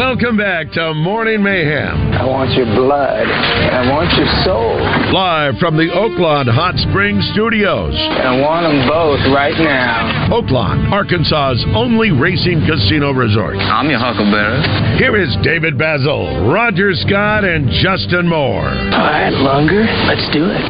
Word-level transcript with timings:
Welcome 0.00 0.38
back 0.38 0.72
to 0.80 0.94
Morning 0.94 1.42
Mayhem. 1.42 2.16
I 2.16 2.24
want 2.24 2.56
your 2.56 2.64
blood. 2.64 3.28
I 3.28 3.84
want 3.92 4.08
your 4.16 4.24
soul. 4.48 4.80
Live 5.12 5.60
from 5.60 5.76
the 5.76 5.92
Oaklawn 5.92 6.48
Hot 6.48 6.72
Springs 6.88 7.20
Studios. 7.36 7.92
I 7.92 8.40
want 8.40 8.64
them 8.64 8.88
both 8.88 9.20
right 9.36 9.52
now. 9.60 10.32
Oaklawn, 10.32 10.88
Arkansas's 10.88 11.60
only 11.76 12.16
racing 12.16 12.64
casino 12.64 13.12
resort. 13.12 13.60
I'm 13.60 13.92
your 13.92 14.00
huckleberry. 14.00 14.64
Here 14.96 15.20
is 15.20 15.36
David 15.44 15.76
Bazzel, 15.76 16.48
Roger 16.48 16.96
Scott, 17.04 17.44
and 17.44 17.68
Justin 17.84 18.24
Moore. 18.24 18.72
All 18.72 19.04
right, 19.04 19.36
Lunger, 19.36 19.84
let's 20.08 20.24
do 20.32 20.48
it. 20.48 20.64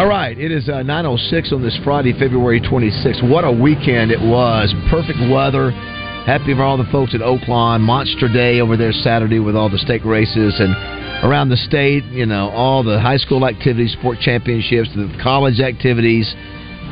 All 0.00 0.08
right, 0.08 0.32
it 0.40 0.50
is 0.50 0.66
uh, 0.70 0.80
9.06 0.80 1.52
on 1.52 1.60
this 1.60 1.76
Friday, 1.84 2.16
February 2.16 2.62
26th. 2.62 3.28
What 3.28 3.44
a 3.44 3.52
weekend 3.52 4.10
it 4.10 4.20
was. 4.20 4.72
Perfect 4.88 5.20
weather. 5.28 5.76
Happy 6.26 6.54
for 6.54 6.62
all 6.62 6.76
the 6.76 6.88
folks 6.92 7.16
at 7.16 7.20
Oaklawn. 7.20 7.80
Monster 7.80 8.28
Day 8.28 8.60
over 8.60 8.76
there 8.76 8.92
Saturday 8.92 9.40
with 9.40 9.56
all 9.56 9.68
the 9.68 9.78
stake 9.78 10.04
races 10.04 10.54
and 10.60 10.72
around 11.24 11.48
the 11.48 11.56
state, 11.56 12.04
you 12.04 12.26
know, 12.26 12.48
all 12.50 12.84
the 12.84 13.00
high 13.00 13.16
school 13.16 13.44
activities, 13.44 13.92
sport 13.98 14.18
championships, 14.20 14.88
the 14.94 15.12
college 15.20 15.58
activities. 15.58 16.32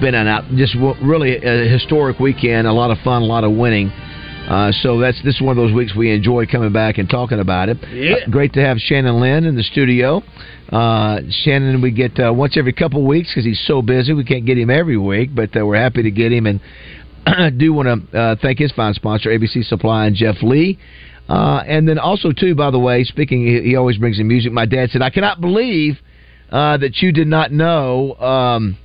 Been 0.01 0.17
an 0.17 0.27
out, 0.27 0.51
just 0.57 0.75
really 1.01 1.37
a 1.37 1.69
historic 1.69 2.19
weekend. 2.19 2.67
A 2.67 2.73
lot 2.73 2.91
of 2.91 2.99
fun, 3.05 3.23
a 3.23 3.25
lot 3.25 3.45
of 3.45 3.53
winning. 3.53 3.93
Uh, 4.51 4.73
so 4.83 4.99
that's 4.99 5.23
this 5.23 5.37
is 5.37 5.41
one 5.41 5.57
of 5.57 5.63
those 5.63 5.73
weeks 5.73 5.95
we 5.95 6.11
enjoy 6.11 6.45
coming 6.45 6.73
back 6.73 6.99
and 6.99 7.09
talking 7.09 7.39
about 7.39 7.69
it. 7.69 7.77
Yeah. 7.93 8.15
Uh, 8.15 8.31
great 8.31 8.53
to 8.55 8.61
have 8.61 8.79
Shannon 8.79 9.21
Lynn 9.21 9.45
in 9.45 9.55
the 9.55 9.63
studio. 9.63 10.25
Uh, 10.71 11.21
Shannon, 11.45 11.81
we 11.81 11.93
get 11.93 12.19
uh, 12.19 12.33
once 12.33 12.57
every 12.57 12.73
couple 12.73 13.07
weeks 13.07 13.29
because 13.31 13.45
he's 13.45 13.65
so 13.65 13.81
busy. 13.81 14.13
We 14.13 14.25
can't 14.25 14.45
get 14.45 14.59
him 14.59 14.71
every 14.71 14.97
week, 14.97 15.31
but 15.37 15.57
uh, 15.57 15.65
we're 15.65 15.81
happy 15.81 16.03
to 16.03 16.11
get 16.11 16.33
him. 16.33 16.47
And 16.47 16.61
do 17.57 17.73
want 17.73 18.11
to 18.13 18.19
uh, 18.19 18.37
thank 18.41 18.59
his 18.59 18.73
fine 18.73 18.95
sponsor, 18.95 19.31
ABC 19.31 19.65
Supply, 19.65 20.07
and 20.07 20.17
Jeff 20.17 20.37
Lee. 20.43 20.79
Uh, 21.29 21.63
and 21.67 21.89
then 21.89 21.99
also, 21.99 22.33
too, 22.33 22.55
by 22.55 22.71
the 22.71 22.79
way, 22.79 23.05
speaking, 23.05 23.47
he, 23.47 23.61
he 23.71 23.77
always 23.77 23.99
brings 23.99 24.19
in 24.19 24.27
music. 24.27 24.53
My 24.53 24.67
dad 24.67 24.91
said, 24.91 25.01
I 25.03 25.11
cannot 25.11 25.41
believe 25.41 25.99
uh, 26.51 26.77
that 26.79 26.97
you 27.03 27.13
did 27.13 27.29
not 27.29 27.53
know 27.53 28.15
um, 28.17 28.77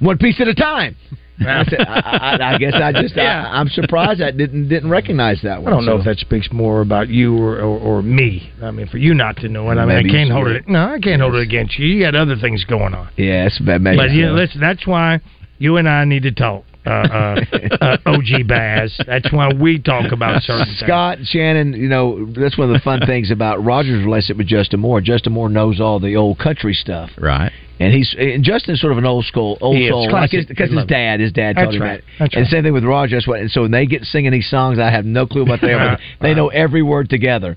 One 0.00 0.16
Piece 0.16 0.40
at 0.40 0.48
a 0.48 0.54
Time. 0.54 0.96
I, 1.40 1.64
said, 1.68 1.80
I, 1.80 2.36
I, 2.40 2.54
I 2.54 2.58
guess 2.58 2.72
I 2.74 2.92
just 2.92 3.16
Yeah. 3.16 3.44
I, 3.46 3.58
I'm 3.58 3.68
surprised 3.68 4.22
I 4.22 4.30
didn't 4.30 4.68
didn't 4.68 4.90
recognize 4.90 5.40
that 5.42 5.60
one. 5.60 5.72
I 5.72 5.76
don't 5.76 5.84
know 5.84 5.96
So- 5.96 5.98
if 6.00 6.04
that 6.04 6.18
speaks 6.18 6.48
more 6.52 6.82
about 6.82 7.08
you 7.08 7.36
or, 7.36 7.56
or, 7.58 7.78
or 7.80 8.02
me. 8.02 8.52
I 8.62 8.70
mean, 8.70 8.86
for 8.86 8.98
you 8.98 9.12
not 9.12 9.36
to 9.38 9.48
know 9.48 9.68
it, 9.70 9.74
I 9.76 9.84
mean, 9.84 9.96
Maybe 9.96 10.10
I 10.10 10.12
can't 10.12 10.30
hold 10.30 10.46
it. 10.48 10.68
No, 10.68 10.84
I 10.94 11.00
can't 11.00 11.20
hold 11.20 11.34
it 11.34 11.40
against 11.42 11.78
you. 11.78 11.86
You 11.86 12.04
got 12.04 12.14
other 12.14 12.36
things 12.36 12.64
going 12.64 12.94
on. 12.94 13.08
Yes, 13.16 13.60
but 13.64 13.80
maybe. 13.80 13.96
But 13.96 14.12
you 14.12 14.26
know, 14.26 14.34
listen, 14.34 14.60
that's 14.60 14.86
why 14.86 15.20
you 15.58 15.78
and 15.78 15.88
I 15.88 16.04
need 16.04 16.22
to 16.22 16.32
talk. 16.32 16.64
Uh, 16.84 16.90
uh, 16.90 17.36
uh, 17.80 17.96
OG 18.06 18.46
Baz. 18.48 18.98
That's 19.06 19.32
why 19.32 19.52
we 19.52 19.78
talk 19.78 20.10
about 20.10 20.42
certain 20.42 20.66
things. 20.66 20.80
Scott 20.80 21.18
Shannon, 21.24 21.74
you 21.74 21.88
know 21.88 22.26
that's 22.32 22.58
one 22.58 22.68
of 22.68 22.74
the 22.74 22.80
fun 22.80 23.00
things 23.06 23.30
about 23.30 23.64
Roger's 23.64 24.04
relationship 24.04 24.38
with 24.38 24.48
Justin 24.48 24.80
Moore. 24.80 25.00
Justin 25.00 25.32
Moore 25.32 25.48
knows 25.48 25.80
all 25.80 26.00
the 26.00 26.16
old 26.16 26.38
country 26.38 26.74
stuff, 26.74 27.10
Right. 27.16 27.52
And 27.82 27.92
he's 27.92 28.14
and 28.16 28.44
Justin's 28.44 28.80
sort 28.80 28.92
of 28.92 28.98
an 28.98 29.06
old 29.06 29.24
school, 29.24 29.58
old 29.60 29.76
He 29.76 29.86
is, 29.86 29.90
soul, 29.90 30.10
like 30.12 30.30
his, 30.30 30.46
because 30.46 30.70
his 30.70 30.84
dad, 30.84 31.18
his 31.18 31.32
dad 31.32 31.56
That's 31.56 31.66
taught 31.66 31.74
him 31.74 31.82
right. 31.82 32.00
that. 32.00 32.18
That's 32.18 32.34
and 32.34 32.42
right. 32.44 32.50
same 32.50 32.62
thing 32.62 32.72
with 32.72 32.84
Roger. 32.84 33.16
That's 33.16 33.26
what. 33.26 33.40
And 33.40 33.50
so 33.50 33.62
when 33.62 33.72
they 33.72 33.86
get 33.86 34.04
singing 34.04 34.30
these 34.30 34.48
songs, 34.48 34.78
I 34.78 34.90
have 34.90 35.04
no 35.04 35.26
clue 35.26 35.44
what 35.44 35.60
they 35.60 35.72
are. 35.72 35.76
Right, 35.76 35.98
but 36.20 36.26
they 36.28 36.34
know 36.34 36.48
every 36.48 36.82
word 36.82 37.10
together. 37.10 37.56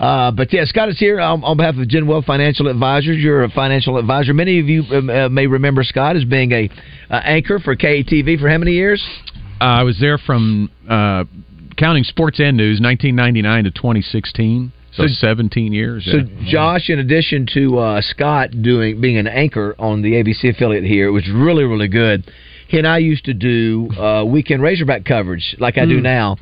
Uh, 0.00 0.30
but 0.30 0.52
yeah, 0.52 0.64
Scott 0.64 0.88
is 0.88 0.98
here 0.98 1.20
um, 1.20 1.44
on 1.44 1.58
behalf 1.58 1.76
of 1.76 1.86
Gen 1.88 2.06
Wealth 2.06 2.24
Financial 2.24 2.68
Advisors. 2.68 3.18
You're 3.18 3.44
a 3.44 3.50
financial 3.50 3.98
advisor. 3.98 4.32
Many 4.32 4.60
of 4.60 4.66
you 4.66 4.82
um, 4.96 5.10
uh, 5.10 5.28
may 5.28 5.46
remember 5.46 5.84
Scott 5.84 6.16
as 6.16 6.24
being 6.24 6.52
a 6.52 6.70
uh, 7.10 7.20
anchor 7.24 7.58
for 7.58 7.76
KATV 7.76 8.40
for 8.40 8.48
how 8.48 8.58
many 8.58 8.72
years? 8.72 9.04
Uh, 9.60 9.64
I 9.64 9.82
was 9.82 9.98
there 10.00 10.16
from 10.18 10.70
uh, 10.88 11.24
counting 11.76 12.04
sports 12.04 12.40
and 12.40 12.56
news, 12.56 12.80
1999 12.80 13.64
to 13.64 13.70
2016. 13.70 14.72
So, 14.96 15.06
So- 15.06 15.12
17 15.28 15.72
years. 15.72 16.04
So, 16.04 16.18
yeah. 16.18 16.24
Josh, 16.50 16.88
in 16.90 16.98
addition 16.98 17.46
to 17.54 17.78
uh, 17.78 18.00
Scott 18.00 18.50
doing 18.62 19.00
being 19.00 19.16
an 19.18 19.26
anchor 19.26 19.74
on 19.78 20.02
the 20.02 20.12
ABC 20.12 20.50
affiliate 20.50 20.84
here, 20.84 21.06
it 21.08 21.12
was 21.12 21.28
really 21.28 21.64
really 21.64 21.88
good. 21.88 22.24
He 22.68 22.78
and 22.78 22.86
I 22.86 22.98
used 22.98 23.24
to 23.26 23.34
do 23.34 23.88
uh, 23.96 24.24
weekend 24.24 24.62
Razorback 24.62 25.04
coverage 25.04 25.54
like 25.58 25.78
I 25.78 25.84
do 25.86 25.98
Hmm. 25.98 26.02
now, 26.02 26.36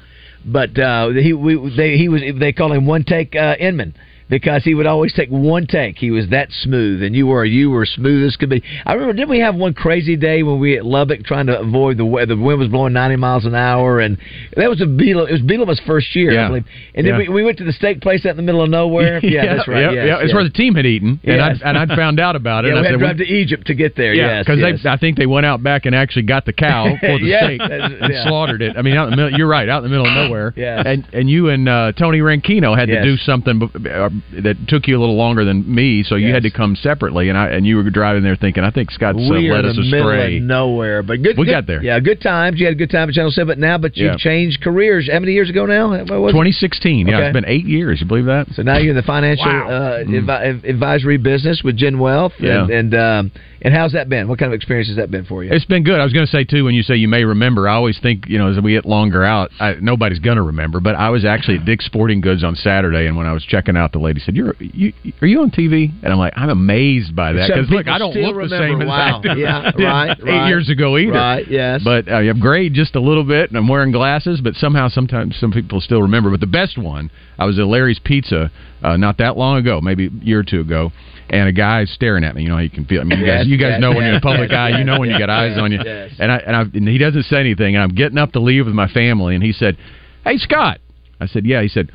but 0.45 0.79
uh, 0.79 1.09
he 1.11 1.33
we, 1.33 1.73
they 1.77 1.97
he 1.99 2.09
was 2.09 2.23
they 2.39 2.53
call 2.53 2.73
him 2.73 2.87
one 2.87 3.05
take 3.05 3.35
uh, 3.37 3.57
Inman. 3.59 3.95
Because 4.35 4.65
he 4.65 4.75
would 4.75 4.87
always 4.89 5.13
take 5.13 5.29
one 5.29 5.65
take, 5.65 5.97
he 5.97 6.11
was 6.11 6.29
that 6.31 6.49
smooth, 6.51 7.05
and 7.05 7.15
you 7.15 7.29
were 7.29 7.45
you 7.45 7.71
were 7.71 7.87
smooth 7.87 8.27
as 8.27 8.35
could 8.37 8.51
be. 8.51 8.65
I 8.85 8.95
remember, 8.95 9.13
didn't 9.13 9.29
we 9.31 9.39
have 9.39 9.55
one 9.55 9.75
crazy 9.75 10.17
day 10.17 10.43
when 10.43 10.59
we 10.59 10.77
at 10.77 10.85
Lubbock 10.85 11.23
trying 11.25 11.47
to 11.47 11.61
avoid 11.61 11.99
the 11.99 12.05
weather? 12.05 12.35
The 12.35 12.43
wind 12.43 12.59
was 12.59 12.69
blowing 12.69 12.93
ninety 12.95 13.15
miles 13.15 13.45
an 13.45 13.55
hour, 13.55 14.01
and 14.01 14.19
that 14.57 14.69
was 14.69 14.81
a 14.81 14.87
Beetle. 14.87 15.27
It 15.27 15.33
was 15.33 15.41
Bielema's 15.43 15.81
first 15.87 16.17
year, 16.17 16.37
I 16.37 16.49
believe. 16.49 16.65
And 16.97 17.07
then 17.07 17.13
Yeah. 17.15 17.19
we, 17.19 17.29
we 17.29 17.45
went 17.45 17.59
to 17.59 17.65
the 17.65 17.73
steak 17.73 18.01
place 18.01 18.27
out 18.27 18.31
in 18.31 18.37
the 18.39 18.43
middle 18.43 18.63
of 18.63 18.71
nowhere. 18.71 19.21
Yeah, 19.23 19.55
that's 19.55 19.69
right. 19.69 19.83
Yeah, 19.83 19.91
yes, 19.93 20.07
yeah. 20.09 20.19
It's 20.25 20.35
where 20.35 20.43
the 20.43 20.51
team 20.51 20.75
had 20.75 20.85
eaten, 20.85 21.21
and 21.23 21.37
Yes. 21.37 21.61
I'd, 21.63 21.69
and 21.69 21.79
I'd 21.79 21.97
found 21.97 22.19
out 22.19 22.35
about 22.35 22.65
it. 22.65 22.69
Yeah, 22.75 22.79
and 22.79 22.83
we 23.01 23.05
I 23.05 23.09
had 23.09 23.19
to 23.19 23.23
said, 23.23 23.27
drive 23.27 23.29
to 23.29 23.35
Egypt 23.35 23.67
to 23.69 23.75
get 23.75 23.95
there. 23.95 24.15
Yeah, 24.15 24.43
because 24.43 24.59
yes. 24.59 24.85
I 24.85 24.97
think 24.97 25.17
they 25.17 25.27
went 25.27 25.47
out 25.47 25.63
back 25.63 25.87
and 25.87 25.95
actually 25.95 26.23
got 26.23 26.45
the 26.45 26.53
cow 26.67 26.97
for 26.99 27.19
the 27.21 27.27
Yes, 27.27 27.45
steak 27.45 27.61
and 27.63 28.15
slaughtered 28.27 28.63
it. 28.63 28.77
I 28.77 28.83
mean, 28.83 28.97
out 28.97 29.05
in 29.05 29.11
the 29.11 29.17
middle, 29.17 29.39
you're 29.39 29.47
right, 29.49 29.69
out 29.69 29.85
in 29.85 29.91
the 29.91 29.97
middle 29.97 30.07
of 30.07 30.13
nowhere. 30.13 30.53
Yes. 30.57 30.83
And 30.87 31.07
and 31.13 31.31
you 31.31 31.51
and 31.51 31.69
uh, 31.69 31.93
Tony 31.93 32.19
Rankino 32.19 32.77
had 32.77 32.89
Yes. 32.89 33.05
to 33.05 33.11
do 33.13 33.17
something 33.19 33.61
bef- 33.61 33.87
uh, 33.87 34.11
that 34.33 34.57
took 34.69 34.89
you 34.89 34.99
a 34.99 35.01
little 35.01 35.17
longer 35.17 35.45
than 35.45 35.63
me, 35.73 36.03
so 36.03 36.17
you 36.17 36.29
Yes. 36.29 36.35
had 36.37 36.43
to 36.45 36.51
come 36.51 36.75
separately. 36.77 37.29
And 37.29 37.39
I 37.39 37.49
and 37.51 37.67
you 37.67 37.77
were 37.77 37.89
driving 37.91 38.23
there 38.23 38.35
thinking, 38.37 38.65
I 38.65 38.71
think 38.71 38.91
Scott's 38.91 39.19
uh, 39.19 39.29
we 39.33 39.51
led 39.51 39.65
us 39.65 39.77
the 39.77 39.83
middle 39.83 40.09
astray. 40.11 40.39
of 40.39 40.43
nowhere, 40.43 41.03
but 41.03 41.23
good. 41.23 41.37
We 41.39 41.45
good- 41.47 41.51
got 41.53 41.67
there. 41.67 41.83
Yeah, 41.83 42.01
good 42.01 42.21
times. 42.21 42.59
You 42.59 42.67
had 42.67 42.73
a 42.75 42.79
good 42.79 42.91
time 42.91 43.09
at 43.09 43.15
Channel 43.15 43.31
Seven, 43.31 43.47
but 43.49 43.59
now, 43.59 43.79
but 43.79 43.97
you've 43.97 44.13
Yeah. 44.13 44.17
changed 44.17 44.61
careers. 44.61 45.09
How 45.13 45.19
many 45.21 45.33
years 45.33 45.51
ago 45.51 45.67
now? 45.67 45.91
What 45.91 46.01
it? 46.01 46.07
2016. 46.09 47.07
Yeah, 47.07 47.17
Okay. 47.17 47.27
it's 47.27 47.33
been 47.35 47.45
eight 47.47 47.67
years. 47.67 48.01
You 48.01 48.07
believe 48.07 48.25
that? 48.27 48.49
So 48.55 48.63
now 48.63 48.79
you're 48.79 48.91
in 48.91 48.97
the 48.97 49.03
financial 49.03 49.47
Wow. 49.47 49.69
uh, 49.69 50.05
Mm. 50.05 50.25
advi- 50.27 50.69
advisory 50.69 51.17
business 51.17 51.63
with 51.63 51.77
Gen 51.77 51.99
Wealth, 51.99 52.33
Yeah. 52.41 52.63
and 52.63 52.71
and, 52.71 52.95
um, 52.95 53.31
and 53.63 53.73
how's 53.73 53.93
that 53.93 54.09
been? 54.11 54.29
What 54.29 54.39
kind 54.39 54.51
of 54.53 54.55
experience 54.55 54.89
has 54.89 54.97
that 54.97 55.11
been 55.11 55.25
for 55.25 55.43
you? 55.45 55.51
It's 55.53 55.65
been 55.65 55.85
good. 55.85 55.99
I 56.01 56.05
was 56.05 56.13
going 56.13 56.27
to 56.27 56.31
say 56.31 56.45
too, 56.45 56.65
when 56.65 56.75
you 56.75 56.83
say 56.83 56.97
you 56.97 57.09
may 57.09 57.25
remember, 57.25 57.69
I 57.69 57.75
always 57.75 57.99
think 57.99 58.27
you 58.29 58.39
know 58.39 58.49
as 58.49 58.61
we 58.61 58.73
get 58.73 58.85
longer 58.85 59.23
out, 59.25 59.53
I, 59.61 59.77
nobody's 59.81 60.19
going 60.19 60.37
to 60.37 60.43
remember. 60.43 60.81
But 60.81 60.97
I 60.97 61.09
was 61.11 61.25
actually 61.25 61.57
at 61.59 61.65
Dick's 61.65 61.85
Sporting 61.87 62.21
Goods 62.21 62.43
on 62.45 62.57
Saturday, 62.57 63.07
and 63.07 63.17
when 63.17 63.27
I 63.27 63.33
was 63.33 63.45
checking 63.45 63.77
out, 63.77 63.93
the 63.93 63.99
lady 64.05 64.21
said, 64.21 64.37
"You're 64.37 64.55
you 64.61 64.93
are 65.21 65.27
you 65.27 65.41
on 65.41 65.51
TV?" 65.51 65.91
And 66.03 66.13
I'm 66.13 66.19
like, 66.19 66.33
I'm 66.37 66.51
amazed 66.51 67.15
by 67.17 67.33
that 67.33 67.49
because 67.49 67.69
look, 67.71 67.89
I 67.89 67.99
don't 67.99 68.15
look 68.15 68.35
the 68.35 68.41
remember. 68.57 68.67
same 68.69 68.83
as 68.83 68.89
Wow. 68.89 69.19
I 69.19 69.23
did, 69.23 69.39
Yeah, 69.39 69.71
right, 69.79 70.11
eight 70.19 70.25
right. 70.25 70.49
years 70.49 70.69
ago 70.71 70.97
either. 70.99 71.13
Right, 71.13 71.47
yes. 71.49 71.83
But 71.85 72.09
uh, 72.09 72.17
I'm 72.17 72.41
grayed 72.41 72.75
just 72.75 72.95
a 72.95 73.01
little 73.01 73.25
bit, 73.25 73.51
and 73.51 73.57
I'm 73.59 73.69
wearing 73.69 73.93
glasses. 73.93 74.41
But 74.43 74.55
somehow, 74.55 74.89
sometimes 74.89 75.37
some 75.39 75.51
people 75.53 75.81
still 75.81 76.03
remember. 76.03 76.31
But 76.31 76.41
the 76.41 76.47
best 76.47 76.77
one, 76.79 77.11
I 77.39 77.45
was 77.47 77.59
at 77.59 77.67
Larry's 77.67 77.99
Pizza 77.99 78.51
uh, 78.83 78.97
not 78.97 79.19
that 79.19 79.37
long 79.37 79.57
ago, 79.59 79.81
maybe 79.81 80.07
a 80.07 80.11
year 80.25 80.41
or 80.41 80.45
two 80.45 80.61
ago. 80.61 80.93
And 81.31 81.49
a 81.49 81.53
guy 81.53 81.87
staring 81.87 82.23
at 82.23 82.35
me. 82.37 82.43
You 82.43 82.51
know 82.51 82.57
how 82.57 82.61
you 82.61 82.69
can 82.71 82.85
feel. 82.85 83.01
I 83.01 83.05
mean, 83.05 83.19
you 83.19 83.27
guys, 83.27 83.47
you 83.47 83.57
guys 83.57 83.81
know 83.81 83.91
when 83.93 84.05
you're 84.05 84.15
in 84.17 84.21
public 84.21 84.51
eye. 84.53 84.79
You 84.79 84.85
know 84.85 85.01
when 85.01 85.09
you 85.11 85.19
got 85.19 85.31
eyes 85.31 85.53
yes, 85.57 85.61
on 85.61 85.73
you. 85.73 85.81
And 85.81 86.31
I 86.31 86.37
and, 86.37 86.55
I 86.55 86.61
and 86.63 86.87
he 86.87 86.99
doesn't 86.99 87.23
say 87.25 87.39
anything. 87.41 87.77
And 87.77 87.83
I'm 87.83 87.95
getting 87.95 88.19
up 88.19 88.33
to 88.33 88.41
leave 88.41 88.67
with 88.67 88.75
my 88.75 88.89
family, 88.89 89.35
and 89.35 89.43
he 89.43 89.53
said, 89.53 89.79
"Hey, 90.23 90.37
Scott." 90.37 90.81
I 91.21 91.27
said, 91.27 91.47
"Yeah." 91.47 91.63
He 91.63 91.69
said, 91.69 91.91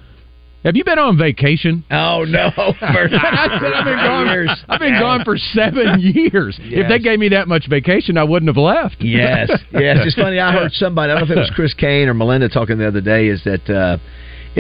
"Have 0.64 0.76
you 0.76 0.84
been 0.84 1.00
on 1.00 1.18
vacation?" 1.18 1.84
oh 1.92 2.26
no! 2.28 2.52
For 2.56 2.64
I 2.86 3.10
said, 3.10 3.74
"I've 3.74 3.86
been 3.86 3.96
gone. 3.98 4.28
years. 4.28 4.50
I've 4.68 4.80
been 4.80 5.00
gone 5.00 5.24
for 5.24 5.38
seven 5.38 6.00
years. 6.00 6.60
If 6.62 6.88
they 6.90 7.00
gave 7.00 7.20
me 7.20 7.30
that 7.30 7.48
much 7.48 7.68
vacation, 7.70 8.18
I 8.18 8.24
wouldn't 8.24 8.50
have 8.50 8.58
left." 8.58 8.98
Yes, 9.00 9.50
yes. 9.72 9.98
It's 10.06 10.16
funny. 10.16 10.40
I 10.40 10.52
heard 10.52 10.72
somebody. 10.74 11.12
I 11.12 11.20
don't 11.20 11.28
know 11.28 11.34
if 11.34 11.38
it 11.38 11.42
was 11.42 11.52
Chris 11.56 11.74
Kane 11.74 12.08
or 12.08 12.14
Melinda 12.14 12.50
talking 12.50 12.78
the 12.78 12.88
other 12.88 13.02
day. 13.02 13.28
Is 13.28 13.44
that 13.46 13.70
uh, 13.70 13.98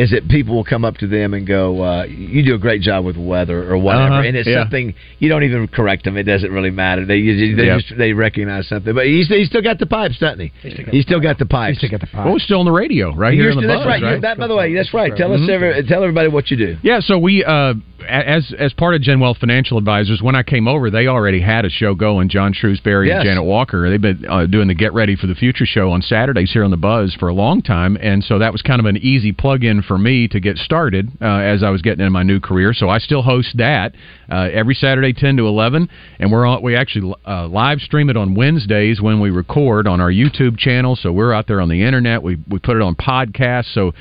is 0.01 0.11
that 0.11 0.27
people 0.29 0.55
will 0.55 0.63
come 0.63 0.85
up 0.85 0.97
to 0.97 1.07
them 1.07 1.33
and 1.33 1.45
go, 1.45 1.81
uh, 1.83 2.03
"You 2.05 2.43
do 2.43 2.55
a 2.55 2.57
great 2.57 2.81
job 2.81 3.05
with 3.05 3.17
weather 3.17 3.69
or 3.71 3.77
whatever," 3.77 4.13
Uh-huh, 4.15 4.23
and 4.27 4.35
it's 4.37 4.47
yeah. 4.47 4.61
something 4.61 4.93
you 5.19 5.29
don't 5.29 5.43
even 5.43 5.67
correct 5.67 6.03
them. 6.05 6.17
It 6.17 6.23
doesn't 6.23 6.51
really 6.51 6.71
matter. 6.71 7.05
They 7.05 7.17
you- 7.17 7.55
they 7.55 7.65
Yep. 7.67 7.79
just 7.79 7.97
they 7.97 8.13
recognize 8.13 8.67
something. 8.67 8.93
But 8.93 9.05
he's, 9.07 9.27
he's 9.27 9.47
still 9.47 9.61
got 9.61 9.79
the 9.79 9.85
pipes, 9.85 10.17
doesn't 10.19 10.39
he? 10.39 10.51
He's 10.91 11.03
still 11.03 11.19
got 11.19 11.37
the 11.37 11.45
pipes. 11.45 11.75
Used 11.75 11.81
to 11.81 11.87
get 11.89 12.01
the 12.01 12.07
pie. 12.07 12.23
Oh, 12.27 12.35
it's 12.35 12.45
still 12.45 12.59
on 12.59 12.65
the 12.65 12.71
radio, 12.71 13.13
right 13.13 13.33
You're 13.33 13.43
here 13.45 13.51
in 13.51 13.57
the 13.57 13.61
still- 13.63 13.69
that's 13.69 13.79
buzz, 13.79 13.87
right. 13.87 14.01
You're- 14.01 14.19
That, 14.21 14.37
by 14.37 14.47
the 14.47 14.55
way, 14.55 14.73
that's 14.73 14.93
right. 14.93 15.15
Tell 15.15 15.33
us, 15.33 15.47
every, 15.49 15.83
tell 15.83 16.01
everybody 16.03 16.27
what 16.29 16.49
you 16.51 16.57
do. 16.57 16.77
Yeah, 16.81 16.99
so 17.01 17.17
we 17.17 17.43
uh 17.43 17.73
as 18.07 18.53
as 18.57 18.71
part 18.73 18.95
of 18.95 19.01
Gen 19.01 19.19
Wealth 19.19 19.37
Financial 19.39 19.77
Advisors, 19.77 20.21
when 20.21 20.33
I 20.33 20.41
came 20.41 20.67
over, 20.67 20.89
they 20.89 21.07
already 21.07 21.41
had 21.41 21.65
a 21.65 21.69
show 21.69 21.93
going. 21.93 22.29
John 22.29 22.53
Shrewsbury 22.53 23.07
Yes. 23.09 23.17
and 23.19 23.25
Janet 23.25 23.43
Walker. 23.43 23.89
They've 23.89 24.01
been 24.01 24.25
uh, 24.27 24.45
doing 24.45 24.67
the 24.69 24.73
Get 24.73 24.93
Ready 24.93 25.15
for 25.15 25.27
the 25.27 25.35
Future 25.35 25.65
show 25.65 25.91
on 25.91 26.01
Saturdays 26.01 26.51
here 26.51 26.63
on 26.63 26.71
the 26.71 26.77
Buzz 26.77 27.13
for 27.19 27.27
a 27.27 27.33
long 27.33 27.61
time, 27.61 27.97
and 28.01 28.23
so 28.23 28.39
that 28.39 28.51
was 28.51 28.61
kind 28.61 28.79
of 28.79 28.85
an 28.85 28.97
easy 28.97 29.31
plug-in 29.33 29.81
for 29.89 29.97
me 29.97 30.27
to 30.27 30.39
get 30.39 30.55
started 30.57 31.09
uh, 31.19 31.25
as 31.25 31.63
I 31.63 31.71
was 31.71 31.81
getting 31.81 32.05
in 32.05 32.13
my 32.13 32.21
new 32.23 32.39
career. 32.39 32.73
So 32.73 32.89
I 32.89 32.99
still 32.99 33.23
host 33.23 33.57
that 33.57 33.95
uh, 34.31 34.47
every 34.53 34.75
Saturday, 34.75 35.13
ten 35.13 35.35
to 35.37 35.47
eleven, 35.47 35.89
and 36.19 36.31
we're. 36.31 36.59
We 36.61 36.75
actually 36.75 37.15
uh, 37.27 37.47
live 37.47 37.79
stream 37.79 38.09
it 38.09 38.17
on 38.17 38.35
Wednesdays 38.35 39.01
when 39.01 39.19
we 39.19 39.31
record 39.31 39.87
on 39.87 39.99
our 39.99 40.11
YouTube 40.11 40.57
channel. 40.57 40.95
So 40.95 41.11
we're 41.11 41.33
out 41.33 41.47
there 41.47 41.59
on 41.59 41.69
the 41.69 41.83
internet. 41.83 42.21
We 42.21 42.37
we 42.47 42.59
put 42.59 42.75
it 42.75 42.83
on 42.83 42.95
podcasts. 42.95 43.73
So 43.73 43.93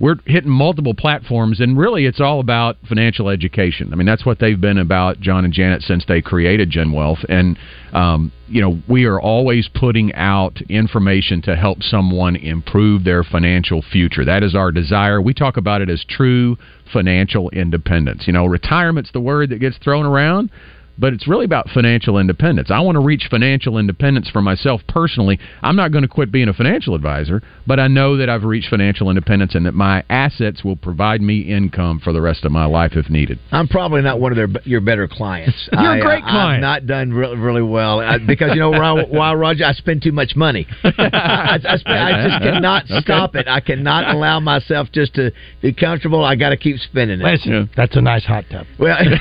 we're 0.00 0.16
hitting 0.26 0.50
multiple 0.50 0.94
platforms, 0.94 1.60
and 1.60 1.76
really, 1.76 2.06
it's 2.06 2.20
all 2.20 2.40
about 2.40 2.76
financial 2.88 3.28
education. 3.28 3.92
I 3.92 3.96
mean, 3.96 4.06
that's 4.06 4.24
what 4.24 4.38
they've 4.38 4.60
been 4.60 4.78
about, 4.78 5.20
John 5.20 5.44
and 5.44 5.52
Janet, 5.52 5.82
since 5.82 6.04
they 6.06 6.22
created 6.22 6.70
Gen 6.70 6.92
Wealth, 6.92 7.18
and 7.28 7.58
um, 7.92 8.32
you 8.48 8.60
know, 8.60 8.80
we 8.88 9.04
are 9.04 9.20
always 9.20 9.68
putting 9.74 10.14
out 10.14 10.60
information 10.68 11.42
to 11.42 11.56
help 11.56 11.82
someone 11.82 12.36
improve 12.36 13.04
their 13.04 13.24
financial 13.24 13.82
future. 13.82 14.24
That 14.24 14.42
is 14.42 14.54
our 14.54 14.72
desire. 14.72 15.20
We 15.20 15.34
talk 15.34 15.56
about 15.56 15.82
it 15.82 15.90
as 15.90 16.04
true 16.08 16.56
financial 16.92 17.50
independence. 17.50 18.24
You 18.26 18.32
know, 18.32 18.46
retirement's 18.46 19.12
the 19.12 19.20
word 19.20 19.50
that 19.50 19.58
gets 19.58 19.78
thrown 19.78 20.06
around 20.06 20.50
but 20.98 21.12
it's 21.12 21.28
really 21.28 21.44
about 21.44 21.68
financial 21.70 22.18
independence. 22.18 22.70
I 22.70 22.80
want 22.80 22.96
to 22.96 23.00
reach 23.00 23.28
financial 23.30 23.78
independence 23.78 24.28
for 24.30 24.42
myself 24.42 24.80
personally. 24.88 25.38
I'm 25.62 25.76
not 25.76 25.92
going 25.92 26.02
to 26.02 26.08
quit 26.08 26.32
being 26.32 26.48
a 26.48 26.52
financial 26.52 26.94
advisor, 26.94 27.42
but 27.66 27.78
I 27.78 27.86
know 27.88 28.16
that 28.16 28.28
I've 28.28 28.44
reached 28.44 28.68
financial 28.68 29.08
independence 29.08 29.54
and 29.54 29.64
that 29.66 29.74
my 29.74 30.04
assets 30.10 30.64
will 30.64 30.76
provide 30.76 31.20
me 31.22 31.40
income 31.40 32.00
for 32.02 32.12
the 32.12 32.20
rest 32.20 32.44
of 32.44 32.52
my 32.52 32.64
life 32.64 32.92
if 32.94 33.08
needed. 33.08 33.38
I'm 33.52 33.68
probably 33.68 34.02
not 34.02 34.20
one 34.20 34.32
of 34.32 34.36
their 34.36 34.48
your 34.64 34.80
better 34.80 35.06
clients. 35.06 35.68
You're 35.72 35.80
I, 35.80 35.98
a 35.98 36.02
great 36.02 36.24
uh, 36.24 36.30
client. 36.30 36.64
I've 36.64 36.82
not 36.82 36.86
done 36.86 37.12
really, 37.12 37.36
really 37.36 37.62
well 37.62 38.00
I, 38.00 38.18
because 38.18 38.50
you 38.54 38.60
know 38.60 38.70
while, 38.70 39.06
while 39.08 39.36
Roger, 39.36 39.64
I 39.64 39.72
spend 39.72 40.02
too 40.02 40.12
much 40.12 40.34
money. 40.34 40.66
I, 40.84 41.60
I, 41.68 41.76
spend, 41.76 41.98
I 41.98 42.28
just 42.28 42.42
cannot 42.42 42.84
Okay. 42.88 43.00
stop 43.02 43.34
it. 43.34 43.46
I 43.46 43.60
cannot 43.60 44.14
allow 44.14 44.40
myself 44.40 44.88
just 44.92 45.14
to 45.14 45.30
be 45.60 45.72
comfortable. 45.72 46.24
I 46.24 46.36
got 46.36 46.50
to 46.50 46.56
keep 46.56 46.78
spending 46.78 47.20
it. 47.20 47.24
Listen, 47.24 47.70
that's 47.76 47.96
a 47.96 48.00
nice 48.00 48.24
hot 48.24 48.44
tub. 48.50 48.66
Well, 48.78 48.96
He's 48.98 49.16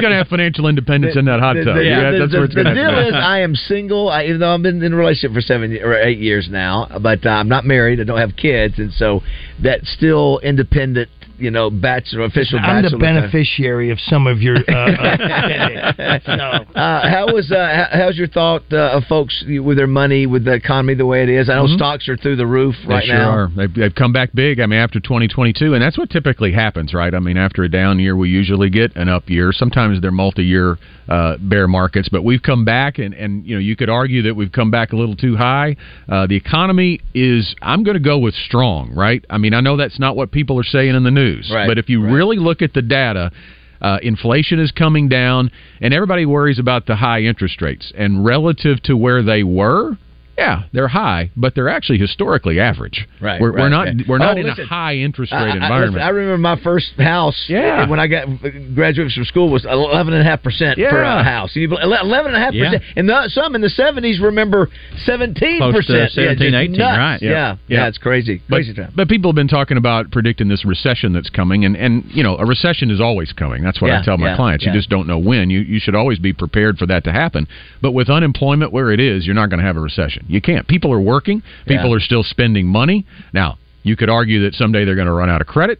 going 0.00 0.11
to 0.12 0.18
have 0.18 0.28
financial 0.28 0.66
independence 0.68 1.16
in 1.16 1.24
that 1.26 1.40
hot 1.40 1.54
tub. 1.54 1.74
the- 1.76 1.84
yeah, 1.84 2.10
the- 2.10 2.18
that's 2.18 2.32
the- 2.32 2.38
where 2.38 2.44
it's 2.44 2.54
the 2.54 2.62
going 2.64 2.74
to 2.76 2.82
deal 2.82 2.98
is, 3.08 3.14
I 3.14 3.40
am 3.40 3.54
single. 3.54 4.08
I, 4.08 4.24
even 4.24 4.40
though 4.40 4.54
I've 4.54 4.62
been 4.62 4.82
in 4.82 4.92
a 4.92 4.96
relationship 4.96 5.34
for 5.34 5.40
seven 5.40 5.76
or 5.82 5.94
eight 5.94 6.18
years 6.18 6.48
now, 6.50 6.88
but 7.00 7.24
uh, 7.26 7.30
I'm 7.30 7.48
not 7.48 7.64
married. 7.64 8.00
I 8.00 8.04
don't 8.04 8.18
have 8.18 8.36
kids, 8.36 8.78
and 8.78 8.92
so 8.92 9.22
that 9.62 9.84
still 9.84 10.38
independent, 10.42 11.08
you 11.38 11.50
know, 11.50 11.70
bachelor 11.70 12.22
official. 12.24 12.58
I'm 12.58 12.82
the 12.82 12.88
bachelor 12.90 12.98
kind 13.00 13.16
of- 13.18 13.22
beneficiary 13.22 13.90
of 13.90 13.98
some 14.00 14.26
of 14.26 14.40
your. 14.42 14.56
Uh, 14.56 14.72
uh, 14.72 16.18
so. 16.26 16.32
Uh, 16.32 17.08
how 17.08 17.26
was 17.32 17.50
uh, 17.50 17.86
how, 17.90 17.98
how's 18.04 18.16
your 18.16 18.28
thought 18.28 18.62
uh, 18.72 18.90
of 18.96 19.04
folks 19.04 19.44
with 19.48 19.76
their 19.76 19.86
money 19.86 20.26
with 20.26 20.44
the 20.44 20.52
economy 20.52 20.94
the 20.94 21.06
way 21.06 21.22
it 21.22 21.28
is? 21.28 21.48
I 21.48 21.54
know 21.56 21.66
Mhm. 21.66 21.76
stocks 21.76 22.08
are 22.08 22.16
through 22.16 22.36
the 22.36 22.46
roof 22.46 22.74
They 22.86 22.94
right 22.94 23.04
sure 23.04 23.16
now. 23.16 23.30
are. 23.30 23.50
They've, 23.56 23.74
they've 23.74 23.94
come 23.94 24.12
back 24.12 24.30
big. 24.34 24.60
I 24.60 24.66
mean, 24.66 24.78
after 24.78 25.00
2022, 25.00 25.74
and 25.74 25.82
that's 25.82 25.98
what 25.98 26.10
typically 26.10 26.52
happens, 26.52 26.92
right? 26.94 27.14
I 27.14 27.18
mean, 27.20 27.36
after 27.36 27.62
a 27.62 27.68
down 27.68 27.98
year, 27.98 28.16
we 28.16 28.28
usually 28.28 28.70
get 28.70 28.94
an 28.96 29.08
up 29.08 29.28
year. 29.30 29.52
Sometimes 29.52 30.00
they're 30.00 30.10
multi-year 30.10 30.78
uh, 31.08 31.36
bear 31.40 31.66
markets, 31.66 32.08
but 32.08 32.22
we've 32.22 32.42
come 32.42 32.64
back, 32.64 32.98
and 32.98 33.12
and 33.14 33.44
you 33.44 33.54
know, 33.54 33.60
you 33.60 33.74
could 33.76 33.90
argue 33.90 34.22
that 34.22 34.34
we've 34.34 34.52
come 34.52 34.70
back 34.70 34.92
a 34.92 34.96
little 34.96 35.16
too 35.16 35.36
high. 35.36 35.76
Uh, 36.08 36.26
the 36.26 36.36
economy 36.36 37.00
is. 37.14 37.54
I'm 37.60 37.82
going 37.82 37.96
to 37.96 38.00
go 38.02 38.18
with 38.18 38.34
strong, 38.34 38.92
right? 38.94 39.24
I 39.28 39.38
mean, 39.38 39.52
I 39.54 39.60
know 39.60 39.76
that's 39.76 39.98
not 39.98 40.14
what 40.16 40.30
people 40.30 40.58
are 40.60 40.64
saying 40.64 40.94
in 40.94 41.02
the 41.02 41.10
news, 41.10 41.21
Right, 41.52 41.66
but 41.66 41.78
if 41.78 41.88
you 41.88 42.04
really 42.04 42.36
look 42.36 42.62
at 42.62 42.72
the 42.72 42.82
data. 42.82 43.30
Uh, 43.80 43.98
inflation 44.00 44.60
is 44.60 44.70
coming 44.70 45.08
down, 45.08 45.50
and 45.80 45.92
everybody 45.92 46.24
worries 46.24 46.60
about 46.60 46.86
the 46.86 46.94
high 46.94 47.22
interest 47.22 47.60
rates. 47.60 47.92
And 47.98 48.24
relative 48.24 48.80
to 48.84 48.96
where 48.96 49.24
they 49.24 49.42
were, 49.42 49.98
yeah, 50.42 50.62
they're 50.72 50.88
high, 50.88 51.30
but 51.36 51.54
they're 51.54 51.68
actually 51.68 51.98
historically 51.98 52.58
average. 52.60 53.06
Right, 53.20 53.40
We're, 53.40 53.52
we're 53.52 53.68
not 53.68 53.86
right. 53.86 53.96
we're 54.08 54.18
not 54.18 54.36
Oh, 54.36 54.40
in 54.40 54.46
listen, 54.46 54.64
a 54.64 54.66
high 54.68 54.94
interest 54.96 55.32
rate 55.32 55.38
I, 55.38 55.50
I- 55.50 55.54
environment. 55.54 55.94
listen, 55.94 56.06
I 56.06 56.08
remember 56.10 56.38
my 56.38 56.58
first 56.62 56.92
house. 56.98 57.38
Yeah. 57.48 57.84
Eh, 57.84 57.90
when 57.90 58.00
I 58.00 58.06
got 58.06 58.26
graduated 58.74 59.12
from 59.12 59.24
school 59.24 59.50
was 59.50 59.64
eleven 59.64 60.14
and 60.14 60.22
a 60.22 60.24
half 60.30 60.42
percent 60.42 60.78
for 60.78 61.02
a 61.02 61.22
house. 61.22 61.50
Eleven 61.56 62.34
and 62.34 62.36
a 62.36 62.40
half 62.40 62.52
percent, 62.52 62.82
and 62.96 63.08
the, 63.08 63.28
some 63.28 63.54
in 63.54 63.60
the 63.60 63.70
seventies 63.70 64.20
remember 64.20 64.68
seventeen 65.04 65.60
percent. 65.72 66.10
17, 66.12 66.54
18, 66.54 66.80
right. 66.80 67.18
Yeah, 67.22 67.30
yeah, 67.30 67.56
Yeah. 67.68 67.88
it's 67.88 67.98
crazy, 67.98 68.42
but, 68.48 68.56
crazy 68.56 68.74
time. 68.74 68.92
but 68.96 69.08
people 69.08 69.30
have 69.30 69.36
been 69.36 69.48
talking 69.48 69.76
about 69.76 70.10
predicting 70.10 70.48
this 70.48 70.64
recession 70.64 71.12
that's 71.12 71.30
coming, 71.30 71.64
and, 71.64 71.76
and 71.76 72.04
you 72.10 72.22
know 72.22 72.36
a 72.36 72.46
recession 72.46 72.90
is 72.90 73.00
always 73.00 73.32
coming. 73.32 73.62
That's 73.62 73.80
what 73.80 73.88
Yeah, 73.88 74.00
I 74.00 74.04
tell 74.04 74.18
my 74.18 74.30
yeah, 74.30 74.36
clients. 74.36 74.64
yeah. 74.64 74.72
You 74.72 74.78
just 74.78 74.90
don't 74.90 75.06
know 75.06 75.18
when. 75.18 75.50
You 75.50 75.60
you 75.60 75.78
should 75.80 75.94
always 75.94 76.18
be 76.18 76.32
prepared 76.32 76.78
for 76.78 76.86
that 76.86 77.04
to 77.04 77.12
happen. 77.12 77.46
But 77.80 77.92
with 77.92 78.08
unemployment 78.10 78.72
where 78.72 78.90
it 78.92 79.00
is, 79.00 79.26
you're 79.26 79.34
not 79.34 79.50
going 79.50 79.60
to 79.60 79.66
have 79.66 79.76
a 79.76 79.80
recession. 79.80 80.24
You 80.32 80.40
can't. 80.40 80.66
People 80.66 80.92
are 80.92 81.00
working. 81.00 81.42
People 81.66 81.90
Yeah. 81.90 81.96
are 81.96 82.00
still 82.00 82.22
spending 82.22 82.66
money. 82.66 83.04
Now 83.32 83.58
you 83.82 83.96
could 83.96 84.08
argue 84.08 84.42
that 84.42 84.54
someday 84.54 84.84
they're 84.84 84.94
going 84.94 85.06
to 85.06 85.12
run 85.12 85.28
out 85.30 85.40
of 85.40 85.46
credit. 85.46 85.78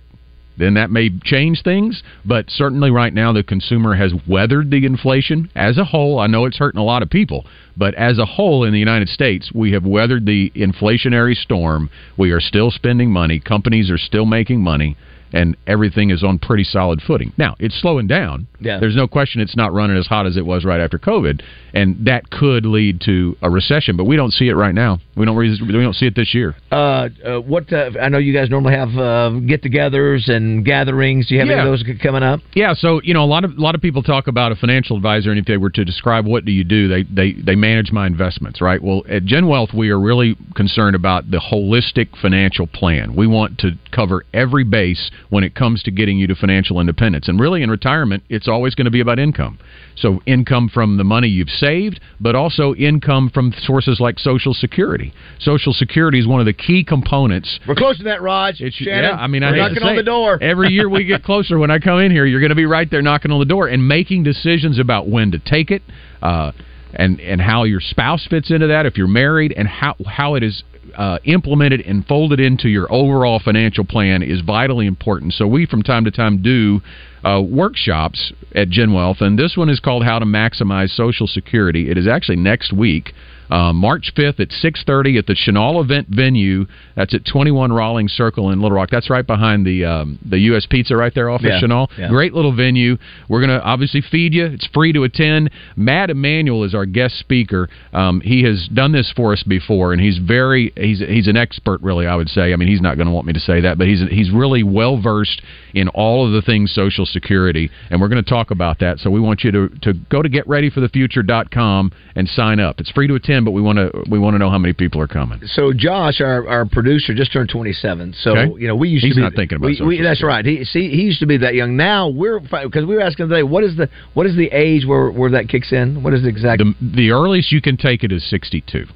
Then 0.58 0.74
that 0.74 0.90
may 0.90 1.08
change 1.24 1.62
things, 1.62 2.02
but 2.26 2.50
certainly 2.50 2.90
right 2.90 3.14
now 3.14 3.32
the 3.32 3.42
consumer 3.42 3.94
has 3.94 4.12
weathered 4.28 4.70
the 4.70 4.84
inflation 4.84 5.48
as 5.56 5.78
a 5.78 5.84
whole. 5.84 6.18
I 6.18 6.26
know 6.26 6.44
it's 6.44 6.58
hurting 6.58 6.78
a 6.78 6.84
lot 6.84 7.02
of 7.02 7.08
people, 7.08 7.46
but 7.74 7.94
as 7.94 8.18
a 8.18 8.26
whole 8.26 8.62
in 8.64 8.72
the 8.74 8.78
United 8.78 9.08
States, 9.08 9.50
we 9.54 9.72
have 9.72 9.86
weathered 9.86 10.26
the 10.26 10.52
inflationary 10.54 11.34
storm. 11.34 11.88
We 12.18 12.32
are 12.32 12.40
still 12.40 12.70
spending 12.70 13.10
money. 13.10 13.38
Companies 13.38 13.90
are 13.90 13.96
still 13.96 14.26
making 14.26 14.60
money. 14.60 14.94
And 15.32 15.56
everything 15.66 16.10
is 16.10 16.22
on 16.22 16.38
pretty 16.38 16.64
solid 16.64 17.00
footing. 17.00 17.32
Now 17.38 17.56
it's 17.58 17.80
slowing 17.80 18.06
down. 18.06 18.46
Yeah. 18.60 18.78
There's 18.78 18.96
no 18.96 19.08
question 19.08 19.40
it's 19.40 19.56
not 19.56 19.72
running 19.72 19.96
as 19.96 20.06
hot 20.06 20.26
as 20.26 20.36
it 20.36 20.44
was 20.46 20.64
right 20.64 20.80
after 20.80 20.98
COVID, 20.98 21.42
and 21.74 21.96
that 22.06 22.30
could 22.30 22.64
lead 22.66 23.00
to 23.02 23.36
a 23.42 23.50
recession. 23.50 23.96
But 23.96 24.04
we 24.04 24.16
don't 24.16 24.32
see 24.32 24.48
it 24.48 24.54
right 24.54 24.74
now. 24.74 24.98
We 25.16 25.24
don't. 25.26 25.36
re- 25.36 25.58
We 25.62 25.72
don't 25.72 25.94
see 25.94 26.06
it 26.06 26.14
this 26.14 26.32
year. 26.34 26.54
Uh, 26.70 27.08
uh, 27.24 27.40
what 27.40 27.72
uh, 27.72 27.90
I 28.00 28.08
know 28.08 28.18
you 28.18 28.32
guys 28.32 28.50
normally 28.50 28.74
have 28.74 28.88
uh, 28.96 29.30
get-togethers 29.40 30.28
and 30.28 30.64
gatherings. 30.64 31.26
Do 31.28 31.34
you 31.34 31.40
have 31.40 31.48
any 31.50 31.58
of 31.58 31.66
those 31.66 31.84
coming 32.02 32.22
up? 32.22 32.40
Yeah, 32.54 32.74
so 32.74 33.00
you 33.02 33.14
know 33.14 33.24
a 33.24 33.26
lot 33.26 33.44
of 33.44 33.56
a 33.56 33.60
lot 33.60 33.74
of 33.74 33.80
people 33.80 34.02
talk 34.02 34.26
about 34.26 34.52
a 34.52 34.54
financial 34.56 34.96
advisor, 34.96 35.30
and 35.30 35.38
if 35.38 35.46
they 35.46 35.56
were 35.56 35.70
to 35.70 35.84
describe 35.84 36.26
what 36.26 36.44
do 36.44 36.52
you 36.52 36.64
do, 36.64 36.88
they 36.88 37.02
they 37.04 37.32
they 37.32 37.54
manage 37.56 37.90
my 37.92 38.06
investments, 38.06 38.60
right? 38.60 38.82
Well, 38.82 39.02
at 39.08 39.24
Gen 39.24 39.48
Wealth, 39.48 39.70
we 39.74 39.90
are 39.90 40.00
really 40.00 40.36
concerned 40.54 40.94
about 40.96 41.30
the 41.30 41.38
holistic 41.38 42.08
financial 42.20 42.66
plan. 42.66 43.14
We 43.14 43.26
want 43.26 43.58
to 43.58 43.72
cover 43.90 44.24
every 44.32 44.64
base 44.64 45.10
when 45.30 45.44
it 45.44 45.54
comes 45.54 45.82
to 45.84 45.90
getting 45.90 46.18
you 46.18 46.26
to 46.26 46.34
financial 46.34 46.80
independence, 46.80 47.28
and 47.28 47.40
really 47.40 47.62
in 47.62 47.70
retirement, 47.70 48.22
it's 48.28 48.48
always 48.48 48.74
going 48.74 48.84
to 48.84 48.90
be 48.90 49.00
about 49.00 49.18
income. 49.18 49.58
So 49.96 50.20
income 50.26 50.70
from 50.72 50.96
the 50.96 51.04
money 51.04 51.28
you've 51.28 51.50
saved, 51.50 52.00
but 52.20 52.34
also 52.34 52.74
income 52.74 53.30
from 53.32 53.52
sources 53.62 54.00
like 54.00 54.18
Social 54.18 54.54
Security. 54.54 55.12
Social 55.38 55.72
Security 55.72 56.18
is 56.18 56.26
one 56.26 56.40
of 56.40 56.46
the 56.46 56.52
key 56.52 56.84
components 56.84 57.58
We're 57.66 57.74
close 57.74 57.98
to 57.98 58.04
that, 58.04 58.22
Raj. 58.22 58.60
it's, 58.60 58.76
Shannon, 58.76 59.04
yeah, 59.04 59.16
I 59.16 59.26
mean, 59.26 59.42
I 59.42 59.56
knocking 59.56 59.82
say 59.82 59.88
on 59.90 59.96
the 59.96 60.02
door. 60.02 60.42
Every 60.42 60.70
year 60.70 60.88
we 60.88 61.04
get 61.04 61.22
closer. 61.24 61.58
When 61.58 61.70
I 61.70 61.78
come 61.78 61.98
in 62.00 62.10
here, 62.10 62.24
you're 62.24 62.40
going 62.40 62.50
to 62.50 62.56
be 62.56 62.66
right 62.66 62.90
there 62.90 63.02
knocking 63.02 63.30
on 63.30 63.38
the 63.38 63.44
door 63.44 63.68
and 63.68 63.86
making 63.86 64.22
decisions 64.22 64.78
about 64.78 65.08
when 65.08 65.32
to 65.32 65.38
take 65.38 65.70
it, 65.70 65.82
uh, 66.20 66.52
and 66.94 67.20
and 67.20 67.40
how 67.40 67.64
your 67.64 67.80
spouse 67.80 68.26
fits 68.28 68.50
into 68.50 68.66
that 68.68 68.86
if 68.86 68.96
you're 68.96 69.08
married, 69.08 69.52
and 69.56 69.66
how 69.68 69.94
how 70.06 70.34
it 70.34 70.42
is 70.42 70.62
uh, 70.96 71.18
implemented 71.24 71.80
and 71.80 72.06
folded 72.06 72.40
into 72.40 72.68
your 72.68 72.92
overall 72.92 73.40
financial 73.42 73.84
plan 73.84 74.22
is 74.22 74.40
vitally 74.40 74.86
important. 74.86 75.32
So 75.34 75.46
we 75.46 75.66
from 75.66 75.82
time 75.82 76.04
to 76.04 76.10
time 76.10 76.42
do. 76.42 76.80
Uh, 77.24 77.40
workshops 77.40 78.32
at 78.56 78.68
Gen 78.68 78.92
Wealth, 78.92 79.18
and 79.20 79.38
this 79.38 79.56
one 79.56 79.68
is 79.68 79.78
called 79.78 80.02
"How 80.02 80.18
to 80.18 80.24
Maximize 80.24 80.90
Social 80.90 81.28
Security." 81.28 81.88
It 81.88 81.96
is 81.96 82.08
actually 82.08 82.34
next 82.34 82.72
week, 82.72 83.14
uh, 83.52 83.72
March 83.72 84.12
5th 84.16 84.40
at 84.40 84.48
6:30 84.48 85.18
at 85.18 85.26
the 85.26 85.34
Chenal 85.34 85.82
Event 85.84 86.08
Venue. 86.08 86.66
That's 86.96 87.14
at 87.14 87.24
21 87.26 87.70
Rahling 87.70 88.08
Circle 88.08 88.50
in 88.50 88.60
Little 88.62 88.76
Rock. 88.76 88.88
That's 88.90 89.10
right 89.10 89.26
behind 89.26 89.66
the 89.66 89.84
um, 89.84 90.18
the 90.28 90.38
U.S. 90.50 90.66
Pizza 90.68 90.96
right 90.96 91.12
there 91.14 91.28
off 91.30 91.42
Yeah, 91.42 91.56
of 91.58 91.62
Chenal. 91.62 91.88
yeah. 91.98 92.08
Great 92.08 92.32
little 92.32 92.54
venue. 92.54 92.96
We're 93.28 93.40
going 93.44 93.50
to 93.58 93.62
obviously 93.62 94.00
feed 94.00 94.32
you. 94.34 94.46
It's 94.46 94.66
free 94.72 94.92
to 94.94 95.04
attend. 95.04 95.50
Matt 95.76 96.10
Emanuel 96.10 96.64
is 96.64 96.74
our 96.74 96.86
guest 96.86 97.18
speaker. 97.18 97.68
Um, 97.92 98.20
he 98.22 98.42
has 98.44 98.68
done 98.72 98.92
this 98.92 99.12
for 99.14 99.32
us 99.32 99.42
before, 99.42 99.92
and 99.92 100.00
he's 100.00 100.18
very 100.18 100.72
he's 100.76 101.00
he's 101.00 101.28
an 101.28 101.36
expert, 101.36 101.80
really. 101.82 102.06
I 102.06 102.16
would 102.16 102.28
say. 102.28 102.52
I 102.52 102.56
mean, 102.56 102.68
he's 102.68 102.80
not 102.80 102.96
going 102.96 103.06
to 103.06 103.12
want 103.12 103.26
me 103.26 103.32
to 103.34 103.40
say 103.40 103.60
that, 103.60 103.76
but 103.78 103.86
he's 103.86 104.00
he's 104.10 104.30
really 104.30 104.62
well 104.62 105.00
versed 105.00 105.42
in 105.74 105.88
all 105.88 106.26
of 106.26 106.32
the 106.32 106.42
things 106.42 106.72
Social 106.72 107.04
Security, 107.06 107.70
and 107.90 108.00
we're 108.00 108.08
going 108.08 108.22
to 108.22 108.28
talk 108.30 108.50
about 108.50 108.78
that. 108.80 108.98
So 108.98 109.10
we 109.10 109.20
want 109.20 109.44
you 109.44 109.50
to 109.52 109.68
to 109.82 109.92
go 110.10 110.22
to 110.22 110.28
getreadyforthefuture.com 110.28 111.92
and 112.16 112.28
sign 112.28 112.60
up. 112.60 112.80
It's 112.80 112.90
free 112.90 113.06
to 113.08 113.14
attend, 113.14 113.41
but 113.44 113.52
we 113.52 113.62
want 113.62 113.78
to 113.78 113.90
we 114.10 114.18
want 114.18 114.34
to 114.34 114.38
know 114.38 114.50
how 114.50 114.58
many 114.58 114.72
people 114.72 115.00
are 115.00 115.08
coming. 115.08 115.40
So 115.44 115.72
Josh, 115.72 116.20
our, 116.20 116.46
our 116.48 116.66
producer, 116.66 117.14
just 117.14 117.32
turned 117.32 117.48
27. 117.48 118.14
So 118.20 118.36
Okay. 118.36 118.60
you 118.60 118.68
know 118.68 118.76
we 118.76 118.88
used 118.88 119.04
He's 119.04 119.14
to 119.14 119.18
be 119.18 119.22
not 119.22 119.34
thinking 119.34 119.56
about 119.56 119.66
we, 119.66 119.80
we, 119.84 120.02
That's 120.02 120.22
right. 120.22 120.44
He 120.44 120.64
see 120.64 120.90
he 120.90 121.02
used 121.02 121.20
to 121.20 121.26
be 121.26 121.38
that 121.38 121.54
young. 121.54 121.76
Now 121.76 122.08
we're 122.08 122.40
because 122.40 122.84
we 122.84 122.94
were 122.94 123.02
asking 123.02 123.28
today 123.28 123.42
what 123.42 123.64
is 123.64 123.76
the 123.76 123.88
what 124.14 124.26
is 124.26 124.36
the 124.36 124.46
age 124.52 124.86
where 124.86 125.10
where 125.10 125.30
that 125.30 125.48
kicks 125.48 125.72
in? 125.72 126.02
What 126.02 126.14
is 126.14 126.22
the 126.22 126.28
exact? 126.28 126.58
The 126.58 126.74
the 126.80 127.10
earliest 127.10 127.52
you 127.52 127.60
can 127.60 127.76
take 127.76 128.04
it 128.04 128.12
is 128.12 128.28
62. 128.28 128.86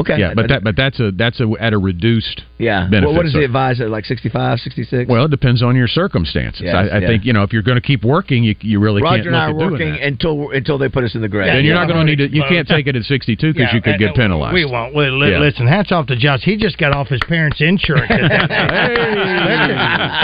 Okay. 0.00 0.18
Yeah, 0.18 0.32
but 0.34 0.48
that 0.48 0.64
but 0.64 0.76
that's 0.76 1.00
a 1.00 1.10
that's 1.12 1.40
a 1.40 1.48
at 1.60 1.72
a 1.72 1.78
reduced 1.78 2.42
yeah. 2.58 2.88
benefit. 2.90 3.06
Well, 3.08 3.16
what 3.16 3.26
is 3.26 3.32
So- 3.32 3.38
the 3.38 3.44
advisor 3.44 3.88
like 3.88 4.04
65, 4.04 4.58
66? 4.60 5.08
Well, 5.08 5.24
it 5.24 5.30
depends 5.30 5.62
on 5.62 5.76
your 5.76 5.88
circumstances. 5.88 6.62
Yes, 6.64 6.74
I, 6.74 6.80
I 6.96 6.98
yeah. 6.98 7.06
think 7.06 7.24
you 7.24 7.32
know 7.32 7.42
if 7.42 7.52
you're 7.52 7.62
going 7.62 7.76
to 7.80 7.86
keep 7.86 8.04
working, 8.04 8.44
you 8.44 8.54
you 8.60 8.80
really 8.80 9.02
Roger 9.02 9.24
can't 9.24 9.26
and 9.28 9.36
I 9.36 9.46
look 9.50 9.72
are 9.72 9.74
at 9.74 9.78
doing 9.78 9.90
working 9.92 10.02
until 10.02 10.50
until 10.50 10.78
they 10.78 10.88
put 10.88 11.04
us 11.04 11.14
in 11.14 11.20
the 11.22 11.28
grave. 11.28 11.46
then 11.46 11.64
you're 11.64 11.74
not 11.74 11.88
going 11.88 12.06
to 12.06 12.16
need 12.16 12.18
to. 12.30 12.34
You 12.34 12.44
can't 12.48 12.66
take 12.68 12.86
it 12.86 12.96
at 12.96 13.04
62 13.04 13.52
because 13.52 13.72
you 13.72 13.80
could 13.82 13.94
and, 13.94 14.00
get 14.00 14.14
penalized. 14.14 14.54
We 14.54 14.64
won't. 14.64 14.94
Well, 14.94 15.18
li- 15.18 15.30
Yeah. 15.32 15.38
Listen, 15.38 15.66
hats 15.66 15.92
off 15.92 16.06
to 16.08 16.16
Josh. 16.16 16.40
He 16.42 16.56
just 16.56 16.78
got 16.78 16.92
off 16.94 17.08
his 17.08 17.20
parents' 17.28 17.60
insurance. 17.60 18.10
At 18.10 18.20
that 18.28 18.90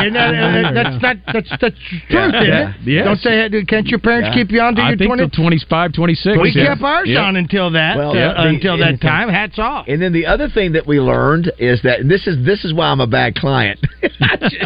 and 0.05 0.15
that, 0.17 0.35
and 0.35 0.65
that- 0.65 0.75
that's 0.75 1.03
that, 1.03 1.17
that's 1.33 1.51
that's 1.61 1.77
truth, 2.09 2.35
isn't 2.35 2.47
Yeah. 2.49 2.71
it? 2.71 2.77
Yes. 2.85 3.05
Don't 3.05 3.53
they? 3.53 3.65
Can't 3.65 3.87
your 3.89 3.99
parents 4.01 4.29
Yeah. 4.33 4.43
keep 4.43 4.51
you 4.53 4.61
on 4.61 4.75
till 4.75 4.85
I 4.85 4.91
you're 4.91 5.07
twenty? 5.07 5.29
25, 5.29 5.93
26. 5.93 6.39
we 6.41 6.51
yeah. 6.55 6.67
kept 6.67 6.83
ours 6.83 7.09
Yeah. 7.09 7.21
on 7.25 7.37
until 7.37 7.71
that 7.71 7.97
Well, 7.97 8.11
uh, 8.11 8.15
yeah. 8.15 8.43
until 8.49 8.77
that 8.79 9.01
time. 9.01 9.29
Hats 9.29 9.59
saw. 9.61 9.85
And 9.87 10.01
then 10.01 10.13
the 10.13 10.27
other 10.27 10.49
thing 10.49 10.73
that 10.73 10.87
we 10.87 11.01
learned 11.01 11.53
is 11.59 11.81
that 11.83 12.01
and 12.01 12.11
this 12.11 12.27
is 12.27 12.45
this 12.45 12.65
is 12.65 12.73
why 12.73 12.87
I'm 12.87 13.01
a 13.01 13.07
bad 13.07 13.35
client. 13.35 13.79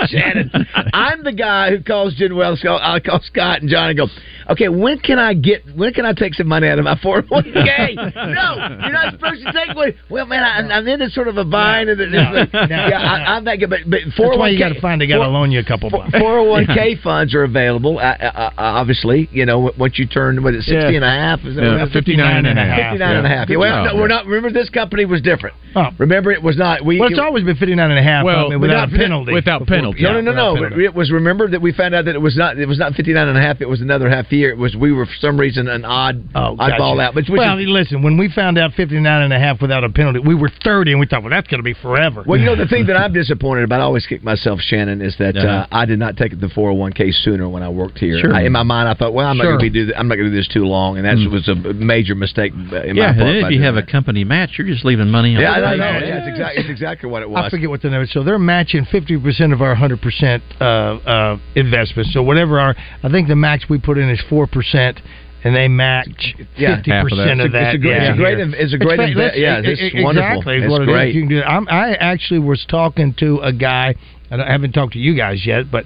Shannon, 0.08 0.50
I'm 0.92 1.22
the 1.24 1.32
guy 1.32 1.70
who 1.70 1.82
calls 1.82 2.14
Gen 2.14 2.34
Wealth, 2.36 2.58
go 2.62 2.76
I 2.80 3.00
call 3.00 3.20
Scott 3.22 3.60
and 3.60 3.68
John 3.70 3.90
and 3.90 3.96
go, 3.98 4.06
okay, 4.50 4.68
when 4.68 4.98
can 4.98 5.18
I 5.18 5.34
get 5.34 5.62
when 5.74 5.92
can 5.92 6.04
I 6.06 6.12
take 6.12 6.34
some 6.34 6.48
money 6.48 6.68
out 6.68 6.78
of 6.78 6.84
my 6.84 6.94
401k? 7.04 7.94
no, 8.14 8.78
you're 8.82 8.92
not 8.92 9.12
supposed 9.14 9.44
to 9.44 9.52
take 9.52 9.74
money. 9.74 9.94
Well, 10.10 10.26
man, 10.26 10.42
I, 10.42 10.74
I'm 10.76 10.86
in 10.86 11.00
this 11.00 11.14
sort 11.14 11.28
of 11.28 11.36
a 11.36 11.44
bind, 11.44 11.88
and 11.90 11.98
No, 12.12 12.32
no. 12.32 12.46
yeah, 12.52 12.98
I, 13.00 13.36
I'm 13.36 13.44
that 13.44 13.56
good. 13.56 13.70
But 13.70 13.80
but 13.88 14.00
401k, 14.00 14.16
That's 14.16 14.38
why 14.38 14.48
you 14.48 14.58
got 14.58 14.68
to 14.70 14.80
find 14.80 15.00
they 15.00 15.06
got 15.06 15.22
to 15.24 15.28
loan 15.28 15.50
you 15.50 15.60
a 15.60 15.64
couple 15.64 15.90
bucks. 15.90 16.10
401k 16.12 17.02
funds 17.02 17.34
are 17.34 17.44
available. 17.44 17.98
Uh, 17.98 18.02
uh, 18.02 18.24
uh, 18.24 18.50
obviously, 18.58 19.28
you 19.32 19.46
know 19.46 19.72
once 19.78 19.98
you 19.98 20.06
turn 20.06 20.42
what 20.42 20.54
is 20.54 20.64
it, 20.68 20.70
60 20.70 20.74
Yeah. 20.74 20.88
and 20.96 21.04
a 21.04 21.08
half? 21.08 21.40
Is 21.44 21.56
that 21.56 21.62
Yeah, 21.62 21.72
what 21.72 21.80
it 21.82 21.86
is? 21.88 21.92
59 21.92 22.46
and 22.46 22.58
a 22.58 22.62
half. 22.64 22.92
59 22.92 23.16
and 23.16 23.26
a 23.26 23.28
half. 23.28 23.48
Yeah, 23.50 23.56
well, 23.56 23.84
no, 23.84 23.96
we're 23.96 24.08
not. 24.08 24.26
Remember, 24.26 24.50
this 24.50 24.68
company 24.74 25.04
was 25.06 25.22
different. 25.22 25.54
Oh. 25.76 25.88
Remember, 25.98 26.30
it 26.30 26.42
was 26.42 26.56
not. 26.56 26.84
We. 26.84 27.00
Well, 27.00 27.08
it's 27.08 27.18
it- 27.18 27.24
always 27.24 27.42
been 27.44 27.56
59 27.56 27.90
and 27.90 27.98
a 27.98 28.02
half, 28.02 28.24
Well, 28.24 28.46
I 28.46 28.48
mean, 28.50 28.60
without 28.60 28.90
without- 28.90 29.00
penalty. 29.00 29.32
without 29.32 29.58
Before- 29.60 29.76
penalty. 29.76 30.02
no, 30.02 30.12
no, 30.12 30.20
no, 30.20 30.32
no. 30.32 30.54
penalty. 30.62 30.84
It 30.84 30.94
was 30.94 31.10
remember 31.10 31.48
that 31.48 31.60
we 31.62 31.72
found 31.72 31.94
out 31.94 32.04
that 32.04 32.14
it 32.14 32.20
was 32.20 32.36
not. 32.36 32.58
It 32.58 32.68
was 32.68 32.78
not 32.78 32.94
59 32.94 33.26
and 33.28 33.36
a 33.36 33.40
half. 33.40 33.60
It 33.60 33.68
was 33.68 33.80
another 33.80 34.08
half 34.08 34.30
year. 34.32 34.50
It 34.50 34.58
was 34.58 34.76
we 34.76 34.92
were 34.92 35.06
for 35.06 35.14
some 35.20 35.38
reason 35.38 35.66
an 35.68 35.84
odd 35.84 36.22
Oh, 36.34 36.54
odd 36.58 36.78
ball 36.78 36.96
gotcha. 36.96 37.08
out. 37.08 37.14
Which, 37.14 37.28
which 37.28 37.38
well, 37.38 37.58
is- 37.58 37.66
listen, 37.66 38.02
when 38.02 38.16
we 38.16 38.28
found 38.28 38.58
out 38.58 38.72
59 38.74 39.22
and 39.22 39.32
a 39.32 39.38
half 39.38 39.60
without 39.62 39.82
a 39.84 39.88
penalty, 39.88 40.20
we 40.20 40.34
were 40.34 40.50
30, 40.62 40.92
and 40.92 41.00
we 41.00 41.06
thought, 41.06 41.22
well, 41.22 41.30
that's 41.30 41.48
going 41.48 41.58
to 41.60 41.64
be 41.64 41.74
forever. 41.74 42.22
Well, 42.26 42.38
you 42.38 42.46
know 42.46 42.56
the 42.56 42.66
thing 42.68 42.86
that 42.86 42.96
I'm 42.96 43.12
disappointed 43.12 43.64
about. 43.64 43.80
I 43.80 43.84
always 43.84 44.06
kick 44.06 44.22
myself, 44.22 44.60
Shannon, 44.60 45.00
is 45.02 45.16
that 45.18 45.36
Uh-huh. 45.36 45.48
uh, 45.48 45.66
I 45.72 45.84
did 45.86 45.98
not 45.98 46.16
take 46.16 46.38
the 46.38 46.48
401k 46.48 47.10
sooner 47.12 47.48
when 47.48 47.62
I 47.62 47.68
worked 47.68 47.98
here. 47.98 48.18
Sure. 48.18 48.32
I, 48.34 48.42
in 48.42 48.52
my 48.52 48.62
mind, 48.62 48.88
I 48.88 48.94
thought, 48.94 49.12
well, 49.12 49.26
I'm 49.26 49.36
Sure. 49.36 49.44
not 49.44 49.50
going 49.50 49.58
to 49.58 49.62
be 49.64 49.70
do. 49.70 49.84
th- 49.86 49.96
I'm 49.98 50.06
not 50.08 50.16
going 50.16 50.26
to 50.26 50.30
do 50.30 50.36
this 50.36 50.48
too 50.48 50.64
long, 50.66 50.98
and 50.98 51.04
that 51.06 51.16
was 51.30 51.48
a 51.48 51.54
major 51.54 52.14
mistake. 52.14 52.52
uh, 52.72 52.76
In 52.82 52.96
Yeah, 52.96 53.04
my 53.04 53.08
and 53.10 53.18
part 53.18 53.28
if 53.30 53.42
you 53.44 53.48
doing 53.50 53.62
have 53.62 53.76
a 53.76 53.82
company 53.82 54.24
match, 54.24 54.58
you're 54.64 54.74
just 54.74 54.84
leaving 54.84 55.10
money 55.10 55.34
on 55.36 55.42
yeah, 55.42 55.52
I 55.52 55.60
the 55.60 55.76
know. 55.76 55.92
table. 55.92 56.06
Yeah, 56.08 56.18
it's 56.18 56.28
exactly 56.28 56.60
it's 56.62 56.70
exactly 56.70 57.10
what 57.10 57.22
it 57.22 57.30
was. 57.30 57.44
I 57.46 57.50
forget 57.50 57.68
what 57.70 57.82
the 57.82 57.90
number. 57.90 58.04
is. 58.04 58.12
So 58.12 58.22
they're 58.24 58.38
matching 58.38 58.84
50% 58.86 59.52
of 59.52 59.60
our 59.62 59.74
100% 59.74 60.42
uh, 60.60 60.64
uh, 60.64 61.38
investment. 61.54 62.08
So 62.12 62.22
whatever 62.22 62.58
our, 62.58 62.74
I 63.02 63.08
think 63.10 63.28
the 63.28 63.36
max 63.36 63.68
we 63.68 63.78
put 63.78 63.98
in 63.98 64.08
is 64.10 64.20
4%. 64.30 65.00
And 65.46 65.54
they 65.54 65.68
match 65.68 66.34
Yeah, 66.56 66.76
fifty 66.76 66.90
half 66.90 67.04
of 67.04 67.10
that. 67.10 67.16
percent 67.16 67.40
of 67.42 67.46
It's 67.48 67.54
a- 67.54 67.58
that. 67.58 67.74
it's 67.74 67.74
a 67.74 67.78
great- 67.78 67.92
yeah, 67.92 68.08
it's 68.08 68.14
a 68.14 68.16
great 68.16 68.36
here. 68.38 68.46
inv- 68.46 68.54
it's 68.54 68.72
a 68.72 68.78
great 68.78 68.96
fa- 68.96 69.02
inve- 69.02 69.14
listen, 69.14 69.40
yeah, 69.42 69.58
it- 69.58 69.64
it's 69.66 69.94
it- 69.94 70.02
wonderful. 70.02 70.30
Exactly, 70.38 70.56
It's 70.56 70.70
what 70.70 70.80
it 70.80 70.88
is. 70.88 70.94
great. 70.94 71.14
You 71.14 71.20
can 71.20 71.28
do. 71.28 71.38
it. 71.40 71.44
I'm, 71.46 71.68
I 71.68 71.92
actually 71.96 72.40
was 72.40 72.64
talking 72.66 73.12
to 73.18 73.40
a 73.40 73.52
guy. 73.52 73.94
and 74.30 74.40
I 74.40 74.50
haven't 74.50 74.72
talked 74.72 74.94
to 74.94 74.98
you 74.98 75.14
guys 75.14 75.44
yet, 75.44 75.70
but 75.70 75.84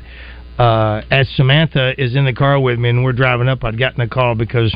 uh, 0.60 1.02
as 1.10 1.28
Samantha 1.30 2.00
is 2.00 2.14
in 2.14 2.24
the 2.24 2.32
car 2.32 2.60
with 2.60 2.78
me 2.78 2.88
and 2.88 3.02
we're 3.02 3.12
driving 3.12 3.48
up, 3.48 3.64
I'd 3.64 3.76
gotten 3.76 4.00
a 4.00 4.06
call 4.08 4.36
because 4.36 4.72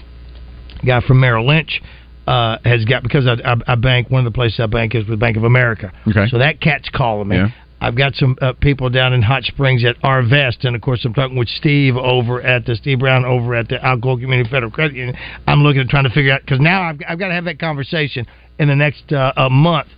a 0.83 0.85
guy 0.87 1.01
from 1.01 1.21
Merrill 1.21 1.47
Lynch 1.47 1.81
uh, 2.27 2.59
has 2.65 2.85
got 2.85 3.03
because 3.03 3.27
I, 3.27 3.35
I, 3.45 3.57
I 3.67 3.75
bank 3.75 4.11
one 4.11 4.27
of 4.27 4.33
the 4.33 4.35
places 4.35 4.61
I 4.61 4.67
bank 4.67 4.95
is 4.95 5.07
with 5.07 5.19
Bank 5.19 5.37
of 5.37 5.45
America. 5.45 5.93
Okay. 6.09 6.27
So 6.29 6.39
that 6.39 6.61
cat's 6.61 6.89
calling 6.89 7.29
me. 7.29 7.37
Yeah. 7.37 7.49
I've 7.81 7.97
got 7.97 8.15
some 8.15 8.37
uh, 8.41 8.53
people 8.53 8.91
down 8.91 9.13
in 9.13 9.23
Hot 9.23 9.43
Springs 9.43 9.85
at 9.85 10.01
Arvest, 10.03 10.65
and 10.65 10.77
of 10.77 10.83
course 10.83 11.05
I'm 11.05 11.15
talking 11.15 11.37
with 11.37 11.49
Steve 11.49 11.97
over 11.97 12.41
at 12.41 12.65
the 12.65 12.77
Steve 12.77 13.01
Brown 13.01 13.25
over 13.25 13.57
at 13.57 13.69
the 13.69 13.75
Alcoa 13.77 14.21
Community 14.21 14.49
Federal 14.49 14.71
Credit 14.71 14.97
Union. 14.97 15.17
I'm 15.49 15.65
looking 15.65 15.81
at 15.81 15.89
trying 15.89 16.05
to 16.05 16.11
figure 16.11 16.33
out 16.33 16.43
because 16.43 16.61
now 16.61 16.83
I've, 16.83 17.01
I've 17.09 17.19
got 17.19 17.29
to 17.29 17.35
have 17.35 17.47
that 17.47 17.59
conversation 17.59 18.25
in 18.61 18.69
the 18.69 18.77
next 18.77 19.13
uh, 19.13 19.33
a 19.37 19.51
month. 19.51 19.89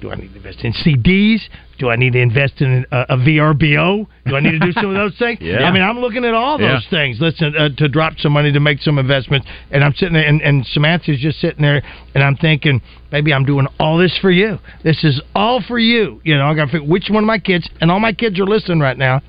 Do 0.00 0.10
I 0.10 0.14
need 0.16 0.30
to 0.30 0.36
invest 0.36 0.58
in 0.62 0.72
CDs? 0.72 1.40
Do 1.78 1.88
I 1.88 1.96
need 1.96 2.12
to 2.12 2.20
invest 2.20 2.60
in 2.60 2.84
a, 2.92 3.00
a 3.10 3.16
VRBO? 3.16 4.06
Do 4.26 4.36
I 4.36 4.40
need 4.40 4.52
to 4.52 4.58
do 4.58 4.72
some 4.72 4.86
of 4.86 4.94
those 4.94 5.16
things? 5.18 5.38
Yeah. 5.46 5.64
I 5.64 5.72
mean, 5.72 5.82
I'm 5.82 5.98
looking 5.98 6.24
at 6.24 6.34
all 6.34 6.58
those 6.58 6.84
Yeah. 6.84 6.90
things. 6.90 7.18
Listen, 7.20 7.54
uh, 7.56 7.68
to 7.76 7.88
drop 7.88 8.14
some 8.18 8.32
money 8.32 8.52
to 8.52 8.60
make 8.60 8.80
some 8.82 8.98
investments, 8.98 9.46
and 9.70 9.82
I'm 9.84 9.94
sitting 9.94 10.14
there, 10.14 10.26
and, 10.26 10.40
and 10.42 10.66
Samantha's 10.66 11.18
just 11.20 11.40
sitting 11.40 11.62
there, 11.62 11.82
and 12.14 12.22
I'm 12.24 12.36
thinking, 12.36 12.80
maybe 13.12 13.32
I'm 13.32 13.44
doing 13.44 13.66
all 13.78 13.96
this 13.98 14.16
for 14.20 14.30
you. 14.30 14.58
This 14.84 15.02
is 15.04 15.20
all 15.34 15.62
for 15.66 15.78
you. 15.78 16.20
You 16.24 16.36
know, 16.36 16.46
I 16.46 16.54
got 16.54 16.66
to 16.66 16.72
figure 16.72 16.88
which 16.88 17.08
one 17.10 17.22
of 17.24 17.26
my 17.28 17.38
kids, 17.38 17.68
and 17.80 17.90
all 17.90 18.00
my 18.00 18.12
kids 18.12 18.38
are 18.40 18.44
listening 18.46 18.80
right 18.80 18.98
now. 18.98 19.22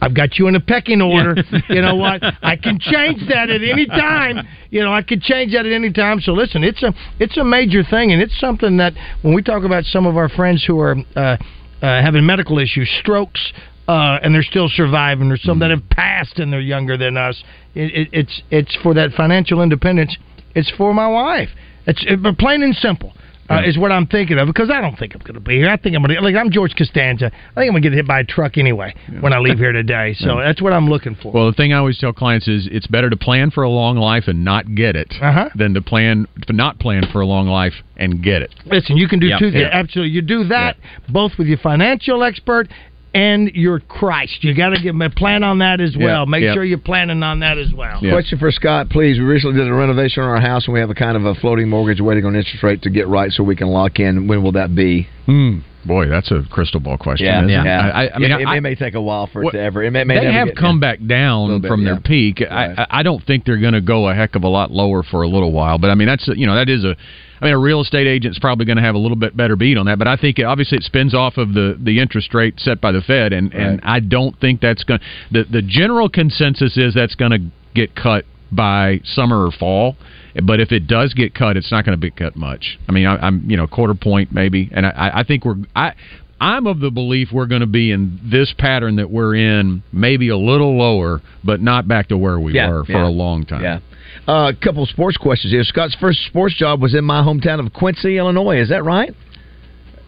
I've 0.00 0.14
got 0.14 0.38
you 0.38 0.48
in 0.48 0.56
a 0.56 0.60
pecking 0.60 1.02
order. 1.02 1.36
you 1.68 1.82
know 1.82 1.94
what? 1.96 2.22
I 2.42 2.56
can 2.56 2.78
change 2.80 3.20
that 3.28 3.50
at 3.50 3.62
any 3.62 3.86
time. 3.86 4.46
You 4.70 4.82
know, 4.82 4.92
I 4.92 5.02
can 5.02 5.20
change 5.20 5.52
that 5.52 5.66
at 5.66 5.72
any 5.72 5.92
time. 5.92 6.20
So 6.20 6.32
listen, 6.32 6.64
it's 6.64 6.82
a 6.82 6.94
it's 7.18 7.36
a 7.36 7.44
major 7.44 7.82
thing, 7.82 8.12
and 8.12 8.22
it's 8.22 8.38
something 8.40 8.76
that 8.78 8.94
when 9.22 9.34
we 9.34 9.42
talk 9.42 9.64
about 9.64 9.84
some 9.84 10.06
of 10.06 10.16
our 10.16 10.28
friends 10.28 10.64
who 10.64 10.80
are 10.80 10.96
uh, 11.16 11.20
uh, 11.20 11.36
having 11.80 12.24
medical 12.24 12.58
issues, 12.58 12.88
strokes, 13.00 13.52
uh, 13.88 14.18
and 14.22 14.34
they're 14.34 14.42
still 14.42 14.68
surviving, 14.68 15.30
or 15.30 15.36
some 15.36 15.58
that 15.58 15.70
have 15.70 15.88
passed 15.90 16.38
and 16.38 16.52
they're 16.52 16.60
younger 16.60 16.96
than 16.96 17.16
us. 17.16 17.42
It, 17.74 17.92
it, 17.94 18.08
it's 18.12 18.42
it's 18.50 18.76
for 18.82 18.94
that 18.94 19.12
financial 19.12 19.62
independence. 19.62 20.16
It's 20.54 20.70
for 20.76 20.94
my 20.94 21.08
wife. 21.08 21.50
It's 21.86 22.04
it, 22.06 22.38
plain 22.38 22.62
and 22.62 22.74
simple. 22.74 23.12
Uh, 23.50 23.62
is 23.66 23.76
what 23.76 23.90
I'm 23.90 24.06
thinking 24.06 24.38
of 24.38 24.46
because 24.46 24.70
I 24.70 24.80
don't 24.80 24.96
think 24.96 25.14
I'm 25.14 25.20
going 25.20 25.34
to 25.34 25.40
be 25.40 25.56
here. 25.56 25.68
I 25.68 25.76
think 25.76 25.96
I'm 25.96 26.02
going 26.02 26.14
to 26.16 26.20
like 26.22 26.36
I'm 26.36 26.50
George 26.50 26.74
Costanza. 26.76 27.26
I 27.26 27.30
think 27.60 27.66
I'm 27.68 27.70
going 27.72 27.82
to 27.82 27.88
get 27.90 27.94
hit 27.96 28.06
by 28.06 28.20
a 28.20 28.24
truck 28.24 28.56
anyway 28.56 28.94
when 29.20 29.32
I 29.32 29.38
leave 29.38 29.58
here 29.58 29.72
today. 29.72 30.14
So 30.20 30.36
that's 30.38 30.62
what 30.62 30.72
I'm 30.72 30.88
looking 30.88 31.16
for. 31.16 31.32
Well, 31.32 31.46
the 31.46 31.52
thing 31.54 31.72
I 31.72 31.78
always 31.78 31.98
tell 31.98 32.12
clients 32.12 32.46
is 32.46 32.68
it's 32.70 32.86
better 32.86 33.10
to 33.10 33.16
plan 33.16 33.50
for 33.50 33.62
a 33.64 33.68
long 33.68 33.96
life 33.96 34.24
and 34.28 34.44
not 34.44 34.74
get 34.74 34.94
it 34.96 35.12
Uh-huh. 35.20 35.48
than 35.56 35.74
to 35.74 35.80
plan 35.82 36.26
to 36.46 36.52
not 36.52 36.78
plan 36.78 37.04
for 37.12 37.20
a 37.20 37.26
long 37.26 37.48
life 37.48 37.72
and 37.96 38.22
get 38.22 38.42
it. 38.42 38.54
Listen, 38.66 38.96
you 38.96 39.08
can 39.08 39.18
do 39.18 39.26
Yep. 39.26 39.38
two 39.40 39.50
things. 39.50 39.62
Yeah. 39.62 39.70
Absolutely, 39.72 40.12
you 40.14 40.22
do 40.22 40.44
that 40.44 40.76
both 41.08 41.32
with 41.38 41.48
your 41.48 41.58
financial 41.58 42.22
expert 42.22 42.68
and 43.14 43.48
your 43.54 43.80
Christ. 43.80 44.42
You 44.44 44.54
got 44.54 44.70
to 44.70 44.80
give 44.80 44.94
a 45.00 45.10
plan 45.10 45.42
on 45.42 45.58
that 45.58 45.80
as 45.80 45.96
well. 45.96 46.24
Yeah. 46.24 46.30
Make 46.30 46.42
Yeah. 46.44 46.54
sure 46.54 46.64
you're 46.64 46.78
planning 46.78 47.22
on 47.22 47.40
that 47.40 47.58
as 47.58 47.72
well. 47.72 47.98
Question 47.98 48.38
for 48.38 48.50
Scott, 48.50 48.88
please. 48.90 49.18
We 49.18 49.24
recently 49.24 49.56
did 49.58 49.68
a 49.68 49.74
renovation 49.74 50.22
on 50.22 50.28
our 50.28 50.40
house, 50.40 50.66
and 50.66 50.74
we 50.74 50.80
have 50.80 50.90
a 50.90 50.94
kind 50.94 51.16
of 51.16 51.24
a 51.24 51.34
floating 51.36 51.68
mortgage 51.68 52.00
waiting 52.00 52.24
on 52.24 52.36
interest 52.36 52.62
rate 52.62 52.82
to 52.82 52.90
get 52.90 53.08
right, 53.08 53.32
so 53.32 53.42
we 53.42 53.56
can 53.56 53.68
lock 53.68 53.98
in. 53.98 54.26
When 54.28 54.42
will 54.42 54.52
that 54.52 54.74
be? 54.74 55.08
Hmm. 55.26 55.58
Boy, 55.84 56.08
that's 56.08 56.30
a 56.30 56.42
crystal 56.50 56.78
ball 56.78 56.98
question. 56.98 57.26
Yeah, 57.26 57.38
isn't 57.38 57.48
yeah. 57.48 57.90
I, 57.94 58.04
I, 58.04 58.14
I 58.14 58.18
mean, 58.18 58.30
it, 58.32 58.40
it, 58.42 58.46
I, 58.46 58.56
it 58.58 58.60
may 58.60 58.74
take 58.74 58.94
a 58.94 59.00
while 59.00 59.26
for 59.32 59.42
it 59.42 59.52
to 59.52 59.58
ever. 59.58 59.82
It 59.82 59.90
may, 59.90 60.04
may 60.04 60.16
they 60.16 60.24
never 60.26 60.32
have 60.38 60.48
get- 60.48 60.56
come 60.58 60.76
yeah. 60.76 60.92
back 60.92 60.98
down 61.06 61.62
bit, 61.62 61.68
from 61.68 61.84
their 61.84 61.94
yeah. 61.94 62.00
peak. 62.04 62.42
I, 62.42 62.74
I 62.76 62.86
I 63.00 63.02
don't 63.02 63.24
think 63.24 63.46
they're 63.46 63.60
going 63.60 63.72
to 63.72 63.80
go 63.80 64.06
a 64.06 64.14
heck 64.14 64.34
of 64.34 64.44
a 64.44 64.48
lot 64.48 64.70
lower 64.70 65.02
for 65.02 65.22
a 65.22 65.28
little 65.28 65.52
while. 65.52 65.78
But 65.78 65.88
I 65.88 65.94
mean, 65.94 66.06
that's 66.08 66.28
you 66.28 66.46
know 66.46 66.54
that 66.54 66.68
is 66.68 66.84
a. 66.84 66.96
I 67.40 67.46
mean, 67.46 67.54
a 67.54 67.58
real 67.58 67.80
estate 67.80 68.06
agent's 68.06 68.38
probably 68.38 68.66
going 68.66 68.76
to 68.76 68.82
have 68.82 68.94
a 68.94 68.98
little 68.98 69.16
bit 69.16 69.36
better 69.36 69.56
beat 69.56 69.78
on 69.78 69.86
that. 69.86 69.98
But 69.98 70.08
I 70.08 70.16
think 70.16 70.38
it, 70.38 70.44
obviously 70.44 70.78
it 70.78 70.84
spins 70.84 71.14
off 71.14 71.36
of 71.38 71.54
the 71.54 71.76
the 71.80 72.00
interest 72.00 72.34
rate 72.34 72.60
set 72.60 72.80
by 72.80 72.92
the 72.92 73.00
Fed, 73.00 73.32
and 73.32 73.52
and 73.54 73.80
I 73.82 74.00
don't 74.00 74.38
think 74.40 74.60
that's 74.60 74.84
going. 74.84 75.00
The 75.30 75.44
the 75.44 75.62
general 75.62 76.08
consensus 76.08 76.76
is 76.76 76.94
that's 76.94 77.14
going 77.14 77.32
to 77.32 77.40
get 77.74 77.94
cut 77.94 78.24
by 78.52 79.00
summer 79.04 79.46
or 79.46 79.52
fall. 79.52 79.96
But 80.44 80.60
if 80.60 80.70
it 80.70 80.86
does 80.86 81.14
get 81.14 81.34
cut, 81.34 81.56
it's 81.56 81.72
not 81.72 81.84
going 81.84 81.96
to 81.96 82.00
be 82.00 82.10
cut 82.10 82.36
much. 82.36 82.78
I 82.88 82.92
mean, 82.92 83.06
I, 83.06 83.16
I'm 83.16 83.48
you 83.48 83.56
know 83.56 83.66
quarter 83.66 83.94
point 83.94 84.32
maybe, 84.32 84.70
and 84.72 84.86
I, 84.86 85.10
I 85.14 85.24
think 85.24 85.44
we're 85.44 85.56
I. 85.74 85.94
I'm 86.40 86.66
of 86.66 86.80
the 86.80 86.90
belief 86.90 87.28
we're 87.32 87.46
going 87.46 87.60
to 87.60 87.66
be 87.66 87.90
in 87.92 88.18
this 88.24 88.52
pattern 88.56 88.96
that 88.96 89.10
we're 89.10 89.34
in, 89.34 89.82
maybe 89.92 90.28
a 90.30 90.36
little 90.38 90.76
lower, 90.78 91.20
but 91.44 91.60
not 91.60 91.86
back 91.86 92.08
to 92.08 92.16
where 92.16 92.40
we 92.40 92.54
Yeah, 92.54 92.70
were 92.70 92.84
for 92.84 92.92
yeah. 92.92 93.06
a 93.06 93.10
long 93.10 93.44
time. 93.44 93.62
Yeah. 93.62 93.78
Uh, 94.26 94.48
a 94.50 94.54
couple 94.54 94.84
sports 94.86 95.16
questions 95.16 95.52
here. 95.52 95.64
Scott's 95.64 95.94
first 96.00 96.24
sports 96.26 96.54
job 96.54 96.80
was 96.80 96.94
in 96.94 97.04
my 97.04 97.22
hometown 97.22 97.64
of 97.64 97.72
Quincy, 97.72 98.16
Illinois. 98.18 98.58
Is 98.60 98.68
that 98.70 98.84
right? 98.84 99.14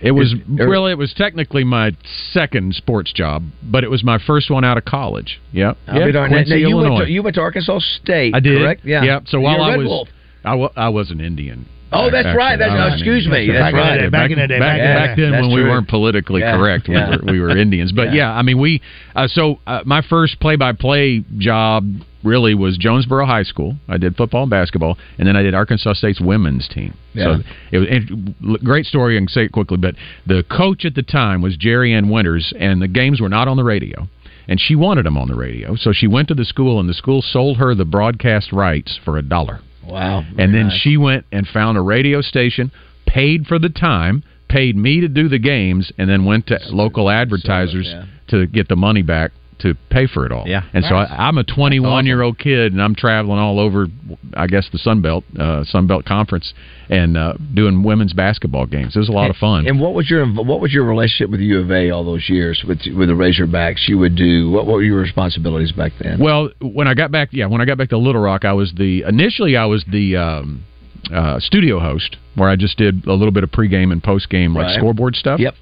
It 0.00 0.10
was 0.12 0.32
Is- 0.32 0.40
er- 0.60 0.68
well, 0.68 0.86
it 0.86 0.98
was 0.98 1.12
technically 1.14 1.62
my 1.64 1.92
second 2.32 2.74
sports 2.74 3.12
job, 3.12 3.44
but 3.62 3.84
it 3.84 3.90
was 3.90 4.02
my 4.02 4.18
first 4.18 4.50
one 4.50 4.64
out 4.64 4.76
of 4.76 4.84
college. 4.84 5.40
Yep. 5.52 5.76
I'll 5.86 6.00
yeah. 6.00 6.06
Now, 6.06 6.28
Quincy, 6.28 6.50
now, 6.50 6.56
you, 6.56 6.68
Illinois. 6.70 6.94
went 6.94 7.06
to, 7.06 7.12
you 7.12 7.22
went 7.22 7.34
to 7.36 7.40
Arkansas 7.40 7.78
State, 8.02 8.34
I 8.34 8.40
did. 8.40 8.58
correct? 8.60 8.84
Yeah. 8.84 9.04
Yep. 9.04 9.22
So 9.28 9.36
You're 9.38 9.44
while 9.48 9.60
a 9.60 9.72
I 9.72 9.76
was. 9.76 10.08
I, 10.44 10.54
I 10.86 10.88
was 10.88 11.10
an 11.12 11.20
Indian. 11.20 11.66
Oh, 11.92 12.10
that's 12.10 12.26
Actually, 12.26 12.38
right. 12.38 12.58
That's, 12.58 12.72
I 12.72 12.88
oh, 12.88 12.92
excuse 12.94 13.26
me. 13.28 13.46
That's 13.48 13.60
Back 13.60 13.72
in 13.74 13.78
right. 13.78 13.96
day, 13.98 14.08
back 14.08 14.30
in 14.30 14.38
the 14.38 14.46
day, 14.48 14.58
back, 14.58 14.78
back 14.78 14.80
in 14.80 14.94
back 14.94 15.16
then 15.16 15.30
That's 15.32 15.42
when 15.42 15.54
we 15.54 15.62
weren't 15.62 15.88
politically 15.88 16.40
Yeah, 16.40 16.56
correct, 16.56 16.88
yeah. 16.88 17.10
we 17.10 17.16
were 17.16 17.32
we 17.32 17.40
were 17.40 17.56
Indians. 17.56 17.92
But 17.92 18.08
Yeah. 18.08 18.32
yeah, 18.32 18.32
I 18.32 18.42
mean 18.42 18.58
we. 18.58 18.80
Uh, 19.14 19.28
so 19.28 19.60
uh, 19.66 19.82
my 19.84 20.02
first 20.02 20.40
play-by-play 20.40 21.24
job 21.38 21.84
really 22.24 22.54
was 22.54 22.78
Jonesboro 22.78 23.26
High 23.26 23.42
School. 23.42 23.76
I 23.88 23.98
did 23.98 24.16
football 24.16 24.42
and 24.42 24.50
basketball, 24.50 24.96
and 25.18 25.26
then 25.26 25.36
I 25.36 25.42
did 25.42 25.54
Arkansas 25.54 25.94
State's 25.94 26.20
women's 26.20 26.68
team. 26.68 26.94
Yeah. 27.14 27.38
So 27.38 27.42
it 27.72 27.78
was 27.78 27.88
and 27.90 28.64
great 28.64 28.86
story. 28.86 29.16
I 29.16 29.20
can 29.20 29.28
say 29.28 29.44
it 29.44 29.52
quickly, 29.52 29.76
but 29.76 29.94
the 30.26 30.44
coach 30.50 30.84
at 30.84 30.94
the 30.94 31.02
time 31.02 31.42
was 31.42 31.56
Jerry 31.56 31.92
Ann 31.92 32.08
Winters, 32.08 32.52
and 32.58 32.80
the 32.80 32.88
games 32.88 33.20
were 33.20 33.28
not 33.28 33.48
on 33.48 33.56
the 33.56 33.64
radio. 33.64 34.08
And 34.48 34.60
she 34.60 34.74
wanted 34.74 35.06
them 35.06 35.16
on 35.16 35.28
the 35.28 35.36
radio, 35.36 35.76
so 35.76 35.92
she 35.92 36.08
went 36.08 36.26
to 36.28 36.34
the 36.34 36.44
school, 36.44 36.80
and 36.80 36.88
the 36.88 36.94
school 36.94 37.22
sold 37.22 37.58
her 37.58 37.76
the 37.76 37.84
broadcast 37.84 38.52
rights 38.52 38.98
for 39.04 39.16
a 39.16 39.22
dollar. 39.22 39.60
Wow. 39.86 40.24
And 40.38 40.54
then 40.54 40.68
Nice. 40.68 40.80
she 40.80 40.96
went 40.96 41.26
and 41.32 41.46
found 41.46 41.76
a 41.76 41.80
radio 41.80 42.20
station, 42.20 42.70
paid 43.06 43.46
for 43.46 43.58
the 43.58 43.68
time, 43.68 44.22
paid 44.48 44.76
me 44.76 45.00
to 45.00 45.08
do 45.08 45.28
the 45.28 45.38
games, 45.38 45.92
and 45.98 46.08
then 46.08 46.24
went 46.24 46.46
to 46.48 46.58
local 46.70 47.10
advertisers 47.10 47.88
yeah. 47.88 48.04
to 48.28 48.46
get 48.46 48.68
the 48.68 48.76
money 48.76 49.02
back 49.02 49.32
to 49.62 49.74
pay 49.90 50.06
for 50.06 50.26
it 50.26 50.32
all. 50.32 50.46
Yeah. 50.46 50.62
And 50.72 50.84
so 50.84 50.94
I, 50.94 51.28
I'm 51.28 51.38
a 51.38 51.44
21 51.44 52.06
year 52.06 52.22
old 52.22 52.38
kid, 52.38 52.72
and 52.72 52.82
I'm 52.82 52.94
traveling 52.94 53.38
all 53.38 53.58
over, 53.58 53.86
I 54.34 54.46
guess 54.46 54.68
the 54.70 54.78
Sun 54.78 55.02
Belt, 55.02 55.24
uh, 55.38 55.64
Sun 55.64 55.86
Belt 55.86 56.04
Conference, 56.04 56.52
and 56.88 57.16
uh, 57.16 57.34
doing 57.54 57.82
women's 57.82 58.12
basketball 58.12 58.66
games. 58.66 58.94
It 58.94 58.98
was 58.98 59.08
a 59.08 59.12
lot 59.12 59.30
of 59.30 59.36
fun. 59.36 59.66
And 59.66 59.80
what 59.80 59.94
was 59.94 60.10
your 60.10 60.26
what 60.26 60.60
was 60.60 60.72
your 60.72 60.84
relationship 60.84 61.30
with 61.30 61.40
U 61.40 61.60
of 61.60 61.70
A 61.70 61.90
all 61.90 62.04
those 62.04 62.28
years 62.28 62.62
with 62.66 62.80
with 62.96 63.08
the 63.08 63.14
Razorbacks? 63.14 63.88
You 63.88 63.98
would 63.98 64.16
do 64.16 64.50
what? 64.50 64.66
What 64.66 64.74
were 64.74 64.82
your 64.82 65.00
responsibilities 65.00 65.72
back 65.72 65.92
then? 66.00 66.18
Well, 66.20 66.50
when 66.60 66.86
I 66.88 66.94
got 66.94 67.10
back, 67.10 67.28
yeah, 67.32 67.46
when 67.46 67.60
I 67.60 67.64
got 67.64 67.78
back 67.78 67.88
to 67.90 67.98
Little 67.98 68.20
Rock, 68.22 68.44
I 68.44 68.52
was 68.52 68.72
the 68.76 69.02
initially 69.06 69.56
I 69.56 69.64
was 69.66 69.84
the 69.90 70.16
um, 70.16 70.64
uh, 71.12 71.40
studio 71.40 71.78
host 71.78 72.16
where 72.34 72.48
I 72.48 72.56
just 72.56 72.78
did 72.78 73.06
a 73.06 73.12
little 73.12 73.32
bit 73.32 73.44
of 73.44 73.50
pregame 73.50 73.92
and 73.92 74.02
postgame 74.02 74.54
like 74.54 74.64
Right. 74.64 74.76
scoreboard 74.78 75.16
stuff. 75.16 75.40
Yep. 75.40 75.54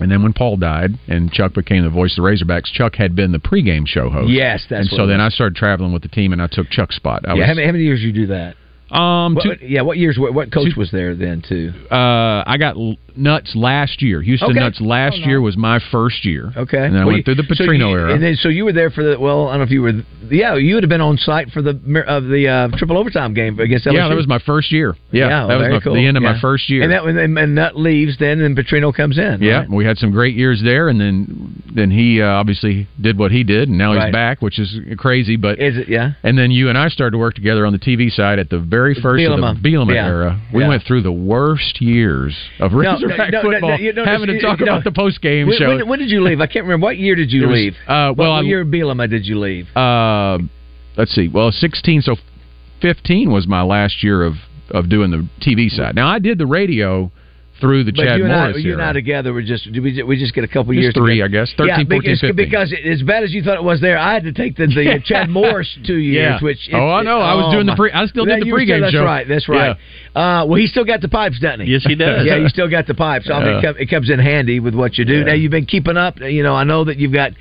And 0.00 0.10
then 0.10 0.22
when 0.22 0.32
Paul 0.32 0.56
died 0.56 0.92
and 1.06 1.30
Chuck 1.32 1.54
became 1.54 1.84
the 1.84 1.90
voice 1.90 2.16
of 2.18 2.24
the 2.24 2.28
Razorbacks, 2.28 2.72
Chuck 2.72 2.96
had 2.96 3.14
been 3.14 3.32
the 3.32 3.38
pregame 3.38 3.86
show 3.86 4.08
host. 4.10 4.30
Yes, 4.30 4.64
that's 4.68 4.88
and 4.88 4.98
so 4.98 5.06
then 5.06 5.20
I 5.20 5.28
started 5.28 5.56
traveling 5.56 5.92
with 5.92 6.02
the 6.02 6.08
team, 6.08 6.32
and 6.32 6.40
I 6.40 6.48
took 6.50 6.70
Chuck's 6.70 6.96
spot. 6.96 7.24
I 7.26 7.34
yeah, 7.34 7.40
was, 7.40 7.46
how 7.46 7.54
many, 7.54 7.66
how 7.66 7.72
many 7.72 7.84
years 7.84 8.00
you 8.00 8.12
do 8.12 8.26
that? 8.28 8.56
Um, 8.90 9.34
What- 9.36 9.44
two- 9.60 9.66
yeah, 9.66 9.80
what 9.82 9.96
years? 9.96 10.18
What, 10.18 10.34
what 10.34 10.50
coach 10.52 10.74
two- 10.74 10.80
was 10.80 10.90
there 10.90 11.14
then 11.14 11.40
too? 11.40 11.72
uh, 11.90 12.42
I 12.46 12.56
got 12.58 12.76
Nutt's 13.16 13.54
last 13.56 14.02
year. 14.02 14.20
Houston 14.22 14.50
Okay. 14.50 14.60
Nuts 14.60 14.80
last 14.80 15.18
year 15.18 15.40
was 15.40 15.56
my 15.56 15.78
first 15.90 16.24
year. 16.26 16.52
Okay, 16.56 16.84
and 16.84 16.94
then 16.94 17.02
I 17.02 17.04
Well, 17.04 17.14
went 17.14 17.24
through 17.24 17.36
the 17.36 17.44
so 17.54 17.64
Petrino 17.64 17.90
you- 17.90 17.96
era. 17.98 18.12
and 18.14 18.22
then 18.22 18.36
so 18.36 18.48
you 18.50 18.64
were 18.66 18.72
there 18.72 18.90
for 18.90 19.02
the. 19.02 19.18
Well, 19.18 19.48
I 19.48 19.52
don't 19.52 19.60
know 19.60 19.64
if 19.64 19.70
you 19.70 19.82
were. 19.82 19.92
Yeah, 20.30 20.56
you 20.56 20.74
would 20.74 20.82
have 20.84 20.88
been 20.90 21.00
on 21.00 21.16
site 21.18 21.50
for 21.52 21.62
the 21.62 21.78
mir- 21.84 22.02
of 22.02 22.28
the 22.28 22.48
uh, 22.48 22.68
triple 22.76 22.96
overtime 22.98 23.32
game 23.34 23.58
against 23.60 23.86
LSU. 23.86 23.94
yeah, 23.96 24.08
that 24.08 24.16
was 24.16 24.26
my 24.26 24.38
first 24.38 24.72
year. 24.72 24.94
Yeah, 25.10 25.28
Yeah, 25.28 25.46
that 25.46 25.58
was 25.58 25.68
my, 25.70 25.80
cool. 25.80 25.94
the 25.94 26.06
end 26.06 26.16
of 26.16 26.22
Yeah. 26.22 26.32
my 26.32 26.38
first 26.40 26.68
year. 26.70 26.82
And 26.82 26.92
that 26.92 27.04
and, 27.04 27.38
and 27.38 27.54
Nutt 27.54 27.78
leaves 27.78 28.16
then, 28.18 28.40
and 28.40 28.56
Petrino 28.56 28.94
comes 28.94 29.18
in. 29.18 29.42
Yeah, 29.42 29.60
right? 29.60 29.70
we 29.70 29.84
had 29.84 29.98
some 29.98 30.10
great 30.10 30.34
years 30.36 30.60
there, 30.62 30.88
and 30.88 31.00
then 31.00 31.54
then 31.74 31.90
he 31.90 32.20
uh, 32.20 32.26
obviously 32.28 32.86
did 33.00 33.16
what 33.18 33.30
he 33.30 33.42
did, 33.42 33.68
and 33.70 33.78
now 33.78 33.92
he's 33.94 34.12
back, 34.12 34.42
which 34.42 34.58
is 34.58 34.78
crazy. 34.98 35.36
But 35.36 35.58
Is 35.60 35.76
it? 35.78 35.88
Yeah. 35.88 36.12
and 36.22 36.36
then 36.38 36.50
you 36.50 36.68
and 36.68 36.76
I 36.78 36.88
started 36.88 37.12
to 37.12 37.18
work 37.18 37.34
together 37.34 37.64
on 37.66 37.72
the 37.72 37.78
TV 37.78 38.10
side 38.10 38.38
at 38.38 38.50
the 38.50 38.58
very 38.72 38.94
first 38.94 39.20
Bielema. 39.20 39.50
of 39.56 39.62
the 39.62 39.68
Bielema 39.68 39.94
Yeah. 39.94 40.06
era. 40.06 40.40
We 40.52 40.62
Yeah. 40.62 40.68
went 40.68 40.82
through 40.84 41.02
the 41.02 41.12
worst 41.12 41.80
years 41.82 42.34
of 42.58 42.72
Razorback 42.72 43.30
no, 43.30 43.42
no, 43.42 43.50
football, 43.50 43.78
no, 43.78 44.04
having 44.04 44.28
to 44.28 44.40
talk 44.40 44.60
about 44.62 44.82
the 44.84 44.92
post 44.92 45.20
game 45.20 45.52
show. 45.58 45.76
when, 45.76 45.86
when 45.88 45.98
did 45.98 46.10
you 46.10 46.22
leave? 46.22 46.40
I 46.40 46.46
can't 46.46 46.64
remember. 46.64 46.84
What 46.84 46.96
year 46.98 47.14
did 47.14 47.30
you 47.30 47.46
was, 47.46 47.54
leave? 47.54 47.74
uh, 47.86 48.14
well, 48.16 48.32
what 48.36 48.46
year 48.46 48.62
of 48.62 48.68
Bielema 48.68 49.08
did 49.10 49.26
you 49.26 49.38
leave? 49.38 49.66
uh, 49.76 50.38
let's 50.96 51.12
see. 51.14 51.28
Well, 51.28 51.52
16, 51.52 52.00
so 52.02 52.16
15 52.80 53.30
was 53.30 53.46
my 53.46 53.62
last 53.62 54.02
year 54.02 54.22
of 54.24 54.34
of 54.70 54.88
doing 54.88 55.10
the 55.10 55.26
TV 55.42 55.68
side. 55.68 55.94
Now 55.94 56.08
I 56.08 56.18
did 56.18 56.38
the 56.38 56.46
radio 56.46 57.10
through 57.62 57.84
the 57.84 57.92
But 57.92 58.04
Chad 58.04 58.18
you 58.18 58.24
and 58.26 58.32
Morris 58.34 58.56
I, 58.56 58.60
you 58.60 58.72
and. 58.74 58.82
I 58.82 58.92
together 58.92 59.32
were 59.32 59.40
just 59.42 59.64
we 59.72 59.94
just, 59.94 60.06
we 60.06 60.18
just 60.18 60.34
get 60.34 60.44
a 60.44 60.48
couple 60.48 60.74
Just 60.74 60.82
years 60.82 60.94
three, 60.94 61.22
together. 61.22 61.40
I 61.40 61.46
guess. 61.46 61.54
13, 61.56 61.68
yeah, 61.68 61.76
14, 61.76 61.88
because, 61.88 62.20
15. 62.20 62.36
because 62.36 62.72
it, 62.72 62.84
as 62.84 63.02
bad 63.02 63.22
as 63.22 63.32
you 63.32 63.42
thought 63.42 63.56
it 63.56 63.62
was 63.64 63.80
there, 63.80 63.96
I 63.96 64.12
had 64.12 64.24
to 64.24 64.32
take 64.32 64.56
the, 64.56 64.66
the 64.66 65.00
Chad 65.06 65.30
Morris 65.30 65.70
two 65.86 65.96
years. 65.96 66.36
Yeah. 66.40 66.44
Which 66.44 66.58
Oh, 66.74 66.90
I 66.90 67.02
know. 67.02 67.18
I 67.20 67.34
was 67.34 67.54
doing 67.54 67.64
the 67.64 67.76
pre- 67.76 67.92
I 67.92 68.04
still 68.06 68.26
did 68.26 68.32
Yeah, 68.32 68.40
the 68.40 68.46
you 68.46 68.52
were 68.52 68.58
pregame 68.60 68.66
still- 68.66 68.80
That's 68.82 68.92
show. 68.94 69.04
right. 69.04 69.26
That's 69.28 69.48
right. 69.48 69.70
Uh, 70.14 70.44
well, 70.46 70.56
he 70.60 70.66
still 70.66 70.84
got 70.84 71.00
the 71.00 71.08
pipes, 71.08 71.38
doesn't 71.40 71.60
he? 71.64 71.72
Yes, 71.72 71.84
he 71.86 71.94
does. 71.94 72.26
yeah, 72.26 72.36
you 72.36 72.48
still 72.48 72.68
got 72.68 72.86
the 72.86 72.94
pipes. 72.94 73.30
I 73.32 73.38
mean, 73.42 73.64
it, 73.64 73.76
it 73.78 73.86
comes 73.88 74.10
in 74.10 74.18
handy 74.18 74.60
with 74.60 74.74
what 74.74 74.98
you 74.98 75.04
do. 75.06 75.24
Now 75.24 75.32
you've 75.34 75.50
been 75.52 75.64
keeping 75.66 75.96
up. 75.96 76.18
You 76.20 76.42
know, 76.42 76.54
I 76.54 76.64
know 76.64 76.84
that 76.84 76.98
you've 76.98 77.12
got 77.14 77.32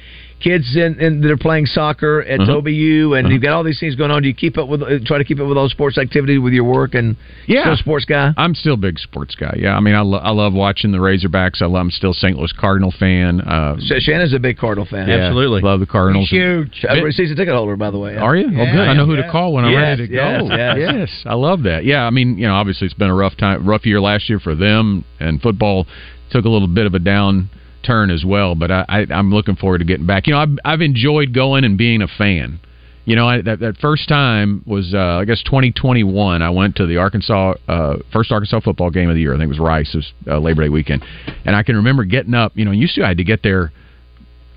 kids 0.41 0.75
in, 0.75 0.99
in 0.99 1.21
that 1.21 1.31
are 1.31 1.37
playing 1.37 1.65
soccer 1.67 2.21
at 2.21 2.39
Uh-huh. 2.41 2.57
OBU, 2.61 3.13
and 3.17 3.25
Uh-huh. 3.27 3.33
you've 3.33 3.41
got 3.41 3.53
all 3.53 3.63
these 3.63 3.79
things 3.79 3.95
going 3.95 4.11
on. 4.11 4.21
Do 4.23 4.27
you 4.27 4.33
keep 4.33 4.57
up 4.57 4.67
with 4.67 4.81
uh, 4.81 4.99
try 5.05 5.17
to 5.17 5.23
keep 5.23 5.39
up 5.39 5.47
with 5.47 5.57
all 5.57 5.69
sports 5.69 5.97
activity 5.97 6.37
with 6.37 6.53
your 6.53 6.63
work 6.63 6.95
and 6.95 7.15
Yeah. 7.45 7.61
still 7.61 7.73
a 7.73 7.77
sports 7.77 8.05
guy? 8.05 8.33
I'm 8.37 8.55
still 8.55 8.73
a 8.73 8.77
big 8.77 8.97
sports 8.99 9.35
guy. 9.35 9.55
Yeah, 9.57 9.75
I 9.77 9.79
mean, 9.79 9.95
I, 9.95 10.01
lo- 10.01 10.17
I 10.19 10.31
love 10.31 10.53
watching 10.53 10.91
the 10.91 10.97
Razorbacks. 10.97 11.61
I 11.61 11.65
love, 11.67 11.81
I'm 11.81 11.91
still 11.91 12.11
a 12.11 12.13
St. 12.15 12.37
Louis 12.37 12.51
Cardinal 12.53 12.91
fan. 12.91 13.41
Uh, 13.41 13.77
Sh- 13.79 14.01
Shannon's 14.01 14.33
a 14.33 14.39
big 14.39 14.57
Cardinal 14.57 14.85
fan. 14.85 15.07
yeah, 15.07 15.15
Absolutely. 15.27 15.61
love 15.61 15.79
the 15.79 15.85
Cardinals. 15.85 16.29
Huge. 16.29 16.83
Uh, 16.87 16.95
season 17.11 17.35
ticket 17.37 17.53
holder, 17.53 17.75
by 17.75 17.91
the 17.91 17.99
way. 17.99 18.17
Are 18.17 18.35
you? 18.35 18.47
oh, 18.47 18.51
Yeah, 18.51 18.71
good. 18.71 18.87
I 18.87 18.93
know 18.93 19.05
who 19.05 19.15
yeah. 19.15 19.23
to 19.23 19.31
call 19.31 19.53
when 19.53 19.65
I'm 19.65 19.71
Yes, 19.71 19.99
ready 19.99 20.07
to 20.07 20.13
yes, 20.13 20.41
go. 20.41 20.55
yes. 20.55 21.09
I 21.25 21.35
love 21.35 21.63
that. 21.63 21.85
Yeah, 21.85 22.05
I 22.05 22.09
mean, 22.09 22.37
you 22.37 22.47
know, 22.47 22.53
obviously 22.55 22.85
it's 22.85 22.93
been 22.95 23.09
a 23.09 23.15
rough 23.15 23.37
time, 23.37 23.65
rough 23.65 23.85
year 23.85 24.01
last 24.01 24.29
year 24.29 24.39
for 24.39 24.55
them, 24.55 25.03
and 25.19 25.41
football 25.41 25.85
took 26.31 26.45
a 26.45 26.49
little 26.49 26.67
bit 26.67 26.85
of 26.85 26.93
a 26.93 26.99
down 26.99 27.49
turn 27.83 28.11
as 28.11 28.23
well. 28.25 28.55
But 28.55 28.71
I, 28.71 28.85
I, 28.87 29.05
I'm 29.11 29.31
looking 29.31 29.55
forward 29.55 29.79
to 29.79 29.85
getting 29.85 30.05
back. 30.05 30.27
You 30.27 30.33
know, 30.33 30.39
I've, 30.39 30.57
I've 30.63 30.81
enjoyed 30.81 31.33
going 31.33 31.63
and 31.63 31.77
being 31.77 32.01
a 32.01 32.07
fan. 32.07 32.59
You 33.05 33.15
know, 33.15 33.27
I, 33.27 33.41
that, 33.41 33.59
that 33.59 33.77
first 33.77 34.07
time 34.07 34.63
was, 34.65 34.93
uh, 34.93 34.97
I 34.97 35.25
guess, 35.25 35.41
2021. 35.43 36.41
I 36.41 36.49
went 36.51 36.75
to 36.75 36.85
the 36.85 36.97
Arkansas 36.97 37.55
uh, 37.67 37.97
first 38.13 38.31
Arkansas 38.31 38.59
football 38.59 38.91
game 38.91 39.09
of 39.09 39.15
the 39.15 39.21
year. 39.21 39.33
I 39.33 39.37
think 39.37 39.45
it 39.45 39.49
was 39.49 39.59
Rice. 39.59 39.89
It 39.93 39.97
was 39.97 40.13
uh, 40.27 40.39
Labor 40.39 40.63
Day 40.63 40.69
weekend, 40.69 41.03
and 41.43 41.55
I 41.55 41.63
can 41.63 41.75
remember 41.77 42.03
getting 42.03 42.35
up. 42.35 42.51
You 42.55 42.63
know, 42.63 42.71
used 42.71 42.95
to 42.95 43.03
I 43.03 43.09
had 43.09 43.17
to 43.17 43.23
get 43.23 43.41
there 43.41 43.71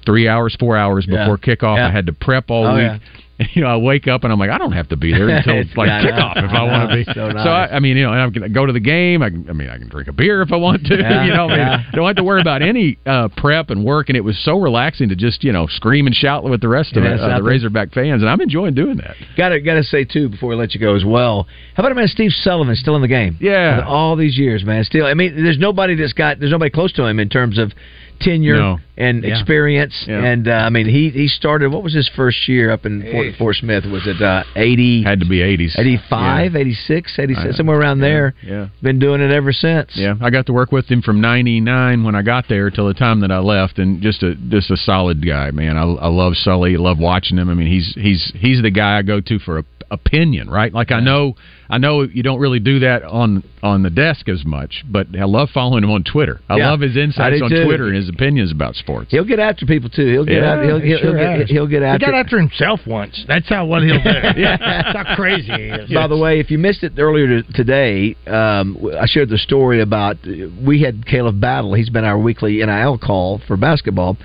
three 0.04 0.28
hours, 0.28 0.56
four 0.58 0.76
hours 0.76 1.06
Yeah. 1.08 1.25
before 1.25 1.38
kickoff. 1.38 1.76
Yeah. 1.76 1.88
I 1.88 1.90
had 1.90 2.06
to 2.06 2.12
prep 2.12 2.50
all 2.50 2.66
Oh, 2.66 2.75
week. 2.75 2.82
yeah. 2.82 2.99
You 3.52 3.62
know, 3.62 3.68
I 3.68 3.76
wake 3.78 4.06
up 4.06 4.23
and 4.23 4.32
I'm 4.32 4.38
like, 4.38 4.50
I 4.50 4.58
don't 4.58 4.70
have 4.73 4.90
to 4.90 4.96
be 4.96 5.11
there 5.11 5.28
until 5.37 5.56
It's- 5.56 5.76
like 5.76 5.90
I 5.90 6.02
kickoff 6.04 6.37
if 6.37 6.50
I, 6.52 6.56
I 6.56 6.62
want 6.62 6.88
to 6.90 6.96
be. 6.99 7.04
So 7.14 7.30
So. 7.32 7.50
I, 7.50 7.76
I 7.76 7.80
mean, 7.80 7.96
you 7.96 8.04
know, 8.04 8.12
and 8.12 8.20
I'm 8.23 8.30
gonna 8.30 8.49
go 8.49 8.64
to 8.64 8.73
the 8.73 8.78
game. 8.78 9.23
I, 9.23 9.30
can, 9.30 9.50
I 9.50 9.52
mean, 9.52 9.69
I 9.69 9.76
can 9.76 9.88
drink 9.88 10.06
a 10.06 10.12
beer 10.12 10.40
if 10.40 10.52
I 10.52 10.56
want 10.56 10.86
to. 10.86 10.97
Yeah. 10.97 11.25
You 11.25 11.34
know, 11.34 11.47
I, 11.47 11.49
mean, 11.49 11.58
Yeah. 11.58 11.82
I 11.93 11.97
don't 11.97 12.06
have 12.06 12.14
to 12.17 12.23
worry 12.23 12.40
about 12.40 12.62
any 12.62 12.97
uh, 13.04 13.26
prep 13.36 13.71
and 13.71 13.84
work. 13.84 14.08
And 14.08 14.17
it 14.17 14.21
was 14.21 14.38
so 14.45 14.56
relaxing 14.60 15.08
to 15.08 15.17
just 15.17 15.43
you 15.43 15.50
know 15.50 15.67
scream 15.67 16.06
and 16.06 16.14
shout 16.14 16.45
with 16.45 16.60
the 16.60 16.69
rest 16.69 16.97
of 16.97 17.02
Yeah, 17.02 17.14
it, 17.14 17.21
uh, 17.21 17.38
the. 17.38 17.43
Razorback 17.43 17.93
fans, 17.93 18.23
and 18.23 18.30
I'm 18.30 18.40
enjoying 18.40 18.75
doing 18.75 18.99
that. 18.99 19.17
Got 19.36 19.49
to 19.49 19.60
got 19.60 19.75
to 19.75 19.82
say 19.82 20.04
too 20.04 20.28
before 20.28 20.50
we 20.50 20.54
let 20.54 20.73
you 20.75 20.80
go 20.80 20.95
as 20.95 21.04
well. 21.04 21.49
How 21.75 21.80
about 21.82 21.90
a 21.90 21.97
man 21.97 22.06
Steve 22.06 22.30
Sullivan 22.32 22.76
still 22.76 22.95
in 22.95 23.02
the 23.02 23.08
game? 23.08 23.36
Yeah. 23.40 23.82
All 23.84 24.14
these 24.14 24.38
years, 24.38 24.64
man. 24.64 24.84
Still, 24.84 25.06
I 25.06 25.14
mean, 25.14 25.34
there's 25.43 25.58
nobody 25.58 25.97
that's 25.97 26.12
got 26.12 26.38
there's 26.38 26.52
nobody 26.52 26.71
close 26.71 26.93
to 26.93 27.04
him 27.04 27.19
in 27.19 27.28
terms 27.28 27.58
of 27.58 27.73
tenure 28.21 28.56
No. 28.56 28.78
And 28.97 29.25
Yeah. 29.25 29.30
experience. 29.30 29.95
Yeah. 30.07 30.25
And 30.25 30.47
uh, 30.49 30.52
I 30.52 30.69
mean, 30.71 30.87
he 30.87 31.11
he 31.11 31.28
started. 31.28 31.71
What 31.73 31.83
was 31.83 31.93
his 31.95 32.09
first 32.15 32.49
year 32.49 32.71
up 32.71 32.87
in 32.87 33.02
Fort, 33.11 33.26
Fort 33.39 33.57
Smith? 33.57 33.85
Was 33.87 34.07
it 34.07 34.21
uh, 34.23 34.45
80, 34.57 35.02
Had 35.02 35.21
to 35.21 35.26
be 35.26 35.39
80s, 35.41 35.78
85, 35.78 36.54
Yeah. 36.54 36.61
86, 36.61 37.19
86, 37.19 37.54
I- 37.54 37.57
somewhere 37.57 37.78
around 37.78 38.00
there? 38.00 38.35
Yeah. 38.43 38.69
Been 38.83 38.99
doing 38.99 39.21
it 39.21 39.30
ever 39.30 39.52
since. 39.52 39.91
Yeah, 39.97 40.15
I 40.21 40.30
got 40.30 40.47
to 40.47 40.52
work 40.52 40.71
with 40.73 40.87
him 40.87 41.02
from 41.02 41.21
'99 41.21 42.04
when 42.04 42.15
I 42.15 42.23
got 42.23 42.47
there 42.49 42.71
till 42.71 42.87
the 42.89 42.95
time 42.95 43.21
that 43.21 43.30
I 43.33 43.39
left, 43.39 43.78
and 43.78 44.00
just 44.00 44.23
a 44.23 44.35
just 44.35 44.71
a 44.71 44.76
solid 44.76 45.25
guy, 45.26 45.50
man. 45.50 45.76
I, 45.76 45.83
I 45.83 46.09
love 46.09 46.35
Sully, 46.37 46.75
I 46.75 46.78
love 46.78 46.99
watching 46.99 47.39
him. 47.39 47.49
I 47.49 47.54
mean, 47.54 47.67
he's 47.69 47.95
he's 47.95 48.33
he's 48.37 48.63
the 48.63 48.71
guy 48.71 48.99
I 48.99 49.02
go 49.02 49.21
to 49.21 49.39
for 49.39 49.59
a, 49.59 49.65
opinion, 49.91 50.49
right? 50.50 50.73
Like 50.73 50.91
I 50.91 51.00
know 51.00 51.37
I 51.69 51.78
know 51.78 52.02
you 52.02 52.23
don't 52.23 52.41
really 52.41 52.59
do 52.59 52.80
that 52.80 53.04
on 53.04 53.43
on 53.63 53.83
the 53.83 53.91
desk 53.91 54.28
as 54.28 54.45
much, 54.45 54.85
but 54.89 55.07
I 55.19 55.25
love 55.25 55.50
following 55.54 55.85
him 55.85 55.91
on 55.91 56.02
Twitter. 56.04 56.41
I 56.49 56.57
Yeah, 56.57 56.71
love 56.71 56.80
his 56.80 56.97
insights 56.97 57.41
on 57.43 57.50
too. 57.50 57.65
Twitter 57.65 57.87
and 57.87 57.97
his 57.97 58.09
opinions 58.09 58.50
about 58.52 58.75
sports. 58.84 59.10
He'll 59.10 59.25
get 59.25 59.38
after 59.40 59.66
people 59.66 59.88
too. 59.90 60.06
He'll 60.06 60.25
get 60.25 60.42
Yeah, 60.42 60.52
out. 60.54 60.64
He'll, 60.64 60.80
he 60.80 60.88
he'll, 60.88 60.99
sure 60.99 61.18
he'll, 61.18 61.38
get, 61.38 61.47
he'll 61.49 61.66
get 61.66 61.82
He 61.82 61.88
after. 61.88 62.06
got 62.06 62.14
after 62.14 62.38
himself 62.38 62.80
once. 62.86 63.25
That's 63.26 63.49
how 63.49 63.66
what 63.66 63.82
he'll 63.82 64.02
do. 64.02 64.10
yeah, 64.36 64.56
that's 64.92 64.97
how 64.97 65.14
crazy 65.16 65.49
he 65.52 65.62
is. 65.64 65.90
By 65.92 66.06
the 66.06 66.16
way, 66.16 66.38
if 66.40 66.50
you 66.50 66.58
missed 66.58 66.82
it 66.82 66.92
earlier 66.99 67.42
today, 67.54 68.16
um, 68.26 68.78
I 69.00 69.06
shared 69.06 69.28
the 69.30 69.38
story 69.38 69.80
about 69.80 70.18
we 70.25 70.82
had 70.82 71.04
Khalif 71.06 71.40
Battle. 71.40 71.75
He's 71.75 71.90
been 71.90 72.04
our 72.04 72.18
weekly 72.18 72.56
NIL 72.64 72.99
call 72.99 73.40
for 73.47 73.56
basketball. 73.56 74.16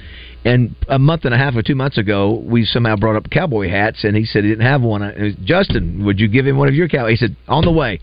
And 0.45 0.75
a 0.87 0.97
month 0.97 1.25
and 1.25 1.33
a 1.33 1.37
half 1.37 1.55
or 1.55 1.61
two 1.61 1.75
months 1.75 1.97
ago, 1.97 2.41
we 2.45 2.63
somehow 2.65 2.95
brought 2.95 3.15
up 3.17 3.29
cowboy 3.29 3.69
hats, 3.69 4.03
and 4.05 4.15
he 4.15 4.23
said 4.25 4.43
he 4.43 4.49
didn't 4.49 4.65
have 4.65 4.81
one. 4.81 5.01
Was, 5.01 5.35
Justin, 5.43 6.05
would 6.05 6.19
you 6.19 6.27
give 6.29 6.47
him 6.47 6.57
one 6.57 6.69
of 6.69 6.75
your 6.75 6.87
cowboy? 6.87 7.11
He 7.11 7.15
said, 7.17 7.35
on 7.47 7.65
the 7.65 7.71
way. 7.71 7.99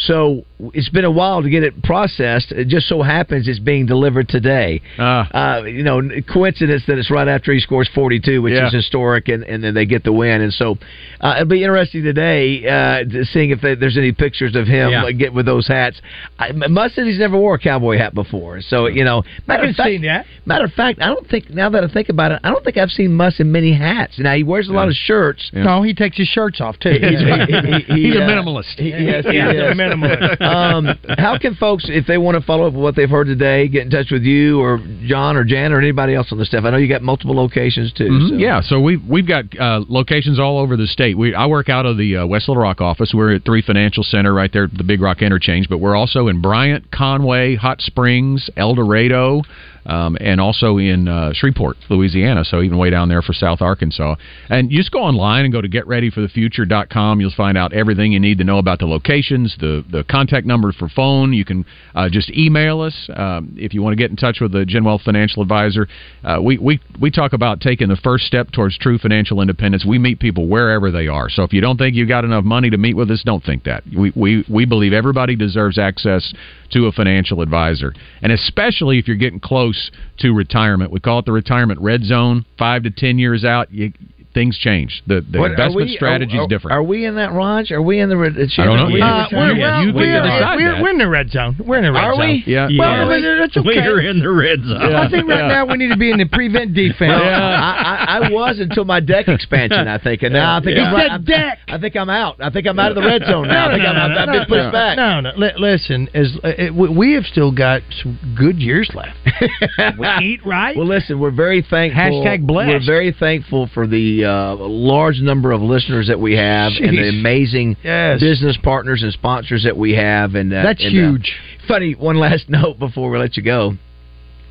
So 0.00 0.44
it's 0.74 0.88
been 0.90 1.04
a 1.04 1.10
while 1.10 1.42
to 1.42 1.50
get 1.50 1.64
it 1.64 1.82
processed. 1.82 2.52
It 2.52 2.68
just 2.68 2.88
so 2.88 3.02
happens 3.02 3.48
it's 3.48 3.58
being 3.58 3.84
delivered 3.84 4.28
today. 4.28 4.80
Ah. 4.96 5.56
Uh, 5.58 5.62
you 5.64 5.82
know, 5.82 6.00
coincidence 6.32 6.84
that 6.86 6.98
it's 6.98 7.10
right 7.10 7.26
after 7.26 7.52
he 7.52 7.58
scores 7.58 7.88
42, 7.92 8.40
which 8.40 8.52
Yeah. 8.52 8.68
is 8.68 8.72
historic, 8.72 9.26
and, 9.26 9.42
and 9.42 9.62
then 9.64 9.74
they 9.74 9.86
get 9.86 10.04
the 10.04 10.12
win. 10.12 10.40
And 10.40 10.52
so 10.52 10.78
uh, 11.20 11.34
it'll 11.38 11.48
be 11.48 11.64
interesting 11.64 12.04
today 12.04 12.64
uh, 12.64 13.10
to 13.10 13.24
seeing 13.24 13.50
if 13.50 13.60
there's 13.60 13.96
any 13.98 14.12
pictures 14.12 14.54
of 14.54 14.68
him 14.68 14.90
Yeah. 14.90 15.02
like, 15.02 15.18
get 15.18 15.34
with 15.34 15.46
those 15.46 15.66
hats. 15.66 16.00
I, 16.38 16.52
Musk 16.52 16.94
said 16.94 17.06
he's 17.08 17.18
never 17.18 17.36
wore 17.36 17.56
a 17.56 17.58
cowboy 17.58 17.98
hat 17.98 18.14
before, 18.14 18.60
so 18.60 18.86
you 18.86 19.02
know. 19.02 19.24
Matter 19.48 19.64
of 19.64 19.74
fact, 19.74 19.88
seen 19.88 20.02
that. 20.02 20.26
matter 20.46 20.64
of 20.66 20.72
fact, 20.74 21.00
I 21.02 21.06
don't 21.06 21.26
think 21.28 21.50
now 21.50 21.70
that 21.70 21.77
I 21.84 21.92
think 21.92 22.08
about 22.08 22.32
it, 22.32 22.40
I 22.44 22.50
don't 22.50 22.64
think 22.64 22.76
I've 22.76 22.90
seen 22.90 23.12
Musk 23.14 23.40
in 23.40 23.50
many 23.52 23.72
hats. 23.74 24.18
Now 24.18 24.34
he 24.34 24.42
wears 24.42 24.68
a 24.68 24.72
lot 24.72 24.88
of 24.88 24.94
shirts. 24.94 25.50
No, 25.52 25.82
he 25.82 25.94
takes 25.94 26.16
his 26.16 26.28
shirts 26.28 26.60
off 26.60 26.78
too. 26.78 26.90
He- 26.98 26.98
he- 26.98 27.16
he- 27.16 27.94
he, 27.94 28.02
He's 28.08 28.16
a 28.16 28.22
uh, 28.24 28.28
minimalist. 28.28 28.78
he- 28.78 28.90
yes, 28.90 29.24
he 29.26 29.36
Yeah, 29.36 29.50
is. 29.50 29.72
a 29.72 29.74
minimalist. 29.74 30.40
um, 30.42 30.88
how 31.18 31.38
can 31.38 31.54
folks, 31.54 31.84
if 31.88 32.06
they 32.06 32.18
want 32.18 32.36
to 32.38 32.44
follow 32.44 32.66
up 32.66 32.72
with 32.74 32.82
what 32.82 32.96
they've 32.96 33.08
heard 33.10 33.26
today, 33.26 33.68
get 33.68 33.82
in 33.84 33.90
touch 33.90 34.10
with 34.10 34.22
you 34.22 34.60
or 34.60 34.78
John 35.06 35.36
or 35.36 35.44
Jan 35.44 35.72
or 35.72 35.78
anybody 35.78 36.14
else 36.14 36.28
on 36.32 36.38
the 36.38 36.44
staff? 36.44 36.64
I 36.64 36.70
know 36.70 36.76
you 36.76 36.88
got 36.88 37.02
multiple 37.02 37.34
locations 37.36 37.92
too. 37.92 38.08
Mhm. 38.08 38.28
so- 38.30 38.34
Yeah, 38.36 38.60
so 38.60 38.80
we've 38.80 39.02
we've 39.04 39.26
got 39.26 39.44
uh, 39.58 39.84
locations 39.88 40.38
all 40.38 40.58
over 40.58 40.76
the 40.76 40.86
state. 40.86 41.16
We 41.16 41.34
I 41.34 41.46
work 41.46 41.68
out 41.68 41.86
of 41.86 41.96
the 41.98 42.18
uh, 42.18 42.26
West 42.26 42.48
Little 42.48 42.62
Rock 42.62 42.80
office. 42.80 43.12
We're 43.14 43.34
at 43.34 43.44
Three 43.44 43.62
Financial 43.62 44.02
Center 44.02 44.32
right 44.34 44.52
there 44.52 44.64
at 44.64 44.74
the 44.76 44.84
Big 44.84 45.00
Rock 45.00 45.22
interchange, 45.22 45.68
but 45.68 45.78
we're 45.78 45.96
also 45.96 46.28
in 46.28 46.40
Bryant, 46.40 46.90
Conway, 46.90 47.54
Hot 47.56 47.80
Springs, 47.80 48.50
El 48.56 48.74
Dorado. 48.74 49.42
Um, 49.88 50.16
and 50.20 50.40
also 50.40 50.78
in 50.78 51.08
uh, 51.08 51.32
Shreveport, 51.32 51.76
Louisiana, 51.88 52.44
so 52.44 52.62
even 52.62 52.78
way 52.78 52.90
down 52.90 53.08
there 53.08 53.22
for 53.22 53.32
South 53.32 53.62
Arkansas. 53.62 54.16
And 54.48 54.70
you 54.70 54.78
just 54.78 54.92
go 54.92 55.00
online 55.00 55.44
and 55.44 55.52
go 55.52 55.60
to 55.60 55.68
getreadyforthefuture.com. 55.68 57.20
You'll 57.20 57.30
find 57.36 57.56
out 57.56 57.72
everything 57.72 58.12
you 58.12 58.20
need 58.20 58.38
to 58.38 58.44
know 58.44 58.58
about 58.58 58.78
the 58.78 58.86
locations, 58.86 59.56
the 59.58 59.84
the 59.90 60.04
contact 60.04 60.46
number 60.46 60.72
for 60.72 60.88
phone. 60.88 61.32
You 61.32 61.44
can 61.44 61.64
uh, 61.94 62.08
just 62.08 62.30
email 62.30 62.80
us 62.80 63.08
um, 63.14 63.54
if 63.56 63.74
you 63.74 63.82
want 63.82 63.92
to 63.92 63.96
get 63.96 64.10
in 64.10 64.16
touch 64.16 64.38
with 64.40 64.52
the 64.52 64.66
Wealth 64.88 65.02
Financial 65.02 65.42
Advisor. 65.42 65.88
Uh, 66.24 66.38
we, 66.42 66.58
we 66.58 66.80
we 67.00 67.10
talk 67.10 67.32
about 67.32 67.60
taking 67.60 67.88
the 67.88 67.96
first 67.96 68.24
step 68.24 68.50
towards 68.52 68.78
true 68.78 68.98
financial 68.98 69.40
independence. 69.40 69.84
We 69.86 69.98
meet 69.98 70.18
people 70.18 70.46
wherever 70.46 70.90
they 70.90 71.08
are. 71.08 71.28
So 71.28 71.42
if 71.42 71.52
you 71.52 71.60
don't 71.60 71.76
think 71.76 71.94
you 71.94 72.06
got 72.06 72.24
enough 72.24 72.44
money 72.44 72.70
to 72.70 72.76
meet 72.76 72.94
with 72.94 73.10
us, 73.10 73.22
don't 73.24 73.44
think 73.44 73.64
that. 73.64 73.84
We 73.86 74.12
we 74.14 74.44
we 74.48 74.64
believe 74.64 74.92
everybody 74.92 75.36
deserves 75.36 75.78
access 75.78 76.32
to 76.70 76.86
a 76.86 76.92
financial 76.92 77.40
advisor, 77.40 77.94
and 78.22 78.32
especially 78.32 78.98
if 78.98 79.06
you're 79.06 79.16
getting 79.16 79.40
close 79.40 79.90
to 80.18 80.32
retirement. 80.32 80.90
We 80.90 81.00
call 81.00 81.20
it 81.20 81.24
the 81.24 81.32
retirement 81.32 81.80
red 81.80 82.04
zone. 82.04 82.44
Five 82.58 82.82
to 82.84 82.90
ten 82.90 83.18
years 83.18 83.44
out, 83.44 83.72
you 83.72 83.92
things 84.34 84.58
change. 84.58 85.02
The, 85.06 85.24
the 85.28 85.38
What, 85.40 85.50
investment 85.52 85.88
we- 85.88 85.96
strategy 85.96 86.36
is 86.36 86.46
different. 86.48 86.74
Are 86.74 86.82
we 86.82 87.04
in 87.06 87.16
that, 87.16 87.32
Raj? 87.32 87.70
Are 87.72 87.82
we 87.82 87.98
in 88.00 88.08
the? 88.08 88.16
Red- 88.16 88.36
I 88.38 88.64
don't 88.64 88.76
know. 88.76 88.84
Are 88.84 88.86
we 88.92 88.96
in 88.96 89.02
Uh, 89.02 89.28
the- 89.30 89.36
we're, 89.36 89.58
well, 89.58 89.82
you 89.84 89.92
we're, 89.94 90.20
to 90.22 90.54
we're, 90.56 90.82
we're 90.82 90.90
in 90.90 90.98
the 90.98 91.08
red 91.08 91.30
zone. 91.30 91.56
We're 91.64 91.78
in 91.78 91.84
the 91.84 91.92
red 91.92 92.04
Are 92.04 92.12
zone. 92.14 92.20
Are 92.20 92.26
we? 92.28 92.44
yeah. 92.46 92.68
Well, 92.68 92.70
yeah. 92.70 93.04
but 93.08 93.38
that's 93.40 93.56
okay. 93.56 93.80
We're 93.88 94.00
in 94.00 94.20
the 94.20 94.30
red 94.30 94.60
zone. 94.62 94.94
I 94.94 95.08
think 95.10 95.28
right 95.28 95.48
now 95.48 95.66
we 95.66 95.76
need 95.76 95.88
to 95.90 95.96
be 95.96 96.10
in 96.10 96.18
the 96.18 96.26
prevent 96.26 96.74
defense. 96.74 97.10
Well, 97.10 97.22
I, 97.22 98.06
I, 98.08 98.18
I 98.28 98.30
was 98.30 98.58
until 98.60 98.84
my 98.84 99.00
deck 99.00 99.28
expansion, 99.28 99.88
I 99.88 99.98
think, 99.98 100.22
and 100.22 100.32
now 100.34 100.58
I 100.58 100.60
think 100.62 100.76
He 100.76 100.82
I'm, 100.82 100.96
said 100.96 101.10
I'm, 101.10 101.24
deck. 101.24 101.58
I 101.68 101.78
think 101.78 101.96
I'm 101.96 102.10
out. 102.10 102.36
I 102.40 102.50
think 102.50 102.66
I'm 102.66 102.78
out 102.78 102.90
of 102.90 102.96
the 102.96 103.02
red 103.08 103.22
zone 103.24 103.48
now. 103.48 103.68
I 103.68 103.72
think 103.74 103.84
I'm, 103.86 103.96
I've 103.96 104.28
been 104.28 104.44
pushed 104.46 104.72
back. 104.72 104.96
No, 104.96 105.20
no. 105.20 105.32
Li- 105.36 105.52
listen, 105.58 106.08
as 106.14 106.36
uh, 106.44 106.48
it, 106.58 106.74
we- 106.74 106.88
we 106.88 107.12
have 107.14 107.24
still 107.24 107.50
got 107.52 107.82
some 108.02 108.18
good 108.36 108.58
years 108.58 108.90
left. 108.94 109.16
we 109.98 110.06
eat 110.26 110.40
right. 110.44 110.76
Well, 110.76 110.86
listen, 110.86 111.18
we're 111.18 111.30
very 111.30 111.62
thankful. 111.68 112.00
Hashtag 112.24 112.46
blessed. 112.46 112.68
We're 112.68 112.86
very 112.86 113.12
thankful 113.18 113.68
for 113.72 113.86
the 113.86 114.17
uh, 114.24 114.56
large 114.56 115.20
number 115.20 115.52
of 115.52 115.60
listeners 115.60 116.08
that 116.08 116.18
we 116.20 116.34
have 116.34 116.72
and 116.80 116.96
the 116.96 117.08
amazing 117.08 117.76
Yes. 117.84 118.20
business 118.20 118.56
partners 118.62 119.02
and 119.02 119.12
sponsors 119.12 119.64
that 119.64 119.76
we 119.76 119.94
have. 119.94 120.34
And 120.34 120.52
uh, 120.52 120.62
That's 120.62 120.84
and, 120.84 120.96
uh, 120.96 121.10
huge. 121.10 121.32
funny. 121.66 121.92
One 121.94 122.16
last 122.18 122.48
note 122.48 122.78
before 122.78 123.10
we 123.10 123.18
let 123.18 123.36
you 123.36 123.42
go, 123.42 123.74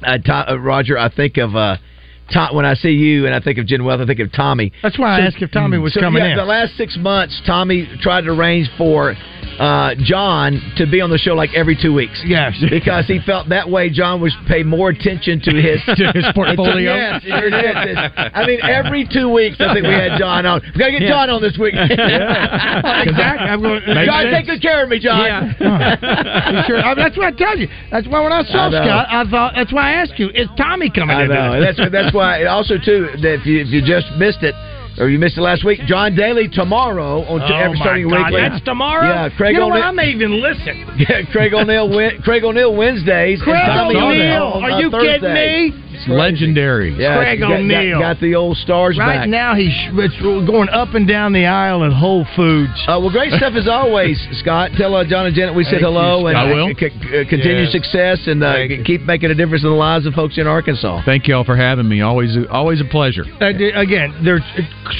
uh, 0.03 0.17
To- 0.17 0.51
uh, 0.53 0.55
Roger. 0.57 0.97
I 0.97 1.09
think 1.09 1.37
of. 1.37 1.55
Uh, 1.55 1.77
Tom, 2.33 2.53
when 2.57 2.65
I 2.65 2.73
see 2.73 2.89
you 2.89 3.25
and 3.25 3.33
I 3.33 3.39
think 3.39 3.57
of 3.57 3.65
Gen 3.67 3.85
Wealth, 3.85 4.01
I 4.01 4.05
think 4.05 4.19
of 4.19 4.33
Tommy. 4.33 4.73
That's 4.83 4.99
why 4.99 5.17
I 5.17 5.21
asked 5.21 5.37
if 5.41 5.49
Tommy 5.49 5.77
was 5.77 5.93
So, 5.93 6.01
coming 6.01 6.21
yeah, 6.21 6.31
in. 6.31 6.37
The 6.37 6.43
last 6.43 6.75
six 6.75 6.97
months, 6.99 7.41
Tommy 7.47 7.87
tried 8.01 8.25
to 8.25 8.31
arrange 8.31 8.69
for 8.77 9.15
uh, 9.59 9.95
John 10.03 10.61
to 10.77 10.85
be 10.85 11.01
on 11.01 11.09
the 11.09 11.17
show 11.17 11.33
like 11.33 11.49
every 11.55 11.75
two 11.79 11.93
weeks. 11.93 12.21
Yes. 12.25 12.53
because 12.69 13.07
he 13.07 13.19
felt 13.25 13.49
that 13.49 13.69
way 13.69 13.89
John 13.89 14.21
was 14.21 14.35
pay 14.47 14.63
more 14.63 14.89
attention 14.89 15.41
to 15.41 15.51
his 15.51 15.81
To 15.97 16.11
his 16.13 16.25
portfolio? 16.35 16.93
yes, 16.93 17.21
yes, 17.25 17.43
yes, 17.49 17.75
yes. 18.15 18.31
I 18.35 18.45
mean, 18.45 18.59
every 18.61 19.07
two 19.11 19.29
weeks 19.33 19.57
I 19.59 19.73
think 19.73 19.85
we 19.85 19.93
had 19.93 20.17
John 20.19 20.45
on. 20.45 20.61
We 20.73 20.79
gotta 20.79 20.91
get 20.91 21.01
Yeah. 21.01 21.09
John 21.09 21.29
on 21.29 21.41
this 21.41 21.57
week. 21.57 21.73
exactly. 21.73 23.47
I'm 23.47 23.61
going, 23.61 23.81
John, 24.05 24.25
take 24.31 24.45
good 24.45 24.61
care 24.61 24.83
of 24.83 24.89
me, 24.89 24.99
John. 24.99 25.25
Yeah. 25.25 26.65
sure. 26.67 26.83
I, 26.83 26.93
that's 26.95 27.17
what 27.17 27.33
I 27.33 27.37
tell 27.37 27.57
you. 27.57 27.67
That's 27.91 28.07
why 28.07 28.21
when 28.21 28.31
I 28.31 28.43
saw 28.43 28.67
I. 28.67 28.71
Scott, 28.71 29.07
I 29.09 29.23
thought 29.29 29.53
that's 29.55 29.73
why 29.73 29.89
I 29.89 29.93
asked 30.01 30.17
you: 30.17 30.29
Is 30.29 30.47
Tommy 30.57 30.89
coming 30.89 31.15
I 31.17 31.23
in? 31.23 31.29
know. 31.29 31.61
That's 31.61 31.79
that's 31.91 32.13
why. 32.13 32.45
Also, 32.45 32.75
too, 32.77 33.09
that 33.21 33.41
if 33.41 33.45
you 33.45 33.61
if 33.61 33.67
you 33.69 33.81
just 33.81 34.07
missed 34.17 34.43
it. 34.43 34.55
Or 34.99 35.09
you 35.09 35.19
missed 35.19 35.37
it 35.37 35.41
last 35.41 35.63
week. 35.63 35.79
John 35.85 36.15
Daly 36.15 36.47
tomorrow 36.47 37.21
on 37.21 37.41
Oh, 37.41 37.45
every 37.55 37.77
my 37.77 37.85
starting 37.85 38.09
God, 38.09 38.31
week. 38.33 38.41
That's 38.41 38.63
tomorrow. 38.65 39.05
Yeah, 39.07 39.29
Craig 39.37 39.53
you 39.53 39.59
know 39.59 39.67
what? 39.67 39.75
O'Neill- 39.77 39.89
I 39.89 39.91
may 39.91 40.09
even 40.09 40.41
listen. 40.41 40.85
Yeah, 40.97 41.21
Craig 41.31 41.53
O'Neill. 41.53 41.89
Win- 41.89 42.21
Craig 42.23 42.43
O'Neill 42.43 42.75
Wednesdays. 42.75 43.39
Craig 43.43 43.61
O'Neill, 43.69 44.57
are 44.63 44.81
you 44.81 44.89
Thursday. 44.89 45.19
kidding 45.19 45.33
me? 45.33 45.86
It's 45.97 46.07
legendary. 46.07 46.93
Yeah, 46.97 47.17
Craig 47.17 47.39
got- 47.39 47.49
got- 47.49 47.59
O'Neill. 47.59 47.99
got, 47.99 48.19
the 48.19 48.35
old 48.35 48.57
stars 48.57 48.97
Right 48.97 49.19
back. 49.21 49.29
now, 49.29 49.55
he's 49.55 49.73
it's 49.93 50.15
going 50.21 50.69
up 50.69 50.93
and 50.93 51.07
down 51.07 51.33
the 51.33 51.45
aisle 51.45 51.83
at 51.83 51.91
Whole 51.93 52.25
Foods. 52.35 52.71
Uh, 52.87 52.99
well, 53.01 53.09
great 53.09 53.33
stuff 53.33 53.53
as 53.55 53.67
always, 53.67 54.19
Scott. 54.39 54.71
Tell 54.77 54.95
uh, 54.95 55.03
John 55.05 55.25
and 55.25 55.35
Janet 55.35 55.55
we 55.55 55.63
said 55.63 55.71
Thank 55.79 55.81
you, 55.81 55.87
hello 55.87 56.27
and 56.27 56.37
I 56.37 56.43
will. 56.53 56.65
uh, 56.67 56.69
c- 56.79 56.89
c- 56.89 57.19
uh, 57.21 57.29
continue 57.29 57.63
Yes. 57.63 57.71
success 57.71 58.27
and 58.27 58.43
uh, 58.43 58.55
keep 58.85 59.01
making 59.01 59.31
a 59.31 59.35
difference 59.35 59.63
in 59.63 59.69
the 59.69 59.75
lives 59.75 60.05
of 60.05 60.13
folks 60.13 60.37
in 60.37 60.45
Arkansas. 60.47 61.01
Thank 61.05 61.27
you 61.27 61.35
all 61.35 61.43
for 61.43 61.55
having 61.55 61.87
me. 61.87 62.01
Always, 62.01 62.37
always 62.49 62.81
a 62.81 62.85
pleasure. 62.85 63.23
Uh, 63.41 63.51
d- 63.51 63.71
again, 63.73 64.21
there's 64.23 64.43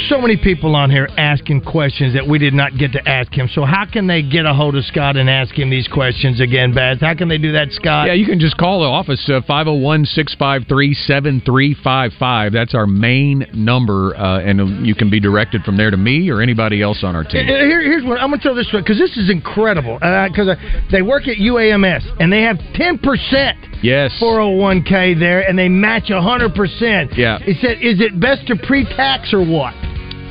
so 0.09 0.19
many 0.19 0.37
people 0.37 0.75
on 0.75 0.89
here 0.89 1.07
asking 1.17 1.61
questions 1.61 2.13
that 2.13 2.25
we 2.27 2.39
did 2.39 2.53
not 2.53 2.77
get 2.77 2.91
to 2.93 3.07
ask 3.07 3.31
him. 3.33 3.47
So 3.53 3.63
how 3.65 3.85
can 3.85 4.07
they 4.07 4.21
get 4.21 4.45
a 4.45 4.53
hold 4.53 4.75
of 4.75 4.85
Scott 4.85 5.17
and 5.17 5.29
ask 5.29 5.53
him 5.57 5.69
these 5.69 5.87
questions 5.87 6.39
again, 6.39 6.73
Baz? 6.73 6.99
How 7.01 7.13
can 7.13 7.27
they 7.27 7.37
do 7.37 7.51
that, 7.53 7.71
Scott? 7.71 8.07
Yeah, 8.07 8.13
you 8.13 8.25
can 8.25 8.39
just 8.39 8.57
call 8.57 8.79
the 8.81 8.87
office 8.87 9.23
uh, 9.29 9.41
501 9.47 10.05
653 10.05 10.86
7355. 10.93 12.51
That's 12.53 12.75
our 12.75 12.87
main 12.87 13.45
number, 13.53 14.15
uh, 14.15 14.39
and 14.39 14.85
you 14.85 14.95
can 14.95 15.09
be 15.09 15.19
directed 15.19 15.63
from 15.63 15.77
there 15.77 15.91
to 15.91 15.97
me 15.97 16.29
or 16.29 16.41
anybody 16.41 16.81
else 16.81 17.03
on 17.03 17.15
our 17.15 17.23
team. 17.23 17.45
Here, 17.45 17.81
here's 17.81 18.03
what 18.03 18.19
I'm 18.19 18.29
going 18.29 18.39
to 18.39 18.43
tell 18.43 18.55
this 18.55 18.67
because 18.71 18.97
this 18.97 19.15
is 19.17 19.29
incredible. 19.29 19.95
Because 19.95 20.47
uh, 20.47 20.55
they 20.91 21.01
work 21.01 21.27
at 21.27 21.37
UAMS 21.37 22.03
and 22.19 22.31
they 22.31 22.41
have 22.43 22.57
10 22.75 22.99
percent 22.99 23.57
Yes. 23.83 24.11
401k 24.21 25.19
there, 25.19 25.47
and 25.47 25.57
they 25.57 25.69
match 25.69 26.09
100 26.09 26.55
percent. 26.55 27.11
Yeah. 27.15 27.39
He 27.39 27.53
said, 27.61 27.77
"Is 27.81 28.01
it 28.01 28.19
best 28.19 28.47
to 28.47 28.55
pre-tax 28.55 29.33
or 29.33 29.45
what?" 29.45 29.73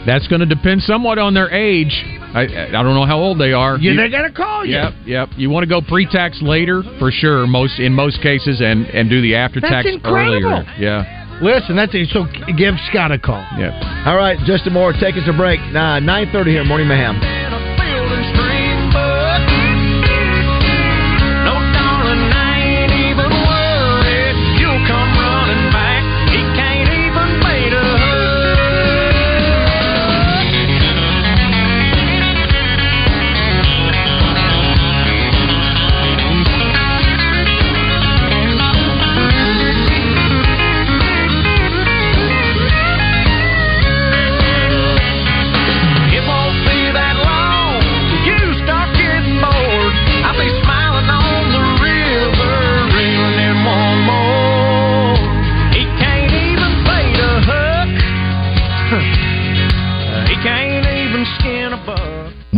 That's 0.07 0.27
going 0.29 0.41
to 0.41 0.47
depend 0.47 0.83
somewhat 0.83 1.19
on 1.19 1.35
their 1.35 1.51
age. 1.51 2.05
I, 2.37 2.69
I 2.69 2.83
don't 2.83 2.95
know 2.95 3.07
how 3.07 3.19
old 3.19 3.41
they 3.41 3.53
are. 3.53 3.77
Yeah, 3.79 3.91
You- 3.93 3.97
they're 3.97 4.09
to 4.31 4.37
call 4.37 4.65
you. 4.65 4.75
Yep, 4.75 4.93
yep. 5.07 5.29
You 5.37 5.49
want 5.51 5.65
to 5.65 5.69
go 5.69 5.81
pre-tax 5.81 6.41
later 6.43 6.83
for 6.99 7.11
sure. 7.11 7.47
Most 7.47 7.79
in 7.81 7.93
most 7.93 8.21
cases, 8.23 8.61
and 8.61 8.87
and 8.87 9.09
do 9.09 9.21
the 9.23 9.35
after-tax 9.37 9.89
earlier. 10.05 10.65
Yeah, 10.79 11.39
Listen, 11.43 11.77
that's 11.77 11.95
it. 11.95 12.09
So 12.11 12.25
give 12.57 12.75
Scott 12.91 13.11
a 13.13 13.19
call. 13.19 13.45
yeah. 13.59 14.05
All 14.07 14.17
right, 14.17 14.39
Justin 14.47 14.73
Moore, 14.73 14.93
take 14.93 15.17
us 15.17 15.25
a 15.29 15.37
break. 15.37 15.61
Nah, 15.73 16.01
9.30 16.01 16.47
here, 16.47 16.65
Morning 16.65 16.89
Mayhem. 16.89 17.46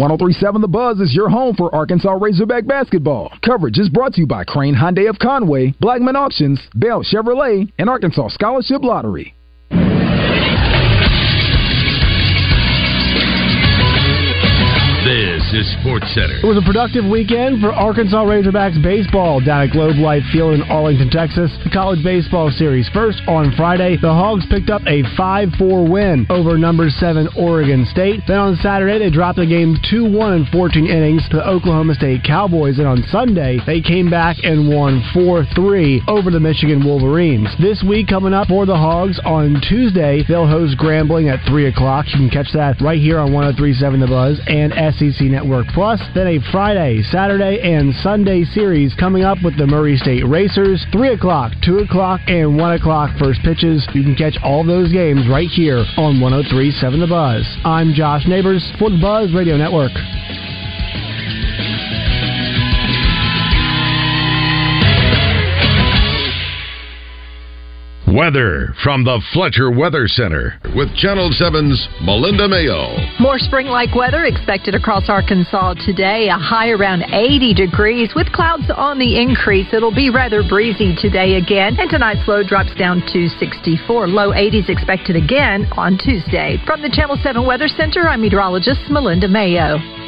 1037 0.08 0.62
The 0.62 0.68
Buzz 0.68 1.00
is 1.00 1.14
your 1.14 1.28
home 1.28 1.54
for 1.54 1.74
Arkansas 1.74 2.12
Razorback 2.12 2.66
basketball. 2.66 3.30
Coverage 3.44 3.78
is 3.78 3.90
brought 3.90 4.14
to 4.14 4.22
you 4.22 4.26
by 4.26 4.42
Crain 4.42 4.74
Hyundai 4.74 5.08
of 5.10 5.18
Conway, 5.18 5.74
Blackman 5.80 6.16
Auctions, 6.16 6.58
Bell 6.74 7.02
Chevrolet, 7.02 7.70
and 7.78 7.90
Arkansas 7.90 8.28
Scholarship 8.28 8.82
Lottery. 8.82 9.37
Is 15.48 15.64
Sports 15.80 16.04
Center. 16.12 16.36
It 16.36 16.44
was 16.44 16.60
a 16.60 16.66
productive 16.66 17.08
weekend 17.08 17.64
for 17.64 17.72
Arkansas 17.72 18.20
Razorbacks 18.20 18.76
baseball 18.84 19.40
down 19.40 19.64
at 19.64 19.72
Globe 19.72 19.96
Life 19.96 20.22
Field 20.30 20.52
in 20.52 20.62
Arlington, 20.68 21.08
Texas. 21.08 21.48
The 21.64 21.70
college 21.72 22.04
baseball 22.04 22.50
series. 22.52 22.86
First 22.92 23.22
on 23.26 23.56
Friday, 23.56 23.96
the 23.96 24.12
Hogs 24.12 24.44
picked 24.52 24.68
up 24.68 24.82
a 24.84 25.00
5-4 25.16 25.88
win 25.88 26.26
over 26.28 26.58
number 26.58 26.90
7 26.90 27.30
Oregon 27.32 27.88
State. 27.88 28.20
Then 28.28 28.36
on 28.36 28.56
Saturday, 28.60 28.98
they 28.98 29.08
dropped 29.08 29.40
the 29.40 29.46
game 29.46 29.80
2-1 29.88 30.36
in 30.36 30.44
14 30.52 30.84
innings 30.84 31.24
to 31.30 31.40
the 31.40 31.48
Oklahoma 31.48 31.94
State 31.94 32.24
Cowboys. 32.28 32.76
And 32.76 32.86
on 32.86 33.02
Sunday, 33.08 33.56
they 33.64 33.80
came 33.80 34.10
back 34.10 34.36
and 34.44 34.68
won 34.68 35.00
4-3 35.16 36.12
over 36.12 36.28
the 36.30 36.44
Michigan 36.44 36.84
Wolverines. 36.84 37.48
This 37.56 37.82
week 37.88 38.08
coming 38.08 38.34
up 38.34 38.48
for 38.48 38.66
the 38.66 38.76
Hogs 38.76 39.18
on 39.24 39.62
Tuesday, 39.66 40.24
they'll 40.28 40.46
host 40.46 40.76
Grambling 40.76 41.32
at 41.32 41.40
3 41.48 41.72
o'clock. 41.72 42.04
You 42.12 42.28
can 42.28 42.28
catch 42.28 42.52
that 42.52 42.82
right 42.82 43.00
here 43.00 43.18
on 43.18 43.32
1037 43.32 44.00
The 44.00 44.06
Buzz 44.06 44.40
and 44.46 44.76
SEC 44.92 45.24
Network 45.24 45.37
Plus. 45.74 46.00
Then 46.14 46.26
a 46.26 46.38
Friday, 46.50 47.02
Saturday, 47.10 47.60
and 47.62 47.94
Sunday 48.02 48.44
series 48.44 48.94
coming 48.94 49.24
up 49.24 49.38
with 49.44 49.56
the 49.56 49.66
Murray 49.66 49.96
State 49.96 50.26
Racers. 50.26 50.84
3 50.92 51.14
o'clock, 51.14 51.52
2 51.64 51.78
o'clock, 51.78 52.20
and 52.26 52.56
1 52.56 52.72
o'clock 52.72 53.10
first 53.18 53.40
pitches. 53.42 53.86
You 53.94 54.02
can 54.02 54.14
catch 54.14 54.38
all 54.42 54.64
those 54.64 54.92
games 54.92 55.28
right 55.28 55.48
here 55.48 55.84
on 55.96 56.20
1037 56.20 57.00
The 57.00 57.06
Buzz. 57.06 57.44
I'm 57.64 57.92
Josh 57.92 58.26
Neighbors 58.26 58.64
for 58.78 58.90
the 58.90 58.98
Buzz 59.00 59.32
Radio 59.34 59.56
Network. 59.56 59.92
Weather 68.14 68.72
from 68.82 69.04
the 69.04 69.20
Fletcher 69.34 69.70
Weather 69.70 70.08
Center 70.08 70.56
with 70.74 70.88
Channel 70.96 71.28
7's 71.28 71.76
Melinda 72.00 72.48
Mayo. 72.48 72.96
More 73.20 73.38
spring 73.38 73.66
like 73.66 73.94
weather 73.94 74.24
expected 74.24 74.74
across 74.74 75.10
Arkansas 75.10 75.74
today. 75.84 76.28
A 76.32 76.38
high 76.38 76.70
around 76.70 77.02
80 77.12 77.52
degrees 77.52 78.08
with 78.16 78.32
clouds 78.32 78.64
on 78.74 78.98
the 78.98 79.20
increase. 79.20 79.74
It'll 79.74 79.94
be 79.94 80.08
rather 80.08 80.42
breezy 80.42 80.96
today 80.96 81.36
again. 81.36 81.76
And 81.78 81.90
tonight's 81.90 82.26
low 82.26 82.42
drops 82.42 82.74
down 82.76 83.02
to 83.12 83.28
64. 83.28 84.08
Low 84.08 84.32
80s 84.32 84.70
expected 84.70 85.14
again 85.14 85.68
on 85.76 85.98
Tuesday. 85.98 86.56
From 86.64 86.80
the 86.80 86.88
Channel 86.88 87.18
7 87.22 87.44
Weather 87.44 87.68
Center, 87.68 88.08
I'm 88.08 88.22
meteorologist 88.22 88.88
Melinda 88.88 89.28
Mayo. 89.28 90.07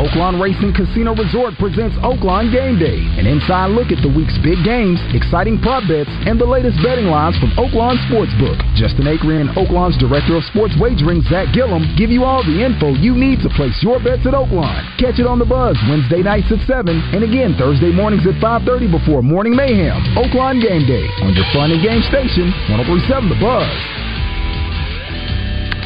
Oaklawn 0.00 0.40
Racing 0.40 0.72
Casino 0.72 1.12
Resort 1.12 1.52
presents 1.60 1.92
Oaklawn 2.00 2.48
Game 2.48 2.80
Day, 2.80 2.96
an 3.20 3.28
inside 3.28 3.76
look 3.76 3.92
at 3.92 4.00
the 4.00 4.08
week's 4.08 4.34
big 4.40 4.56
games, 4.64 4.96
exciting 5.12 5.60
prop 5.60 5.84
bets, 5.84 6.08
and 6.24 6.40
the 6.40 6.48
latest 6.48 6.80
betting 6.80 7.12
lines 7.12 7.36
from 7.36 7.52
Oaklawn 7.60 8.00
Sportsbook. 8.08 8.56
Justin 8.72 9.04
Acri 9.04 9.44
and 9.44 9.52
Oaklawn's 9.52 10.00
Director 10.00 10.40
of 10.40 10.44
Sports 10.48 10.72
Wagering, 10.80 11.20
Zach 11.28 11.52
Gillum, 11.52 11.84
give 12.00 12.08
you 12.08 12.24
all 12.24 12.40
the 12.40 12.64
info 12.64 12.96
you 12.96 13.12
need 13.12 13.44
to 13.44 13.52
place 13.52 13.76
your 13.84 14.00
bets 14.00 14.24
at 14.24 14.32
Oaklawn. 14.32 14.80
Catch 14.96 15.20
it 15.20 15.28
on 15.28 15.38
the 15.38 15.46
Buzz 15.46 15.76
Wednesday 15.92 16.24
nights 16.24 16.48
at 16.48 16.64
7 16.64 16.88
and 17.12 17.22
again 17.22 17.52
Thursday 17.60 17.92
mornings 17.92 18.24
at 18.24 18.40
5.30 18.40 18.88
before 18.88 19.20
Morning 19.20 19.54
Mayhem. 19.54 20.00
Oaklawn 20.16 20.56
Game 20.56 20.88
Day 20.88 21.04
on 21.20 21.36
your 21.36 21.46
fun 21.52 21.68
and 21.70 21.84
game 21.84 22.02
station, 22.08 22.48
1037 22.72 23.28
The 23.28 23.38
Buzz. 23.38 24.11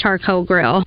charcoal 0.00 0.44
grill. 0.44 0.82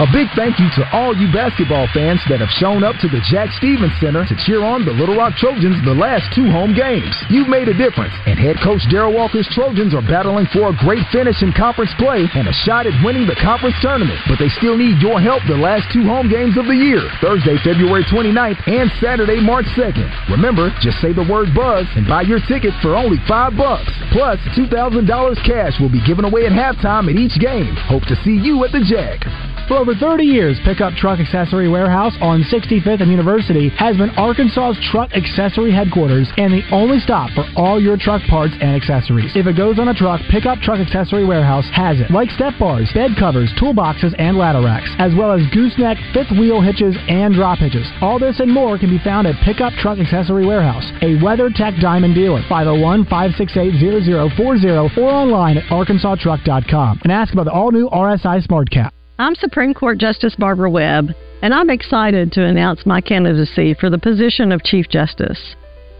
A 0.00 0.08
big 0.16 0.32
thank 0.32 0.56
you 0.56 0.64
to 0.80 0.82
all 0.96 1.12
you 1.12 1.28
basketball 1.28 1.84
fans 1.92 2.24
that 2.32 2.40
have 2.40 2.48
shown 2.56 2.80
up 2.80 2.96
to 3.04 3.08
the 3.12 3.20
Jack 3.28 3.52
Stephens 3.60 3.92
Center 4.00 4.24
to 4.24 4.36
cheer 4.48 4.64
on 4.64 4.88
the 4.88 4.96
Little 4.96 5.12
Rock 5.12 5.36
Trojans 5.36 5.76
the 5.84 5.92
last 5.92 6.24
two 6.32 6.48
home 6.48 6.72
games. 6.72 7.12
You've 7.28 7.52
made 7.52 7.68
a 7.68 7.76
difference, 7.76 8.16
and 8.24 8.40
head 8.40 8.56
coach 8.64 8.80
Darrell 8.88 9.12
Walker's 9.12 9.44
Trojans 9.52 9.92
are 9.92 10.00
battling 10.00 10.48
for 10.56 10.72
a 10.72 10.78
great 10.80 11.04
finish 11.12 11.44
in 11.44 11.52
conference 11.52 11.92
play 12.00 12.24
and 12.32 12.48
a 12.48 12.56
shot 12.64 12.88
at 12.88 12.96
winning 13.04 13.28
the 13.28 13.36
conference 13.44 13.76
tournament. 13.84 14.16
But 14.24 14.40
they 14.40 14.48
still 14.56 14.72
need 14.72 15.04
your 15.04 15.20
help 15.20 15.44
the 15.44 15.60
last 15.60 15.92
two 15.92 16.08
home 16.08 16.32
games 16.32 16.56
of 16.56 16.64
the 16.64 16.80
year, 16.80 17.04
Thursday, 17.20 17.60
February 17.60 18.08
29th 18.08 18.56
and 18.72 18.88
Saturday, 19.04 19.44
March 19.44 19.68
2nd. 19.76 20.08
Remember, 20.32 20.72
just 20.80 20.96
say 21.04 21.12
the 21.12 21.28
word 21.28 21.52
buzz 21.52 21.84
and 21.92 22.08
buy 22.08 22.24
your 22.24 22.40
ticket 22.48 22.72
for 22.80 22.96
only 22.96 23.20
five 23.28 23.52
bucks. 23.52 23.92
Plus, 24.16 24.40
$2,000 24.56 25.04
cash 25.44 25.76
will 25.76 25.92
be 25.92 26.00
given 26.08 26.24
away 26.24 26.48
at 26.48 26.56
halftime 26.56 27.04
at 27.12 27.20
each 27.20 27.36
game. 27.36 27.76
Hope 27.84 28.08
to 28.08 28.16
see 28.24 28.34
you 28.34 28.49
at 28.64 28.72
the 28.72 28.80
Jack. 28.80 29.49
For 29.70 29.78
over 29.78 29.94
30 29.94 30.24
years, 30.24 30.58
Pickup 30.64 30.94
Truck 30.94 31.20
Accessory 31.20 31.68
Warehouse 31.68 32.18
on 32.20 32.42
65th 32.50 33.02
and 33.02 33.08
University 33.08 33.68
has 33.78 33.96
been 33.96 34.10
Arkansas's 34.18 34.74
truck 34.90 35.14
accessory 35.14 35.70
headquarters 35.70 36.26
and 36.38 36.52
the 36.52 36.66
only 36.72 36.98
stop 36.98 37.30
for 37.38 37.46
all 37.54 37.80
your 37.80 37.96
truck 37.96 38.20
parts 38.26 38.52
and 38.60 38.74
accessories. 38.74 39.30
If 39.36 39.46
it 39.46 39.56
goes 39.56 39.78
on 39.78 39.86
a 39.86 39.94
truck, 39.94 40.22
Pickup 40.28 40.58
Truck 40.58 40.80
Accessory 40.80 41.24
Warehouse 41.24 41.70
has 41.72 42.00
it, 42.00 42.10
like 42.10 42.30
step 42.30 42.54
bars, 42.58 42.90
bed 42.92 43.12
covers, 43.16 43.54
toolboxes, 43.62 44.12
and 44.18 44.36
ladder 44.36 44.60
racks, 44.60 44.90
as 44.98 45.14
well 45.14 45.30
as 45.30 45.46
gooseneck, 45.54 45.98
fifth 46.12 46.34
wheel 46.34 46.60
hitches, 46.60 46.98
and 47.06 47.32
drop 47.32 47.60
hitches. 47.60 47.86
All 48.02 48.18
this 48.18 48.40
and 48.40 48.50
more 48.50 48.76
can 48.76 48.90
be 48.90 48.98
found 48.98 49.28
at 49.28 49.38
Pickup 49.46 49.74
Truck 49.74 50.00
Accessory 50.00 50.44
Warehouse, 50.44 50.90
a 51.00 51.14
WeatherTech 51.22 51.80
Diamond 51.80 52.16
dealer, 52.16 52.42
501 52.50 53.04
568 53.06 54.02
0040 54.34 54.66
or 54.98 55.06
online 55.06 55.58
at 55.58 55.64
arkansastruck.com 55.70 57.02
and 57.04 57.12
ask 57.12 57.32
about 57.32 57.46
the 57.46 57.52
all 57.52 57.70
new 57.70 57.88
RSI 57.88 58.42
Smart 58.42 58.68
Cap. 58.68 58.92
I'm 59.20 59.34
Supreme 59.34 59.74
Court 59.74 59.98
Justice 59.98 60.34
Barbara 60.34 60.70
Webb, 60.70 61.10
and 61.42 61.52
I'm 61.52 61.68
excited 61.68 62.32
to 62.32 62.46
announce 62.46 62.86
my 62.86 63.02
candidacy 63.02 63.74
for 63.74 63.90
the 63.90 63.98
position 63.98 64.50
of 64.50 64.64
Chief 64.64 64.88
Justice. 64.88 65.56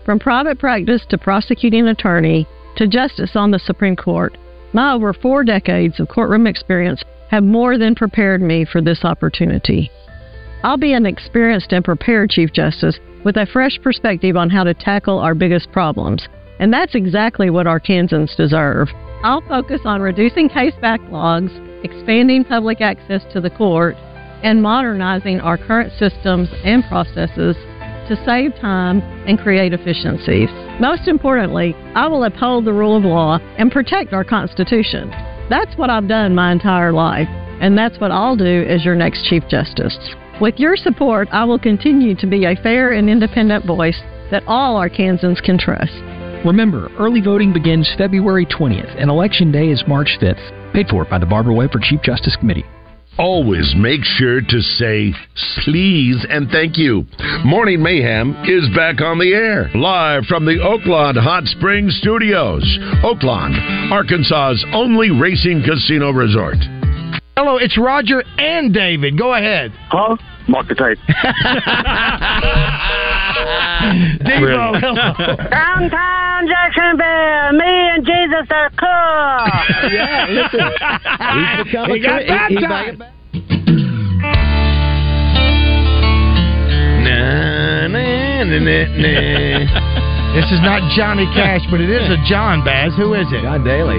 From 0.06 0.18
private 0.18 0.58
practice 0.58 1.04
to 1.10 1.18
prosecuting 1.18 1.86
attorney 1.88 2.48
to 2.76 2.88
justice 2.88 3.32
on 3.34 3.50
the 3.50 3.58
Supreme 3.58 3.94
Court, 3.94 4.38
my 4.72 4.94
over 4.94 5.12
four 5.12 5.44
decades 5.44 6.00
of 6.00 6.08
courtroom 6.08 6.46
experience 6.46 7.02
have 7.28 7.44
more 7.44 7.76
than 7.76 7.94
prepared 7.94 8.40
me 8.40 8.64
for 8.64 8.80
this 8.80 9.04
opportunity. 9.04 9.90
I'll 10.62 10.78
be 10.78 10.94
an 10.94 11.04
experienced 11.04 11.74
and 11.74 11.84
prepared 11.84 12.30
Chief 12.30 12.54
Justice 12.54 12.98
with 13.22 13.36
a 13.36 13.44
fresh 13.52 13.78
perspective 13.82 14.38
on 14.38 14.48
how 14.48 14.64
to 14.64 14.72
tackle 14.72 15.18
our 15.18 15.34
biggest 15.34 15.70
problems, 15.72 16.26
and 16.58 16.72
that's 16.72 16.94
exactly 16.94 17.50
what 17.50 17.66
our 17.66 17.80
Arkansans 17.80 18.34
deserve. 18.34 18.88
I'll 19.22 19.42
focus 19.42 19.82
on 19.84 20.00
reducing 20.00 20.48
case 20.48 20.74
backlogs, 20.82 21.52
expanding 21.84 22.42
public 22.42 22.80
access 22.80 23.22
to 23.32 23.40
the 23.40 23.50
court, 23.50 23.94
and 24.42 24.62
modernizing 24.62 25.40
our 25.40 25.58
current 25.58 25.92
systems 25.98 26.48
and 26.64 26.82
processes 26.88 27.54
to 28.08 28.16
save 28.24 28.54
time 28.60 29.00
and 29.28 29.38
create 29.38 29.74
efficiencies. 29.74 30.48
Most 30.80 31.06
importantly, 31.06 31.74
I 31.94 32.08
will 32.08 32.24
uphold 32.24 32.64
the 32.64 32.72
rule 32.72 32.96
of 32.96 33.04
law 33.04 33.38
and 33.58 33.70
protect 33.70 34.14
our 34.14 34.24
Constitution. 34.24 35.10
That's 35.50 35.76
what 35.76 35.90
I've 35.90 36.08
done 36.08 36.34
my 36.34 36.50
entire 36.50 36.92
life, 36.92 37.28
and 37.60 37.76
that's 37.76 38.00
what 38.00 38.10
I'll 38.10 38.36
do 38.36 38.64
as 38.68 38.86
your 38.86 38.96
next 38.96 39.28
Chief 39.28 39.42
Justice. 39.48 39.98
With 40.40 40.58
your 40.58 40.76
support, 40.76 41.28
I 41.30 41.44
will 41.44 41.58
continue 41.58 42.14
to 42.16 42.26
be 42.26 42.46
a 42.46 42.56
fair 42.56 42.92
and 42.92 43.10
independent 43.10 43.66
voice 43.66 44.00
that 44.30 44.44
all 44.46 44.80
Arkansans 44.80 45.42
can 45.42 45.58
trust. 45.58 45.92
Remember, 46.44 46.88
early 46.98 47.20
voting 47.20 47.52
begins 47.52 47.92
February 47.98 48.46
20th 48.46 48.96
and 48.98 49.10
Election 49.10 49.52
Day 49.52 49.68
is 49.68 49.84
March 49.86 50.16
5th. 50.22 50.72
Paid 50.72 50.88
for 50.88 51.04
by 51.04 51.18
the 51.18 51.26
Barbara 51.26 51.52
Webb 51.52 51.72
for 51.72 51.80
Chief 51.80 52.00
Justice 52.02 52.34
Committee. 52.36 52.64
Always 53.18 53.74
make 53.76 54.00
sure 54.02 54.40
to 54.40 54.60
say 54.62 55.12
please 55.64 56.24
and 56.30 56.48
thank 56.48 56.78
you. 56.78 57.04
Morning 57.44 57.82
Mayhem 57.82 58.34
is 58.46 58.66
back 58.74 59.02
on 59.02 59.18
the 59.18 59.34
air, 59.34 59.68
live 59.74 60.24
from 60.24 60.46
the 60.46 60.56
Oaklawn 60.56 61.20
Hot 61.22 61.44
Springs 61.44 61.98
Studios. 62.00 62.64
Oaklawn, 63.04 63.92
Arkansas's 63.92 64.64
only 64.72 65.10
racing 65.10 65.62
casino 65.62 66.10
resort. 66.10 66.56
Hello, 67.40 67.56
it's 67.56 67.78
Roger 67.78 68.22
and 68.36 68.68
David. 68.74 69.16
Go 69.16 69.32
ahead. 69.32 69.72
Huh? 69.88 70.14
Mark 70.46 70.68
the 70.68 70.74
tape. 70.74 70.98
Devo, 74.28 74.76
hello. 74.78 75.36
Downtown 75.48 76.46
Jacksonville, 76.46 77.52
me 77.56 77.64
and 77.64 78.04
Jesus 78.04 78.46
are 78.50 78.68
cool. 78.76 79.48
yeah, 79.90 80.26
listen. 80.28 80.60
He's 81.32 81.64
become 81.64 81.88
He 81.88 81.96
a 81.96 82.02
got 82.02 82.20
tra- 82.26 82.48
he- 82.48 82.54
he- 82.56 82.60
baptized. 82.60 83.00
Na, 87.00 87.88
na, 87.88 88.44
na, 88.44 88.58
na, 88.60 88.84
na. 89.00 90.34
This 90.36 90.44
is 90.52 90.60
not 90.60 90.92
Johnny 90.94 91.24
Cash, 91.34 91.62
but 91.70 91.80
it 91.80 91.88
is 91.88 92.04
a 92.10 92.18
John 92.28 92.62
Baz. 92.62 92.92
Who 92.96 93.14
is 93.14 93.26
it? 93.32 93.40
John 93.42 93.64
Daly. 93.64 93.98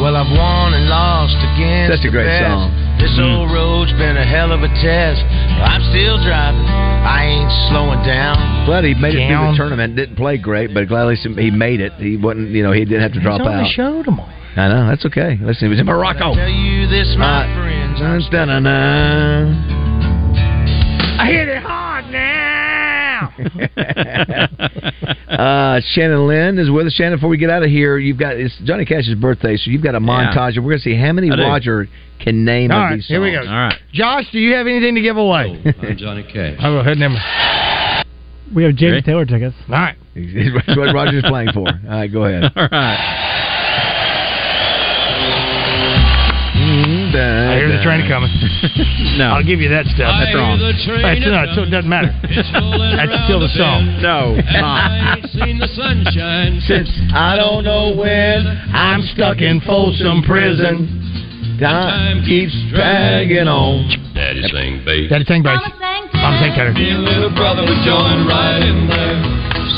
Well, 0.00 0.16
I've 0.16 0.30
won 0.32 0.72
and 0.74 0.88
lost 0.88 1.36
against 1.54 1.92
Such 1.98 2.04
a 2.06 2.10
the 2.10 2.16
great 2.16 2.26
best. 2.26 2.46
song. 2.48 2.70
This 2.98 3.14
old 3.18 3.52
road's 3.52 3.92
been 3.98 4.16
a 4.16 4.24
hell 4.26 4.50
of 4.50 4.62
a 4.62 4.68
test. 4.82 5.20
I'm 5.62 5.82
still 5.94 6.18
driving. 6.22 6.64
I 6.66 7.24
ain't 7.26 7.52
slowing 7.70 8.02
down. 8.02 8.64
Glad 8.66 8.84
he 8.84 8.94
made 8.94 9.14
it 9.14 9.26
through 9.28 9.50
the 9.52 9.56
tournament. 9.56 9.94
Didn't 9.96 10.16
play 10.16 10.38
great, 10.38 10.72
but 10.74 10.86
glad 10.88 11.14
he 11.16 11.50
made 11.50 11.80
it. 11.80 11.92
He 11.98 12.16
wasn't, 12.16 12.50
you 12.50 12.62
know, 12.62 12.72
he 12.72 12.84
didn't 12.84 13.02
have 13.02 13.12
to 13.14 13.20
drop 13.20 13.40
He's 13.40 13.46
on 13.46 13.54
out. 13.54 13.62
the 13.62 13.68
show 13.70 14.02
tomorrow. 14.02 14.30
I 14.56 14.68
know 14.68 14.86
that's 14.88 15.04
okay. 15.06 15.38
Listen, 15.40 15.66
he 15.66 15.70
was 15.70 15.78
in 15.80 15.86
Morocco. 15.86 16.32
I 16.32 16.34
tell 16.34 16.48
you 16.48 16.86
this, 16.88 17.14
my 17.16 17.44
Uh, 17.46 17.54
friends. 17.56 18.00
I 18.02 18.14
hit 21.26 21.48
it. 21.48 21.62
uh, 25.28 25.80
Shannon 25.92 26.26
Lynn 26.26 26.58
is 26.58 26.70
with 26.70 26.86
us. 26.86 26.92
Shannon, 26.94 27.18
before 27.18 27.28
we 27.28 27.36
get 27.36 27.50
out 27.50 27.62
of 27.62 27.70
here, 27.70 27.98
you've 27.98 28.18
got 28.18 28.36
it's 28.36 28.56
Johnny 28.64 28.84
Cash's 28.84 29.14
birthday, 29.14 29.56
so 29.56 29.70
you've 29.70 29.82
got 29.82 29.94
a 29.94 30.00
montage. 30.00 30.56
and 30.56 30.64
We're 30.64 30.72
going 30.72 30.78
to 30.78 30.84
see 30.84 30.96
how 30.96 31.12
many 31.12 31.30
Roger 31.30 31.88
can 32.20 32.44
name 32.44 32.70
All 32.70 32.78
of 32.78 32.82
right, 32.84 32.94
these 32.96 33.04
songs. 33.06 33.08
here 33.08 33.22
we 33.22 33.32
go. 33.32 33.40
All 33.40 33.44
right, 33.46 33.78
Josh, 33.92 34.24
do 34.32 34.38
you 34.38 34.54
have 34.54 34.66
anything 34.66 34.94
to 34.94 35.00
give 35.00 35.16
away? 35.16 35.62
I'm 35.82 35.96
Johnny 35.96 36.22
Cash. 36.22 36.56
I'll 36.60 36.72
go 36.74 36.78
ahead 36.80 36.98
and. 36.98 38.04
We 38.54 38.64
have 38.64 38.76
James 38.76 39.04
Taylor 39.04 39.24
tickets. 39.24 39.56
All 39.68 39.74
right. 39.76 39.96
That's 40.14 40.76
what 40.76 40.94
Roger's 40.94 41.24
playing 41.26 41.52
for. 41.52 41.68
All 41.68 41.88
right, 41.88 42.12
go 42.12 42.24
ahead. 42.24 42.52
All 42.56 42.68
right. 42.70 43.38
I 47.14 47.56
hear 47.58 47.68
the 47.68 47.82
train 47.82 48.08
coming. 48.08 48.30
No. 49.12 49.36
I'll 49.36 49.44
give 49.44 49.60
you 49.60 49.68
that 49.68 49.84
stuff. 49.92 50.08
That's 50.08 50.32
wrong. 50.32 50.56
That's 50.56 51.20
not. 51.28 51.52
So 51.52 51.68
it 51.68 51.70
doesn't 51.70 51.90
matter. 51.90 52.08
That's 52.24 53.24
still 53.28 53.40
the 53.44 53.52
song. 53.52 54.00
No, 54.00 54.40
I 54.40 55.20
ain't 55.20 55.28
seen 55.36 55.58
the 55.60 55.68
sunshine 55.68 56.64
Since 56.64 56.88
I 57.12 57.36
don't 57.36 57.62
know 57.62 57.92
when 57.92 58.46
I'm 58.72 59.02
stuck 59.12 59.44
in 59.44 59.60
Folsom 59.68 60.22
Prison. 60.24 61.02
Time 61.60 62.24
keeps 62.24 62.56
dragging 62.72 63.46
on. 63.46 63.84
Daddy 64.14 64.42
sang 64.48 64.80
bass. 64.84 65.10
Daddy 65.10 65.24
sang 65.28 65.42
bass. 65.42 65.60
Mama 66.14 66.38
sang 66.40 66.54
tenor. 66.56 66.72
Me 66.72 66.90
and 66.90 67.04
little 67.04 67.34
brother 67.36 67.62
would 67.62 67.82
join 67.84 68.26
right 68.26 68.62
in 68.64 68.88
there. 68.88 69.18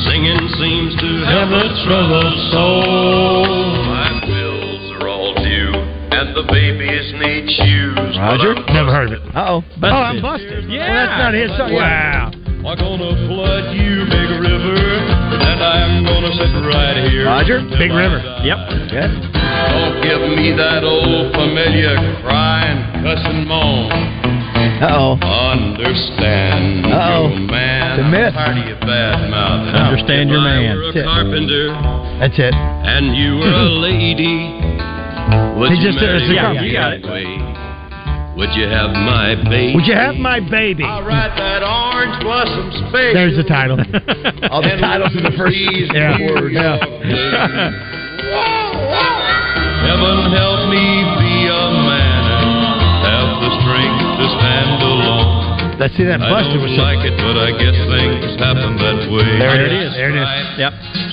Singing 0.06 0.46
seems 0.60 0.94
to 1.00 1.10
have 1.26 1.50
a 1.50 1.64
troubled 1.84 2.36
soul. 2.52 3.66
My 3.90 4.20
bills 4.22 5.02
are 5.02 5.08
all 5.08 5.34
due, 5.42 5.72
and 6.12 6.36
the 6.36 6.44
babies 6.52 6.83
need 6.83 6.83
shoes. 7.60 8.16
Roger. 8.18 8.54
Never 8.72 8.90
heard 8.92 9.12
of 9.12 9.22
it. 9.22 9.22
Uh 9.36 9.60
oh. 9.60 9.64
Oh, 9.82 9.86
I'm 9.86 10.20
busted. 10.22 10.64
Yeah. 10.70 10.84
Well, 10.86 10.94
that's 10.94 11.16
not 11.20 11.32
his 11.34 11.50
song. 11.58 11.72
Wow. 11.74 12.30
I'm 12.64 12.78
gonna 12.80 13.12
flood 13.28 13.76
you, 13.76 14.08
Big 14.08 14.30
River, 14.40 14.80
and 15.36 15.60
I'm 15.60 16.00
gonna 16.04 16.32
sit 16.32 16.48
right 16.64 16.96
here. 17.12 17.26
Roger. 17.26 17.60
Big 17.76 17.92
River. 17.92 18.24
Yep. 18.40 18.58
Yeah. 18.88 19.12
Don't 19.12 20.00
give 20.00 20.22
me 20.32 20.56
that 20.56 20.80
old 20.82 21.34
familiar 21.36 21.92
crying, 22.24 22.80
cussing 23.04 23.44
moan. 23.46 23.92
Uh 24.80 24.96
oh. 24.96 25.18
Understand, 25.20 26.86
Uh-oh. 26.86 27.28
you 27.36 27.46
man. 27.46 27.96
The 28.00 28.08
myth. 28.08 28.32
I'm 28.34 28.56
tired 28.56 28.58
of 28.58 28.68
your 28.68 28.80
bad 28.80 29.30
mouth. 29.30 29.68
Understand 29.74 30.30
your 30.30 30.40
if 30.40 30.48
I 30.48 30.56
man. 30.56 30.76
were 30.76 30.84
That's 30.88 30.96
it. 30.96 31.00
a 31.00 31.04
carpenter 31.04 31.66
That's 32.18 32.38
it. 32.38 32.54
and 32.54 33.14
you 33.14 33.36
were 33.38 33.52
a 33.52 33.68
lady. 33.84 34.56
Would 35.60 35.70
He 35.70 35.78
you 35.78 35.84
just 35.84 35.98
did 36.00 36.08
marry 36.08 36.16
it 36.16 36.24
a 36.24 36.28
me 36.32 36.36
carpenter. 36.40 36.64
You 36.64 36.72
got 36.72 36.92
it. 36.92 37.04
anyway? 37.04 37.43
Would 38.36 38.50
you 38.58 38.66
have 38.66 38.90
my 38.90 39.34
baby? 39.48 39.74
Would 39.78 39.86
you 39.86 39.94
have 39.94 40.16
my 40.16 40.40
baby? 40.40 40.82
I'll 40.82 41.06
ride 41.06 41.38
that 41.38 41.62
orange 41.62 42.18
blossom 42.18 42.66
special. 42.90 43.14
There's 43.14 43.36
the 43.38 43.46
title. 43.46 43.78
All 44.50 44.58
the 44.62 44.74
titles 44.82 45.14
in 45.14 45.22
the 45.22 45.34
first 45.38 45.54
Yeah. 45.94 46.18
words. 46.18 46.50
Heaven 49.86 50.18
help 50.34 50.66
me 50.72 50.82
be 51.22 51.34
a 51.46 51.64
man 51.86 52.22
and 52.26 52.50
have 53.06 53.30
the 53.38 53.50
strength 53.62 54.02
to 54.18 54.26
stand 54.42 54.82
alone. 54.82 55.78
Let's 55.78 55.94
see 55.94 56.02
that 56.02 56.18
don't 56.18 56.58
was 56.58 56.74
like 56.74 57.06
it, 57.06 57.14
but 57.14 57.36
I 57.38 57.54
guess 57.54 57.76
things 57.86 58.34
happen 58.42 58.74
that 58.82 59.06
way. 59.14 59.30
There 59.38 59.62
it 59.62 59.70
is. 59.74 59.94
There 59.94 60.10
it 60.10 60.18
is. 60.18 60.28
Yep. 60.58 60.72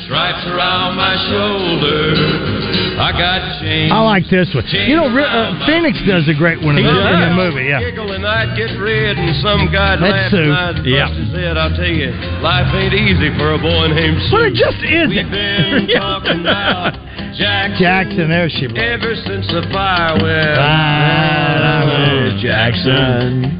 Stripes 0.10 0.42
around 0.50 0.98
my 0.98 1.14
shoulder. 1.30 2.71
I 2.98 3.12
got 3.16 3.62
chains. 3.62 3.92
I 3.92 4.00
like 4.04 4.28
this 4.30 4.50
one. 4.54 4.64
Change 4.68 4.90
You 4.90 4.96
know, 4.98 5.08
uh, 5.08 5.66
Phoenix 5.66 5.98
does 6.06 6.28
a 6.28 6.34
great 6.36 6.60
one 6.62 6.78
in, 6.78 6.84
the, 6.84 6.92
in 6.92 7.20
the 7.22 7.34
movie. 7.36 7.66
Yeah. 7.72 7.80
I'd 7.82 8.56
get 8.58 8.72
red, 8.80 9.18
and 9.18 9.36
some 9.42 9.72
guy'd 9.72 10.00
That's 10.02 10.12
laugh 10.12 10.32
Sue. 10.32 10.44
and 10.44 10.54
I'd 10.54 10.86
Yeah. 10.86 11.08
bust 11.08 11.20
his 11.20 11.32
head. 11.34 11.58
I'll 11.58 11.76
tell 11.76 11.88
you, 11.88 12.12
life 12.42 12.70
ain't 12.76 12.94
easy 12.94 13.30
for 13.38 13.54
a 13.54 13.60
boy 13.60 13.88
named 13.94 14.18
Sue. 14.30 14.34
Well, 14.36 14.46
it 14.46 14.54
just 14.56 14.78
We've 14.82 15.18
isn't. 15.20 15.32
been 15.32 15.88
talking 16.00 16.42
about 16.42 16.94
Jackson. 17.38 17.78
Jackson, 17.80 18.30
there 18.30 18.50
she 18.50 18.68
was. 18.68 18.78
Ever 18.78 19.16
since 19.26 19.48
the 19.48 19.64
fire 19.72 20.16
went 20.22 20.58
Ah, 20.60 22.38
Jackson. 22.42 23.58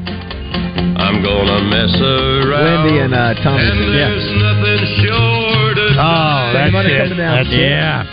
I'm 0.96 1.22
gonna 1.22 1.60
mess 1.66 1.94
around. 2.00 2.84
Wendy 2.84 2.98
and 3.00 3.14
uh, 3.14 3.34
Tommy. 3.42 3.62
And 3.64 3.92
there's 3.92 4.28
nothing 4.38 4.82
short 5.04 5.78
of 5.78 5.90
Oh, 5.98 6.50
that's 6.54 6.68
it. 6.70 6.72
coming 6.72 7.16
down. 7.18 7.36
That's 7.42 7.48
it. 7.50 7.58
Yeah. 7.58 8.04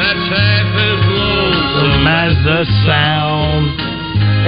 That's 0.00 0.26
half 0.32 0.68
as 0.88 1.00
lonesome 1.12 2.06
as 2.08 2.32
the 2.48 2.60
sound. 2.88 3.64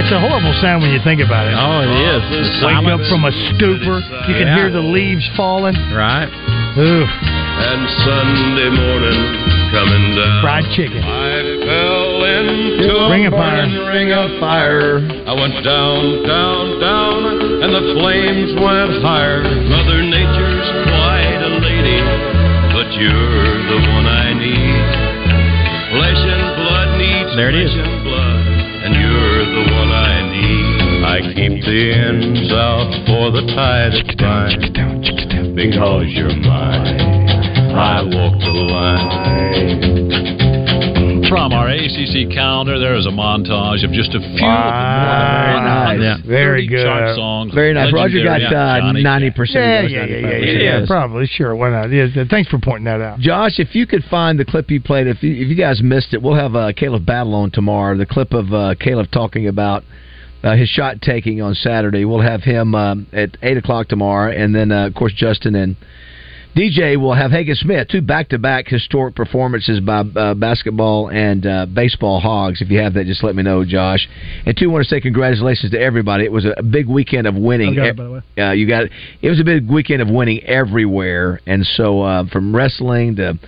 It's 0.01 0.09
a 0.11 0.19
horrible 0.19 0.57
sound 0.65 0.81
when 0.83 0.91
you 0.91 1.01
think 1.05 1.21
about 1.21 1.45
it. 1.47 1.53
Oh, 1.53 1.85
it 1.85 1.93
oh, 1.93 2.17
is. 2.17 2.23
The 2.65 2.67
Wake 2.67 2.88
up 2.88 3.03
from 3.12 3.29
a 3.29 3.33
stupor. 3.53 4.01
You 4.29 4.35
can 4.41 4.49
Yeah. 4.49 4.57
hear 4.57 4.71
the 4.73 4.81
leaves 4.81 5.29
falling. 5.37 5.77
Right. 5.93 6.29
Ooh, 6.81 7.05
And 7.05 7.83
Sunday 8.01 8.71
morning 8.73 9.21
coming 9.71 10.17
down. 10.17 10.41
fried 10.41 10.65
chicken. 10.73 11.05
I 11.05 11.61
fell 11.69 12.25
into 12.25 12.88
Ring 13.12 13.25
a 13.25 13.29
of 13.29 13.35
fire. 13.37 13.69
burning 13.69 13.87
ring 13.93 14.11
of 14.12 14.31
fire. 14.41 14.97
I 15.29 15.33
went 15.37 15.61
down, 15.62 16.25
down, 16.25 16.81
down, 16.81 17.19
and 17.62 17.71
the 17.77 17.85
flames 18.01 18.51
went 18.57 19.03
higher. 19.05 19.45
Mother 19.45 20.01
Nature's 20.03 20.69
quite 20.88 21.41
a 21.45 21.53
lady, 21.61 22.01
but 22.73 22.88
you're 22.97 23.53
the 23.69 23.81
one 23.93 24.07
I 24.09 24.22
There 27.35 27.49
it 27.49 27.55
is. 27.55 27.73
blood, 27.73 28.47
and 28.85 28.95
you're 28.95 29.45
the 29.57 29.64
one 29.73 29.90
I 29.90 30.21
need. 30.33 31.03
I 31.03 31.21
keep 31.33 31.64
the 31.64 31.92
ends 31.97 32.53
out 32.53 32.92
for 33.07 33.31
the 33.31 33.40
tide 33.57 33.92
to 34.05 34.05
find, 34.21 35.57
because 35.57 36.09
you're 36.09 36.37
mine. 36.37 37.01
I 37.75 38.03
walk 38.03 38.38
the 38.38 38.53
line. 38.71 40.32
From 41.33 41.53
our 41.53 41.68
ACC 41.68 42.29
calendar, 42.29 42.79
there 42.79 42.95
is 42.95 43.07
a 43.07 43.11
montage 43.11 43.85
of 43.85 43.90
just 43.92 44.14
a 44.14 44.21
few 44.21 44.37
Very 44.37 45.57
of 45.57 45.99
the 45.99 46.05
nice. 46.05 46.27
Very 46.27 46.66
good. 46.66 46.85
chart 46.85 47.16
songs. 47.16 47.55
Very 47.55 47.73
nice. 47.73 47.92
Roger 47.92 48.23
got 48.23 48.40
Legendary 48.42 49.05
uh, 49.05 49.33
90%. 49.33 49.55
Yeah, 49.55 49.81
yeah, 49.83 50.05
yeah, 50.05 50.05
yeah, 50.05 50.37
yeah, 50.37 50.79
yeah. 50.81 50.87
Probably, 50.87 51.27
sure. 51.27 51.57
Why 51.57 51.71
not? 51.71 51.90
Yeah, 51.90 52.25
thanks 52.29 52.51
for 52.51 52.59
pointing 52.59 52.85
that 52.85 53.01
out. 53.01 53.18
Josh, 53.18 53.59
if 53.59 53.75
you 53.75 53.87
could 53.87 54.05
find 54.05 54.38
the 54.38 54.45
clip 54.45 54.71
you 54.71 54.81
played, 54.81 55.07
if 55.07 55.23
you, 55.23 55.33
if 55.33 55.49
you 55.49 55.57
guys 55.57 55.81
missed 55.83 56.12
it, 56.12 56.21
we'll 56.23 56.35
have 56.35 56.55
uh, 56.55 56.73
Khalif 56.73 57.05
Battle 57.07 57.35
on 57.35 57.51
tomorrow. 57.51 57.97
The 57.97 58.07
clip 58.07 58.33
of 58.33 58.53
uh, 58.53 58.75
Khalif 58.75 59.11
talking 59.11 59.49
about 59.49 59.85
uh, 60.42 60.57
his 60.57 60.68
shot 60.68 61.01
taking 61.01 61.40
on 61.40 61.55
Saturday. 61.55 62.05
We'll 62.05 62.21
have 62.21 62.42
him 62.42 62.75
um, 62.75 63.07
at 63.12 63.37
eight 63.42 63.57
o'clock 63.57 63.88
tomorrow, 63.88 64.31
and 64.33 64.55
then 64.55 64.71
uh, 64.71 64.87
of 64.87 64.95
course 64.95 65.12
Justin 65.14 65.55
and 65.55 65.77
DJ 66.55 67.01
will 67.01 67.15
have 67.15 67.31
Hagen 67.31 67.55
Smith, 67.55 67.88
two 67.88 68.03
back-to-back 68.03 68.69
historic 68.69 69.15
performances 69.15 69.81
by 69.81 70.01
uh, 70.01 70.35
basketball 70.35 71.09
and 71.09 71.47
uh, 71.47 71.65
baseball 71.65 72.21
hogs. 72.21 72.61
If 72.61 72.71
you 72.71 72.79
have 72.81 72.93
that, 72.95 73.07
just 73.07 73.25
let 73.25 73.35
me 73.35 73.43
know, 73.43 73.65
Josh. 73.65 74.07
And 74.45 74.55
two, 74.57 74.69
want 74.69 74.85
to 74.85 74.88
say 74.88 75.01
congratulations 75.01 75.73
to 75.73 75.81
everybody. 75.81 76.25
It 76.25 76.33
was 76.33 76.45
a 76.45 76.62
big 76.62 76.88
weekend 76.88 77.27
of 77.27 77.37
winning. 77.37 77.75
Got 77.75 77.87
it, 77.87 77.97
by 77.97 78.05
the 78.05 78.11
way. 78.11 78.21
Uh, 78.37 78.51
you 78.53 78.69
got 78.69 78.85
it 79.23 79.29
was 79.31 79.41
a 79.41 79.45
big 79.45 79.67
weekend 79.71 80.03
of 80.03 80.11
winning 80.11 80.43
everywhere, 80.43 81.41
and 81.47 81.65
so 81.65 82.03
uh, 82.03 82.27
from 82.27 82.55
wrestling 82.55 83.17
to 83.17 83.38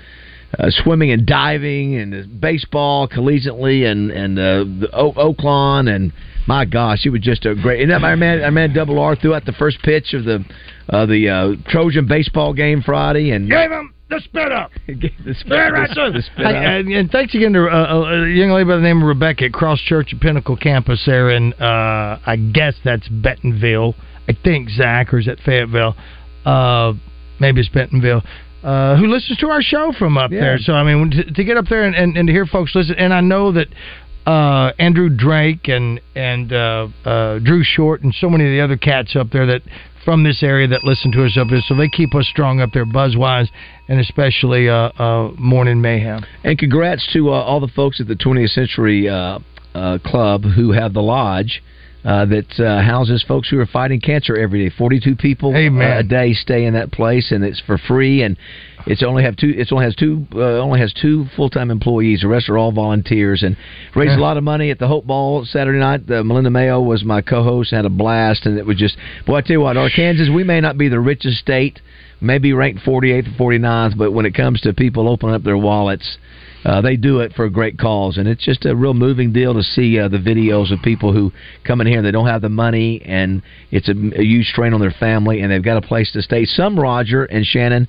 uh, 0.59 0.71
swimming 0.71 1.11
and 1.11 1.27
diving 1.27 1.97
and 1.97 2.41
baseball 2.41 3.07
collegiately 3.07 3.85
and 3.85 4.11
and 4.11 4.39
uh, 4.39 4.65
the 4.81 4.89
o- 4.95 5.13
Oaklawn 5.13 5.95
and 5.95 6.11
my 6.47 6.65
gosh, 6.65 7.07
it 7.07 7.11
was 7.11 7.23
just 7.23 7.47
a 7.47 7.55
great. 7.55 7.83
And 7.83 7.91
that 7.91 8.01
my 8.01 8.15
man, 8.17 8.43
our 8.43 8.51
man 8.51 8.73
Double 8.75 8.99
R 8.99 9.17
threw 9.17 9.35
out 9.35 9.45
the 9.47 9.53
first 9.53 9.79
pitch 9.83 10.13
of 10.13 10.25
the 10.25 10.45
uh, 10.89 11.07
the 11.07 11.29
uh, 11.29 11.71
Trojan 11.71 12.07
baseball 12.07 12.53
game 12.55 12.83
Friday 12.83 13.31
and 13.31 13.49
Gave 13.51 13.71
him 13.71 13.93
the 14.11 14.21
spit 14.23 14.53
up. 14.53 14.71
the 14.87 14.95
spit, 15.39 15.47
Yeah, 15.47 15.69
right, 15.71 15.89
the- 15.89 15.95
sir. 15.95 16.13
the 16.13 16.23
spit 16.23 16.47
Hey, 16.47 16.55
out. 16.57 16.65
and, 16.81 16.89
and 16.93 17.11
thanks 17.11 17.35
again 17.35 17.53
to 17.55 17.67
uh, 17.67 18.25
a 18.25 18.29
young 18.29 18.51
lady 18.51 18.69
by 18.69 18.77
the 18.77 18.83
name 18.83 19.01
of 19.03 19.09
Rebecca 19.09 19.47
at 19.47 19.53
Cross 19.53 19.81
Church 19.81 20.13
at 20.15 20.21
Pinnacle 20.21 20.57
Campus 20.57 21.03
there 21.07 21.31
in, 21.31 21.53
uh, 21.55 22.19
I 22.25 22.37
guess 22.37 22.75
that's 22.85 23.09
Bentonville. 23.09 23.95
I 24.29 24.33
think 24.45 24.69
Zach, 24.71 25.13
or 25.13 25.19
is 25.19 25.27
that 25.27 25.39
Fayetteville? 25.41 25.97
Uh, 26.45 26.93
maybe 27.41 27.61
it's 27.61 27.69
Bentonville. 27.71 28.23
Uh, 28.63 28.97
who 28.97 29.07
listens 29.09 29.37
to 29.39 29.49
our 29.49 29.61
show 29.61 29.93
from 29.99 30.17
up 30.17 30.31
Yeah. 30.31 30.41
there? 30.41 30.59
So 30.59 30.73
I 30.73 30.85
mean, 30.85 31.11
to, 31.11 31.25
to 31.33 31.45
get 31.45 31.57
up 31.59 31.67
there 31.69 31.85
and, 31.85 31.95
and, 31.95 32.17
and 32.17 32.27
to 32.29 32.33
hear 32.33 32.47
folks 32.47 32.75
listen, 32.75 32.95
and 32.97 33.13
I 33.13 33.21
know 33.21 33.53
that 33.53 33.69
uh, 34.27 34.73
Andrew 34.79 35.11
Drake 35.11 35.69
and 35.69 36.01
and 36.15 36.51
uh, 36.51 36.89
uh, 37.05 37.39
Drew 37.41 37.63
Short 37.63 38.03
and 38.03 38.15
so 38.15 38.31
many 38.31 38.45
of 38.47 38.51
the 38.53 38.61
other 38.63 38.79
cats 38.79 39.15
up 39.17 39.29
there 39.31 39.45
that 39.47 39.61
from 40.05 40.23
this 40.23 40.43
area 40.43 40.69
that 40.69 40.85
listen 40.85 41.11
to 41.13 41.25
us 41.25 41.37
up 41.39 41.49
there, 41.49 41.61
so 41.67 41.75
they 41.75 41.89
keep 41.89 42.15
us 42.15 42.27
strong 42.29 42.61
up 42.61 42.73
there, 42.73 42.85
buzzwise, 42.85 43.49
and 43.89 43.99
especially 43.99 44.69
uh, 44.69 44.91
uh, 44.99 45.33
Morning 45.39 45.81
Mayhem. 45.81 46.25
And 46.43 46.59
congrats 46.59 47.09
to 47.15 47.31
uh, 47.31 47.33
all 47.33 47.61
the 47.61 47.69
folks 47.69 48.01
at 48.01 48.09
the 48.09 48.15
20th 48.15 48.51
Century 48.51 49.09
uh, 49.09 49.39
uh, 49.75 49.99
Club 50.05 50.43
who 50.45 50.73
have 50.73 50.93
the 50.93 51.03
lodge 51.03 51.63
uh, 52.05 52.27
that 52.27 52.61
uh, 52.61 52.83
houses 52.83 53.25
folks 53.27 53.49
who 53.49 53.59
are 53.59 53.67
fighting 53.67 54.01
cancer 54.01 54.37
every 54.37 54.69
day. 54.69 54.75
42 54.77 55.17
people 55.17 55.55
uh, 55.55 55.99
a 55.99 56.03
day 56.03 56.35
stay 56.35 56.67
in 56.67 56.75
that 56.75 56.93
place, 56.93 57.33
and 57.33 57.43
it's 57.43 57.61
for 57.61 57.79
free. 57.79 58.23
And 58.23 58.37
it's 58.87 59.03
only 59.03 59.23
have 59.23 59.37
two. 59.37 59.55
It 59.57 59.69
only 59.73 59.87
has 59.87 59.95
two. 59.97 60.27
Uh, 60.35 60.59
only 60.61 60.81
has 60.81 60.93
two 60.93 61.25
full 61.35 61.49
time 61.49 61.71
employees. 61.71 62.21
The 62.21 62.29
rest 62.29 62.51
are 62.51 62.59
all 62.59 62.73
volunteers, 62.73 63.43
and 63.43 63.57
raised 63.97 64.13
a 64.13 64.21
lot 64.21 64.37
of 64.37 64.45
money 64.45 64.71
at 64.71 64.79
the 64.79 64.87
Hope 64.87 65.07
Ball 65.07 65.47
Saturday 65.47 65.79
night. 65.79 66.11
Uh, 66.11 66.23
Melinda 66.23 66.51
Mayo 66.51 66.81
was 66.83 67.05
my 67.05 67.23
co-host. 67.23 67.71
Had 67.71 67.87
a 67.87 67.91
blast, 67.91 68.45
and 68.45 68.59
it 68.59 68.67
was 68.67 68.77
just. 68.77 68.99
Boy, 69.27 69.37
I 69.37 69.41
tell 69.41 69.55
you 69.55 69.61
what, 69.61 69.79
Arkansas, 69.79 70.31
we 70.31 70.45
may 70.45 70.61
not 70.61 70.77
be 70.77 70.89
the 70.89 71.01
richest 71.01 71.39
state, 71.39 71.81
maybe 72.21 72.53
ranked 72.53 72.85
48th 72.85 73.41
or 73.41 73.53
49th, 73.53 73.97
but 73.97 74.13
when 74.13 74.27
it 74.27 74.35
comes 74.35 74.61
to 74.63 74.75
people 74.75 75.09
opening 75.09 75.35
up 75.35 75.43
their 75.43 75.59
wallets. 75.59 76.19
Uh, 76.65 76.81
they 76.81 76.97
do 76.97 77.21
it 77.21 77.33
for 77.35 77.45
a 77.45 77.51
great 77.51 77.79
cause, 77.79 78.17
and 78.17 78.27
it's 78.27 78.45
just 78.45 78.65
a 78.65 78.75
real 78.75 78.95
moving 78.95 79.33
deal 79.33 79.53
to 79.53 79.63
see 79.63 79.99
uh, 79.99 80.09
the 80.09 80.19
videos 80.19 80.73
of 80.73 80.81
people 80.83 81.13
who 81.13 81.31
come 81.67 81.81
in 81.81 81.87
here 81.87 81.99
and 81.99 82.07
they 82.07 82.11
don't 82.11 82.27
have 82.27 82.41
the 82.41 82.49
money, 82.49 83.03
and 83.05 83.43
it's 83.71 83.89
a, 83.89 83.93
a 83.93 84.25
huge 84.25 84.47
strain 84.47 84.73
on 84.73 84.81
their 84.81 84.95
family, 84.99 85.41
and 85.41 85.53
they've 85.53 85.63
got 85.63 85.77
a 85.77 85.87
place 85.87 86.11
to 86.13 86.23
stay. 86.23 86.45
Some 86.47 86.79
Roger 86.79 87.25
and 87.25 87.45
Shannon 87.45 87.87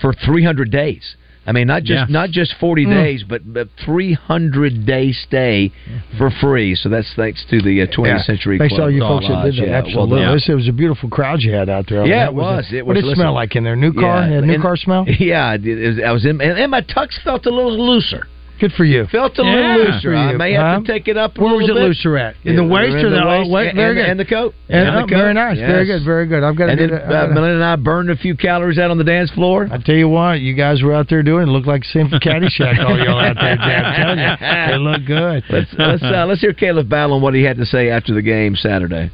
for 0.00 0.14
300 0.14 0.70
days. 0.70 1.16
I 1.48 1.52
mean, 1.52 1.66
not 1.66 1.82
just 1.82 2.10
Yeah. 2.10 2.12
not 2.20 2.30
just 2.30 2.52
40 2.60 2.84
Mm. 2.84 2.90
days, 2.90 3.24
but, 3.26 3.40
but 3.50 3.68
300 3.84 4.84
day 4.84 5.12
stay 5.12 5.72
for 6.18 6.30
free. 6.30 6.74
So 6.74 6.90
that's 6.90 7.10
thanks 7.14 7.42
to 7.50 7.62
the 7.62 7.82
uh, 7.82 7.86
20th 7.86 8.06
Yeah. 8.06 8.18
Century 8.22 8.58
Thanks 8.58 8.74
to 8.74 8.82
all 8.82 8.90
you 8.90 9.00
folks 9.00 9.26
that 9.28 9.44
did 9.44 9.54
that. 9.54 9.56
Yeah, 9.56 9.70
well 9.70 9.78
Absolutely. 9.78 10.20
done. 10.20 10.38
It 10.46 10.54
was 10.54 10.68
a 10.68 10.72
beautiful 10.72 11.08
crowd 11.08 11.40
you 11.42 11.52
had 11.52 11.70
out 11.70 11.86
there. 11.88 12.04
Yeah, 12.06 12.26
it 12.26 12.34
was. 12.34 12.70
a- 12.70 12.76
It 12.76 12.86
what 12.86 12.96
was. 12.96 13.04
did 13.04 13.12
it 13.12 13.16
smell 13.16 13.32
like 13.32 13.56
in 13.56 13.64
there? 13.64 13.76
New 13.76 13.94
car? 13.94 14.28
Yeah, 14.28 14.40
new 14.40 14.52
and- 14.54 14.62
car 14.62 14.76
smell? 14.76 15.06
Yeah, 15.18 15.54
it 15.54 15.66
is. 15.66 15.98
I 16.04 16.12
was 16.12 16.24
in, 16.26 16.40
and, 16.40 16.58
and 16.58 16.70
my 16.70 16.82
tux 16.82 17.18
felt 17.24 17.46
a 17.46 17.50
little 17.50 17.76
looser. 17.78 18.26
Good 18.60 18.72
for 18.72 18.84
you. 18.84 19.06
Felt 19.06 19.38
a 19.38 19.42
Yeah. 19.44 19.76
little 19.76 19.92
looser. 19.94 20.14
I 20.16 20.32
may 20.32 20.52
have 20.54 20.62
huh? 20.66 20.80
to 20.80 20.86
take 20.92 21.06
it 21.06 21.16
up. 21.16 21.38
A 21.38 21.40
Where 21.40 21.54
was 21.54 21.68
it 21.68 21.74
bit. 21.74 21.82
looser 21.82 22.16
at? 22.18 22.34
In 22.44 22.56
the 22.56 22.62
Yeah, 22.64 22.68
waist 22.68 22.96
or 23.04 23.10
the, 23.10 23.24
waist 23.24 23.50
waist? 23.50 23.76
Very 23.76 23.88
and, 23.90 23.96
good. 23.98 24.10
and 24.10 24.20
the 24.20 24.24
coat? 24.24 24.54
And, 24.68 24.88
And 24.88 24.96
the 24.98 25.02
oh, 25.14 25.18
very 25.18 25.32
nice. 25.34 25.58
Yes. 25.58 25.70
Very 25.70 25.86
good. 25.86 26.02
Very 26.04 26.26
good. 26.26 26.42
I've 26.42 26.56
got 26.56 26.66
to 26.66 26.70
And 26.72 26.78
do 26.80 26.86
then 26.88 27.08
that. 27.08 27.24
uh, 27.30 27.34
Melinda 27.34 27.54
and 27.54 27.64
I 27.64 27.76
burned 27.76 28.10
a 28.10 28.16
few 28.16 28.34
calories 28.34 28.78
out 28.78 28.90
on 28.90 28.98
the 28.98 29.04
dance 29.04 29.30
floor. 29.30 29.68
I 29.70 29.78
tell 29.78 29.94
you 29.94 30.08
what, 30.08 30.40
you 30.40 30.54
guys 30.54 30.82
were 30.82 30.92
out 30.92 31.08
there 31.08 31.22
doing 31.22 31.44
it. 31.46 31.50
Looked 31.50 31.68
like 31.68 31.84
Sim 31.84 32.08
from 32.08 32.18
Caddyshack. 32.18 32.78
All 32.84 32.98
y'all 32.98 33.20
out 33.20 33.36
there, 33.40 33.56
Jam. 33.56 33.84
I'm 33.84 33.94
telling 33.94 34.18
you, 34.18 34.36
they 34.72 34.78
look 34.78 35.04
good. 35.06 35.44
Let's 35.50 35.70
let's 35.78 36.02
uh, 36.02 36.26
let's 36.26 36.40
hear 36.40 36.52
Khalif 36.52 36.88
Battle 36.88 37.14
on 37.16 37.22
what 37.22 37.34
he 37.34 37.44
had 37.44 37.58
to 37.58 37.64
say 37.66 37.90
after 37.90 38.12
the 38.12 38.22
game 38.22 38.56
Saturday. 38.56 39.10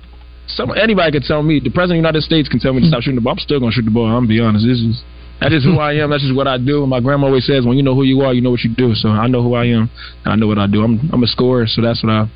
Some 0.47 0.73
anybody 0.77 1.13
could 1.13 1.25
tell 1.25 1.43
me. 1.43 1.61
The 1.61 1.71
president 1.71 1.99
of 1.99 2.03
the 2.03 2.09
United 2.09 2.23
States 2.23 2.49
can 2.49 2.61
tell 2.61 2.73
me 2.73 2.81
to 2.81 2.87
stop 2.89 3.03
shooting 3.03 3.17
the 3.17 3.21
ball. 3.23 3.33
I'm 3.33 3.39
still 3.39 3.61
gonna 3.61 3.73
shoot 3.73 3.85
the 3.85 3.91
ball. 3.91 4.07
I'm 4.07 4.25
gonna 4.25 4.27
be 4.29 4.41
honest. 4.41 4.67
This 4.67 4.79
is 4.79 5.03
that's 5.49 5.65
who 5.65 5.79
I 5.79 5.95
am. 5.95 6.11
That's 6.11 6.23
just 6.23 6.35
what 6.35 6.47
I 6.47 6.59
do. 6.59 6.83
And 6.83 6.91
my 6.91 7.01
grandma 7.01 7.27
always 7.27 7.47
says, 7.47 7.65
when 7.65 7.77
you 7.77 7.83
know 7.83 7.95
who 7.95 8.05
you 8.05 8.23
are, 8.23 8.33
you 8.33 8.41
know 8.41 8.51
what 8.51 8.61
you 8.61 8.75
do. 8.75 8.95
So 8.95 9.09
I 9.09 9.27
know 9.27 9.43
who 9.43 9.55
I 9.55 9.67
am. 9.67 9.91
And 10.25 10.33
I 10.33 10.37
know 10.37 10.47
what 10.47 10.59
I 10.59 10.67
do. 10.67 10.83
I'm 10.83 11.11
I'm 11.13 11.23
a 11.23 11.27
scorer. 11.27 11.67
So 11.67 11.83
that's 11.83 12.03
what 12.03 12.11
I. 12.11 12.31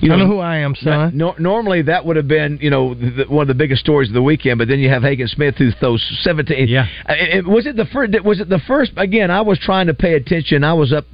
You 0.00 0.12
I 0.12 0.16
know 0.16 0.26
who 0.26 0.40
I 0.40 0.58
am, 0.58 0.74
son. 0.74 1.16
No, 1.16 1.34
normally 1.38 1.80
that 1.82 2.04
would 2.04 2.16
have 2.16 2.28
been, 2.28 2.58
you 2.60 2.68
know, 2.68 2.92
the, 2.92 3.24
one 3.28 3.42
of 3.42 3.48
the 3.48 3.54
biggest 3.54 3.80
stories 3.80 4.10
of 4.10 4.14
the 4.14 4.22
weekend. 4.22 4.58
But 4.58 4.68
then 4.68 4.78
you 4.78 4.90
have 4.90 5.02
Hagen 5.02 5.26
Smith 5.26 5.54
who 5.56 5.70
throws 5.72 6.04
seventeen. 6.20 6.68
Yeah. 6.68 6.86
Uh, 7.08 7.14
was 7.46 7.64
it 7.64 7.76
the 7.76 7.86
first? 7.86 8.12
Was 8.22 8.40
it 8.40 8.50
the 8.50 8.60
first? 8.66 8.92
Again, 8.98 9.30
I 9.30 9.40
was 9.40 9.58
trying 9.58 9.86
to 9.86 9.94
pay 9.94 10.14
attention. 10.14 10.64
I 10.64 10.74
was 10.74 10.92
up 10.92 11.06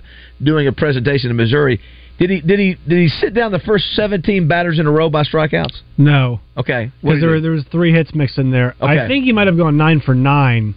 doing 0.42 0.66
a 0.66 0.72
presentation 0.72 1.30
in 1.30 1.36
Missouri. 1.36 1.80
Did 2.18 2.30
he? 2.30 2.40
Did 2.40 2.58
he? 2.60 2.76
Did 2.88 2.98
he 2.98 3.08
sit 3.08 3.34
down 3.34 3.50
the 3.52 3.58
first 3.60 3.84
seventeen 3.94 4.46
batters 4.46 4.78
in 4.78 4.86
a 4.86 4.90
row 4.90 5.08
by 5.10 5.22
strikeouts? 5.24 5.80
No, 5.98 6.40
Okay. 6.56 6.92
What 7.00 7.12
because 7.14 7.20
there, 7.22 7.40
there 7.40 7.50
was 7.52 7.64
three 7.72 7.92
hits 7.92 8.14
mixed 8.14 8.38
in 8.38 8.50
there. 8.50 8.74
Okay. 8.80 9.00
I 9.00 9.08
think 9.08 9.24
he 9.24 9.32
might 9.32 9.46
have 9.48 9.56
gone 9.56 9.76
nine 9.76 10.00
for 10.00 10.14
nine. 10.14 10.74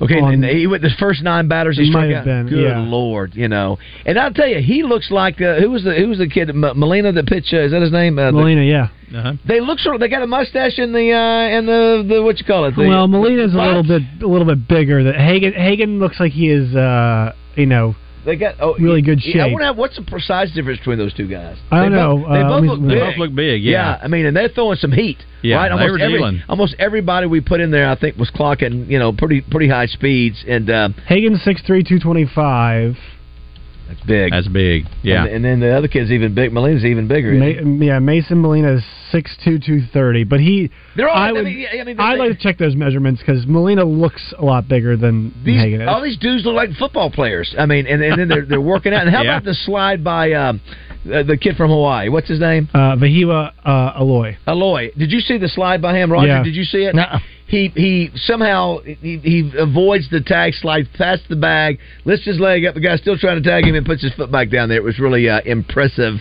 Okay, 0.00 0.18
on- 0.20 0.34
and 0.34 0.44
he 0.44 0.66
went 0.66 0.82
the 0.82 0.90
first 0.98 1.22
nine 1.22 1.46
batters 1.46 1.76
he 1.78 1.84
He 1.84 1.90
struck 1.90 2.02
might 2.04 2.10
out. 2.12 2.16
have 2.16 2.24
been, 2.24 2.48
Good 2.48 2.64
yeah. 2.64 2.80
lord, 2.80 3.36
you 3.36 3.46
know. 3.46 3.78
And 4.04 4.18
I'll 4.18 4.32
tell 4.32 4.48
you, 4.48 4.58
he 4.60 4.82
looks 4.82 5.12
like 5.12 5.40
uh, 5.40 5.60
who 5.60 5.70
was 5.70 5.84
the 5.84 5.94
who 5.94 6.08
was 6.08 6.18
the 6.18 6.26
kid 6.28 6.50
M- 6.50 6.60
Molina 6.60 7.12
that 7.12 7.26
pitched? 7.26 7.54
Uh, 7.54 7.58
is 7.60 7.70
that 7.70 7.82
his 7.82 7.92
name? 7.92 8.18
Uh, 8.18 8.26
the- 8.26 8.32
Molina, 8.32 8.62
yeah. 8.62 8.88
Uh-huh. 9.16 9.34
They 9.46 9.60
look 9.60 9.78
sort 9.78 9.94
of. 9.94 10.00
They 10.00 10.08
got 10.08 10.22
a 10.22 10.26
mustache 10.26 10.78
in 10.78 10.92
the 10.92 11.12
uh, 11.12 11.56
and 11.56 11.68
the 11.68 12.04
the 12.16 12.22
what 12.22 12.38
you 12.40 12.44
call 12.46 12.64
it? 12.64 12.74
The, 12.74 12.88
well, 12.88 13.06
Molina's 13.06 13.54
a 13.54 13.56
little 13.58 13.82
bit 13.84 14.02
a 14.22 14.26
little 14.26 14.46
bit 14.46 14.66
bigger. 14.66 15.04
That 15.04 15.14
Hagen 15.16 15.52
Hagen 15.52 16.00
looks 16.00 16.18
like 16.18 16.32
he 16.32 16.48
is, 16.50 16.74
uh, 16.74 17.32
you 17.54 17.66
know, 17.66 17.94
They 18.24 18.36
got 18.36 18.54
oh, 18.60 18.76
really 18.78 19.02
good 19.02 19.20
yeah, 19.24 19.42
I 19.42 19.46
shape. 19.46 19.52
want 19.52 19.64
have 19.64 19.76
what's 19.76 19.96
the 19.96 20.02
precise 20.02 20.52
difference 20.52 20.78
between 20.78 20.98
those 20.98 21.12
two 21.12 21.26
guys? 21.26 21.56
I 21.70 21.82
don't 21.82 21.90
They 21.92 21.96
know. 21.98 22.16
Both, 22.18 22.32
they 22.32 22.38
Uh, 22.38 22.42
both 22.42 22.52
let 22.52 22.62
me- 22.62 22.68
look 22.68 22.80
big. 22.80 22.88
They 22.90 22.98
both 23.00 23.16
look 23.18 23.34
big, 23.34 23.62
yeah. 23.64 23.70
Yeah. 23.72 23.98
I 24.02 24.08
mean, 24.08 24.26
and 24.26 24.36
they're 24.36 24.48
throwing 24.48 24.76
some 24.76 24.92
heat. 24.92 25.18
Yeah, 25.42 25.56
right. 25.56 25.72
Almost 25.72 26.00
every, 26.00 26.18
dealing. 26.18 26.42
almost 26.48 26.76
everybody 26.78 27.26
we 27.26 27.40
put 27.40 27.60
in 27.60 27.72
there, 27.72 27.88
I 27.88 27.96
think, 27.96 28.16
was 28.16 28.30
clocking 28.30 28.88
you 28.88 28.98
know 28.98 29.12
pretty 29.12 29.40
pretty 29.40 29.68
high 29.68 29.86
speeds, 29.86 30.44
and 30.46 30.70
um, 30.70 30.94
Hagen's 31.06 31.42
six 31.42 31.62
three 31.62 31.82
two 31.82 31.98
twenty 31.98 32.26
five. 32.32 32.96
That's 33.94 34.06
big. 34.06 34.30
That's 34.32 34.48
big. 34.48 34.84
Yeah. 35.02 35.24
And, 35.24 35.34
and 35.36 35.44
then 35.44 35.60
the 35.60 35.76
other 35.76 35.88
kid's 35.88 36.10
even 36.10 36.34
big. 36.34 36.52
Molina's 36.52 36.84
even 36.84 37.08
bigger. 37.08 37.32
isn't 37.32 37.82
yeah, 37.82 37.98
Mason 37.98 38.40
Molina 38.40 38.74
is 38.76 38.84
six 39.10 39.36
two 39.44 39.58
two 39.58 39.80
thirty, 39.92 40.24
but 40.24 40.40
he. 40.40 40.70
They're 40.96 41.08
all- 41.08 41.16
I 41.16 41.28
I 41.28 41.32
would. 41.32 41.44
mean, 41.44 41.58
yeah, 41.60 41.80
I 41.80 41.84
mean, 41.84 41.98
I'd 42.00 42.18
like 42.18 42.30
to 42.36 42.38
check 42.38 42.58
those 42.58 42.74
measurements 42.74 43.20
because 43.20 43.46
Molina 43.46 43.84
looks 43.84 44.32
a 44.38 44.44
lot 44.44 44.68
bigger 44.68 44.96
than 44.96 45.32
These, 45.44 45.60
Hagen 45.60 45.82
is. 45.82 45.88
all 45.88 46.02
these 46.02 46.18
dudes 46.18 46.44
look 46.44 46.54
like 46.54 46.70
football 46.78 47.10
players. 47.10 47.54
I 47.58 47.66
mean, 47.66 47.86
and, 47.86 48.02
and 48.02 48.18
then 48.18 48.28
they're 48.28 48.44
they're 48.46 48.60
working 48.60 48.92
out. 48.94 49.02
And 49.06 49.10
how 49.14 49.22
Yeah. 49.24 49.36
about 49.36 49.44
the 49.44 49.54
slide 49.54 50.02
by 50.02 50.32
um, 50.32 50.60
uh, 51.06 51.22
the 51.22 51.36
kid 51.36 51.56
from 51.56 51.70
Hawaii? 51.70 52.08
What's 52.08 52.28
his 52.28 52.40
name? 52.40 52.68
Uh, 52.72 52.96
Wehiwa 52.96 53.52
uh, 53.64 54.00
Aloy. 54.00 54.36
Aloy. 54.46 54.96
Did 54.96 55.10
you 55.10 55.20
see 55.20 55.38
the 55.38 55.48
slide 55.48 55.82
by 55.82 55.96
him, 55.96 56.12
Roger? 56.12 56.28
Yeah. 56.28 56.42
Did 56.42 56.54
you 56.54 56.64
see 56.64 56.84
it? 56.84 56.94
No. 56.94 57.04
He 57.46 57.68
he 57.74 58.10
somehow 58.14 58.78
he, 58.78 59.18
he 59.18 59.52
avoids 59.58 60.08
the 60.10 60.20
tag, 60.20 60.54
slides 60.54 60.88
past 60.96 61.22
the 61.28 61.36
bag, 61.36 61.78
lifts 62.04 62.24
his 62.24 62.40
leg 62.40 62.64
up. 62.64 62.74
The 62.74 62.80
guy's 62.80 63.00
still 63.00 63.18
trying 63.18 63.42
to 63.42 63.48
tag 63.48 63.64
him 63.64 63.74
and 63.74 63.84
puts 63.84 64.02
his 64.02 64.14
foot 64.14 64.32
back 64.32 64.48
down 64.48 64.68
there. 64.68 64.78
It 64.78 64.84
was 64.84 64.98
really 64.98 65.28
uh, 65.28 65.40
impressive. 65.44 66.14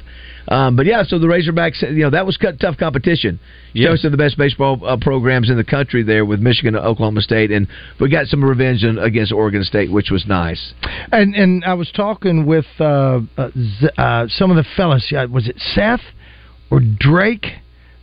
Um, 0.47 0.75
but 0.75 0.85
yeah, 0.85 1.03
so 1.03 1.19
the 1.19 1.27
Razorbacks, 1.27 1.81
you 1.81 2.03
know, 2.03 2.09
that 2.09 2.25
was 2.25 2.37
tough 2.59 2.77
competition. 2.77 3.39
Yeah. 3.73 3.95
Some 3.95 4.07
of 4.07 4.11
the 4.11 4.17
best 4.17 4.37
baseball 4.37 4.79
uh, 4.85 4.97
programs 4.99 5.49
in 5.49 5.57
the 5.57 5.63
country 5.63 6.03
there 6.03 6.25
with 6.25 6.39
Michigan 6.39 6.75
and 6.75 6.85
Oklahoma 6.85 7.21
State, 7.21 7.51
and 7.51 7.67
we 7.99 8.09
got 8.09 8.27
some 8.27 8.43
revenge 8.43 8.83
in, 8.83 8.97
against 8.97 9.31
Oregon 9.31 9.63
State, 9.63 9.91
which 9.91 10.09
was 10.11 10.25
nice. 10.27 10.73
And 11.11 11.35
and 11.35 11.63
I 11.63 11.75
was 11.75 11.91
talking 11.91 12.45
with 12.45 12.65
uh, 12.79 13.21
uh, 13.37 13.49
uh, 13.97 14.27
some 14.27 14.51
of 14.51 14.57
the 14.57 14.65
fellas. 14.75 15.11
Was 15.29 15.47
it 15.47 15.57
Seth 15.73 16.01
or 16.69 16.79
Drake? 16.79 17.45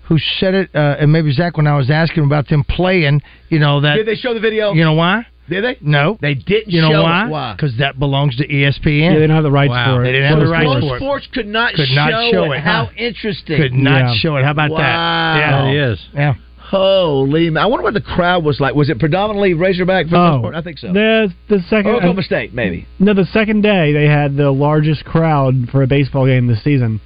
Who 0.08 0.18
said 0.40 0.54
it? 0.54 0.70
Uh, 0.74 0.96
and 0.98 1.12
maybe 1.12 1.30
Zach 1.32 1.58
when 1.58 1.66
I 1.66 1.76
was 1.76 1.90
asking 1.90 2.24
about 2.24 2.48
them 2.48 2.64
playing. 2.64 3.20
You 3.50 3.58
know 3.58 3.82
that. 3.82 3.96
Did 3.96 4.06
they 4.06 4.14
show 4.14 4.32
the 4.32 4.40
video? 4.40 4.72
You 4.72 4.84
know 4.84 4.94
why? 4.94 5.26
Did 5.48 5.64
they? 5.64 5.76
No, 5.80 6.18
they 6.20 6.34
didn't. 6.34 6.70
You 6.72 6.82
know 6.82 6.90
show 6.90 7.02
why? 7.02 7.26
Why? 7.28 7.54
Because 7.54 7.76
that 7.78 7.98
belongs 7.98 8.36
to 8.36 8.46
ESPN. 8.46 9.00
Yeah, 9.00 9.08
they 9.10 9.14
didn't 9.20 9.30
have 9.30 9.44
the 9.44 9.50
rights 9.50 9.72
for 9.72 10.02
it. 10.02 10.06
They 10.06 10.12
didn't 10.12 10.28
have 10.30 10.40
the 10.40 10.46
rights 10.48 10.80
for 10.86 10.96
it. 10.96 11.00
Sports 11.00 11.28
could 11.32 11.46
not, 11.46 11.74
Could 11.74 11.88
show, 11.88 11.94
not 11.94 12.30
show 12.32 12.52
it. 12.52 12.56
it, 12.56 12.60
How 12.60 12.84
huh? 12.86 12.92
interesting! 12.96 13.56
Could 13.56 13.72
not 13.72 13.98
Yeah. 14.12 14.14
show 14.16 14.36
it. 14.36 14.44
How 14.44 14.50
about 14.50 14.70
Wow. 14.70 14.78
that? 14.78 15.38
Yeah, 15.38 15.68
It 15.70 15.92
is. 15.92 16.08
Yeah. 16.14 16.34
Holy! 16.58 17.48
man. 17.48 17.62
I 17.62 17.66
wonder 17.66 17.82
what 17.82 17.94
the 17.94 18.00
crowd 18.02 18.44
was 18.44 18.60
like. 18.60 18.74
Was 18.74 18.90
it 18.90 18.98
predominantly 18.98 19.54
Razorback? 19.54 20.04
For 20.06 20.10
the 20.10 20.18
most 20.18 20.38
Oh, 20.38 20.42
part? 20.42 20.54
I 20.54 20.60
think 20.60 20.76
so. 20.78 20.92
The 20.92 21.32
the 21.48 21.60
second 21.70 21.92
Oklahoma 21.92 22.22
State, 22.22 22.52
maybe. 22.52 22.86
No, 22.98 23.14
the 23.14 23.24
second 23.24 23.62
day 23.62 23.92
they 23.94 24.06
had 24.06 24.36
the 24.36 24.50
largest 24.50 25.06
crowd 25.06 25.70
for 25.70 25.82
a 25.82 25.86
baseball 25.86 26.26
game 26.26 26.46
this 26.46 26.62
season. 26.62 27.00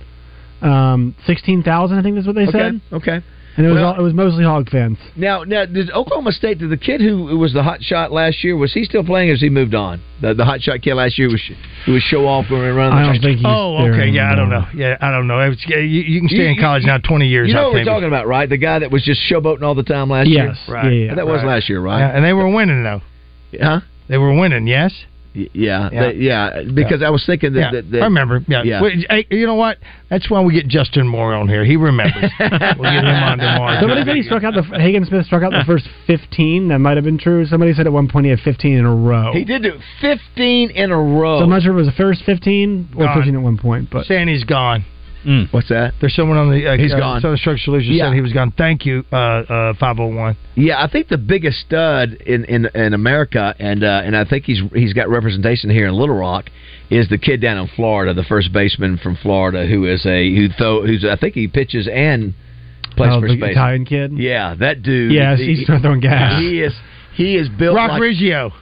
Um, 0.62 1.14
sixteen 1.26 1.62
thousand, 1.62 1.98
I 1.98 2.02
think 2.02 2.16
that's 2.16 2.26
what 2.26 2.34
they 2.34 2.48
Okay. 2.48 2.58
said. 2.58 2.80
Okay. 2.92 3.20
And 3.56 3.66
it 3.66 3.68
was 3.68 3.80
Well- 3.80 3.92
all, 3.92 4.00
it 4.00 4.02
was 4.02 4.14
mostly 4.14 4.44
Hog 4.44 4.70
fans. 4.70 4.96
Now, 5.14 5.44
now, 5.44 5.66
did 5.66 5.90
Oklahoma 5.90 6.32
State? 6.32 6.58
Did 6.58 6.70
the 6.70 6.76
kid 6.78 7.00
who 7.02 7.26
who 7.28 7.38
was 7.38 7.52
the 7.52 7.62
hot 7.62 7.82
shot 7.82 8.10
last 8.10 8.42
year 8.42 8.56
was 8.56 8.72
he 8.72 8.84
still 8.84 9.04
playing? 9.04 9.28
or 9.28 9.32
Has 9.32 9.40
he 9.42 9.50
moved 9.50 9.74
on? 9.74 10.00
The 10.22 10.32
the 10.32 10.44
hot 10.44 10.62
shot 10.62 10.80
kid 10.80 10.94
last 10.94 11.18
year 11.18 11.28
was 11.28 11.42
who 11.84 11.92
was 11.92 12.02
show 12.02 12.26
off 12.26 12.48
going 12.48 12.62
around. 12.62 12.92
I 12.92 13.02
the 13.02 13.12
don't 13.12 13.20
think 13.22 13.36
he's 13.38 13.46
Oh, 13.46 13.82
there 13.82 13.92
okay. 13.92 14.08
Yeah, 14.08 14.32
I 14.32 14.34
don't 14.34 14.48
know. 14.48 14.64
Yeah, 14.74 14.96
I 15.00 15.10
don't 15.10 15.26
know. 15.26 15.40
It's, 15.40 15.62
yeah, 15.68 15.78
you, 15.78 16.00
you 16.00 16.20
can 16.20 16.28
stay 16.30 16.38
You- 16.44 16.48
in 16.50 16.58
college 16.58 16.84
now 16.84 16.96
twenty 16.98 17.28
years. 17.28 17.48
You 17.48 17.54
know 17.54 17.60
I 17.60 17.64
what 17.64 17.72
we're 17.74 17.84
talking 17.84 18.08
about, 18.08 18.26
right? 18.26 18.48
The 18.48 18.56
guy 18.56 18.78
that 18.78 18.90
was 18.90 19.02
just 19.04 19.20
showboating 19.30 19.62
all 19.62 19.74
the 19.74 19.82
time 19.82 20.08
last 20.08 20.28
Yes. 20.28 20.56
year. 20.66 20.76
Yeah, 20.84 20.88
yeah, 20.90 21.14
That 21.16 21.26
was 21.26 21.42
last 21.44 21.68
year, 21.68 21.80
right? 21.80 21.98
Yeah, 21.98 22.16
and 22.16 22.24
they 22.24 22.32
were 22.32 22.48
winning 22.48 22.82
though. 22.82 23.02
Huh? 23.60 23.80
They 24.08 24.16
were 24.18 24.32
winning. 24.32 24.66
Yes. 24.66 24.92
Y- 25.34 25.48
Yeah, 25.52 25.88
Yeah. 25.92 26.00
They- 26.00 26.14
yeah. 26.16 26.62
Because 26.74 27.02
I 27.02 27.10
was 27.10 27.24
thinking 27.24 27.54
that, 27.54 27.60
Yeah, 27.60 27.70
that, 27.72 27.90
that 27.90 28.00
I 28.02 28.04
remember. 28.04 28.44
Yeah. 28.48 28.62
Yeah. 28.64 28.82
Wait, 28.82 29.06
hey, 29.08 29.26
you 29.30 29.46
know 29.46 29.54
what? 29.54 29.78
That's 30.10 30.28
why 30.28 30.40
we 30.42 30.52
get 30.52 30.68
Justin 30.68 31.08
Moore 31.08 31.32
on 31.34 31.48
here. 31.48 31.64
He 31.64 31.76
remembers. 31.76 32.30
we'll 32.40 32.48
get 32.50 33.04
him 33.04 33.06
on 33.06 33.38
tomorrow. 33.38 33.80
Somebody 33.80 34.04
said 34.04 34.16
he 34.16 34.22
struck 34.22 34.44
out 34.44 34.54
the 34.54 34.62
Hagen 34.62 35.04
Smith 35.06 35.24
struck 35.26 35.42
out 35.42 35.52
the 35.52 35.64
first 35.66 35.88
fifteen. 36.06 36.68
That 36.68 36.78
might 36.80 36.96
have 36.96 37.04
been 37.04 37.18
true. 37.18 37.46
Somebody 37.46 37.72
said 37.72 37.86
at 37.86 37.92
one 37.92 38.08
point 38.08 38.26
he 38.26 38.30
had 38.30 38.40
fifteen 38.40 38.76
in 38.76 38.84
a 38.84 38.94
row. 38.94 39.32
He 39.32 39.44
did 39.44 39.62
do 39.62 39.78
fifteen 40.00 40.70
in 40.70 40.90
a 40.90 40.98
row. 41.00 41.38
So 41.38 41.44
I'm 41.44 41.50
not 41.50 41.62
sure 41.62 41.72
if 41.72 41.76
it 41.76 41.78
was 41.78 41.86
the 41.86 41.92
first 41.92 42.24
fifteen 42.24 42.88
or 42.96 43.06
Gone. 43.06 43.16
fifteen 43.16 43.34
at 43.36 43.42
one 43.42 43.56
point, 43.56 43.88
but 43.90 44.06
Sandy's 44.06 44.40
he's 44.40 44.44
gone. 45.24 45.48
What's 45.50 45.68
that? 45.68 45.94
There's 46.00 46.14
someone 46.14 46.38
on 46.38 46.50
the 46.50 46.66
uh, 46.66 46.76
He's 46.76 46.92
uh, 46.92 46.98
gone. 46.98 47.20
Southern 47.20 47.36
Structure 47.38 47.62
Solutions 47.64 47.96
Yeah. 47.96 48.06
said 48.08 48.14
he 48.14 48.20
was 48.20 48.32
gone. 48.32 48.52
Thank 48.56 48.84
you, 48.86 49.04
uh, 49.12 49.16
uh, 49.16 49.74
501. 49.78 50.36
Yeah, 50.54 50.82
I 50.82 50.88
think 50.90 51.08
the 51.08 51.18
biggest 51.18 51.60
stud 51.60 52.14
in 52.26 52.44
in, 52.46 52.66
in 52.74 52.94
America, 52.94 53.54
and 53.58 53.82
uh, 53.84 54.02
and 54.04 54.16
I 54.16 54.24
think 54.24 54.44
he's 54.44 54.60
he's 54.74 54.92
got 54.92 55.08
representation 55.08 55.70
here 55.70 55.86
in 55.88 55.94
Little 55.94 56.16
Rock, 56.16 56.50
is 56.90 57.08
the 57.08 57.18
kid 57.18 57.40
down 57.40 57.58
in 57.58 57.68
Florida, 57.76 58.14
the 58.14 58.24
first 58.24 58.52
baseman 58.52 58.98
from 58.98 59.16
Florida, 59.16 59.66
who 59.66 59.86
is 59.86 60.04
a 60.06 60.34
who 60.34 60.48
throw 60.50 60.86
who's 60.86 61.04
I 61.04 61.16
think 61.16 61.34
he 61.34 61.48
pitches 61.48 61.88
and 61.92 62.34
plays 62.96 63.10
Oh, 63.14 63.20
for 63.20 63.28
the 63.28 63.36
space. 63.36 63.52
Italian 63.52 63.84
kid. 63.86 64.12
Yeah, 64.18 64.54
that 64.58 64.82
dude. 64.82 65.12
Yes, 65.12 65.38
he- 65.38 65.54
he's 65.56 65.66
throwing 65.66 66.00
gas. 66.00 66.40
He 66.40 66.60
is 66.60 66.74
he 67.14 67.36
is 67.36 67.48
built 67.48 67.76
Rock 67.76 67.90
like, 67.92 68.02
Riggio. 68.02 68.52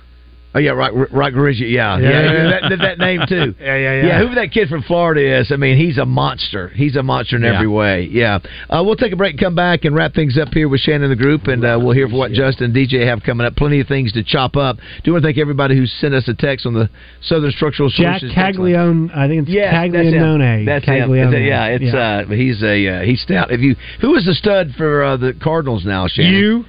Oh 0.52 0.58
yeah, 0.58 0.72
Rock 0.72 0.92
Rock 1.12 1.32
Riggio. 1.34 1.70
Yeah, 1.70 1.96
yeah, 1.98 2.10
Yeah. 2.10 2.50
That, 2.50 2.68
that, 2.70 2.78
that 2.80 2.98
name 2.98 3.20
too. 3.28 3.54
Yeah, 3.60 3.76
yeah, 3.76 3.94
yeah. 4.00 4.06
Yeah, 4.06 4.18
whoever 4.18 4.34
that 4.34 4.50
kid 4.50 4.68
from 4.68 4.82
Florida 4.82 5.38
is, 5.40 5.52
I 5.52 5.56
mean, 5.56 5.76
he's 5.76 5.96
a 5.98 6.04
monster. 6.04 6.70
He's 6.70 6.96
a 6.96 7.02
monster 7.04 7.36
in 7.36 7.42
Yeah. 7.42 7.54
every 7.54 7.68
way. 7.68 8.08
Yeah. 8.10 8.40
Uh, 8.68 8.82
we'll 8.84 8.96
take 8.96 9.12
a 9.12 9.16
break 9.16 9.34
and 9.34 9.40
come 9.40 9.54
back 9.54 9.84
and 9.84 9.94
wrap 9.94 10.12
things 10.12 10.36
up 10.36 10.48
here 10.52 10.68
with 10.68 10.80
Shannon 10.80 11.04
and 11.04 11.12
the 11.12 11.16
group, 11.22 11.46
and 11.46 11.64
uh, 11.64 11.78
we'll 11.80 11.92
hear 11.94 12.08
what 12.08 12.32
Justin 12.32 12.64
and 12.66 12.74
DJ 12.74 13.06
have 13.06 13.22
coming 13.22 13.46
up. 13.46 13.54
Plenty 13.54 13.78
of 13.80 13.86
things 13.86 14.12
to 14.14 14.24
chop 14.24 14.56
up. 14.56 14.78
Do 14.78 14.82
you 15.04 15.12
want 15.12 15.22
to 15.22 15.28
thank 15.28 15.38
everybody 15.38 15.76
who 15.76 15.86
sent 15.86 16.14
us 16.14 16.26
a 16.26 16.34
text 16.34 16.66
on 16.66 16.74
the 16.74 16.90
Southern 17.22 17.52
Structural 17.52 17.88
Jack 17.88 18.18
Solutions. 18.18 18.36
line. 18.36 18.52
Caglione. 18.52 19.10
I 19.14 19.28
think 19.28 19.42
it's 19.42 19.50
Yes, 19.50 19.72
that's 19.72 19.84
him. 19.94 20.12
Caglione. 20.12 20.64
That's 20.66 20.84
him. 20.84 21.14
Is 21.14 21.32
it- 21.32 21.42
Yeah, 21.46 21.66
it's 21.66 21.94
uh, 21.94 22.24
he's 22.34 22.60
a 22.64 22.88
uh, 22.88 23.02
he's 23.02 23.20
stout. 23.22 23.52
If 23.52 23.60
you 23.60 23.76
who 24.00 24.16
is 24.16 24.24
the 24.26 24.34
stud 24.34 24.72
for 24.76 25.04
uh, 25.04 25.16
the 25.16 25.32
Cardinals 25.40 25.84
now, 25.84 26.08
Shannon? 26.08 26.32
You? 26.34 26.64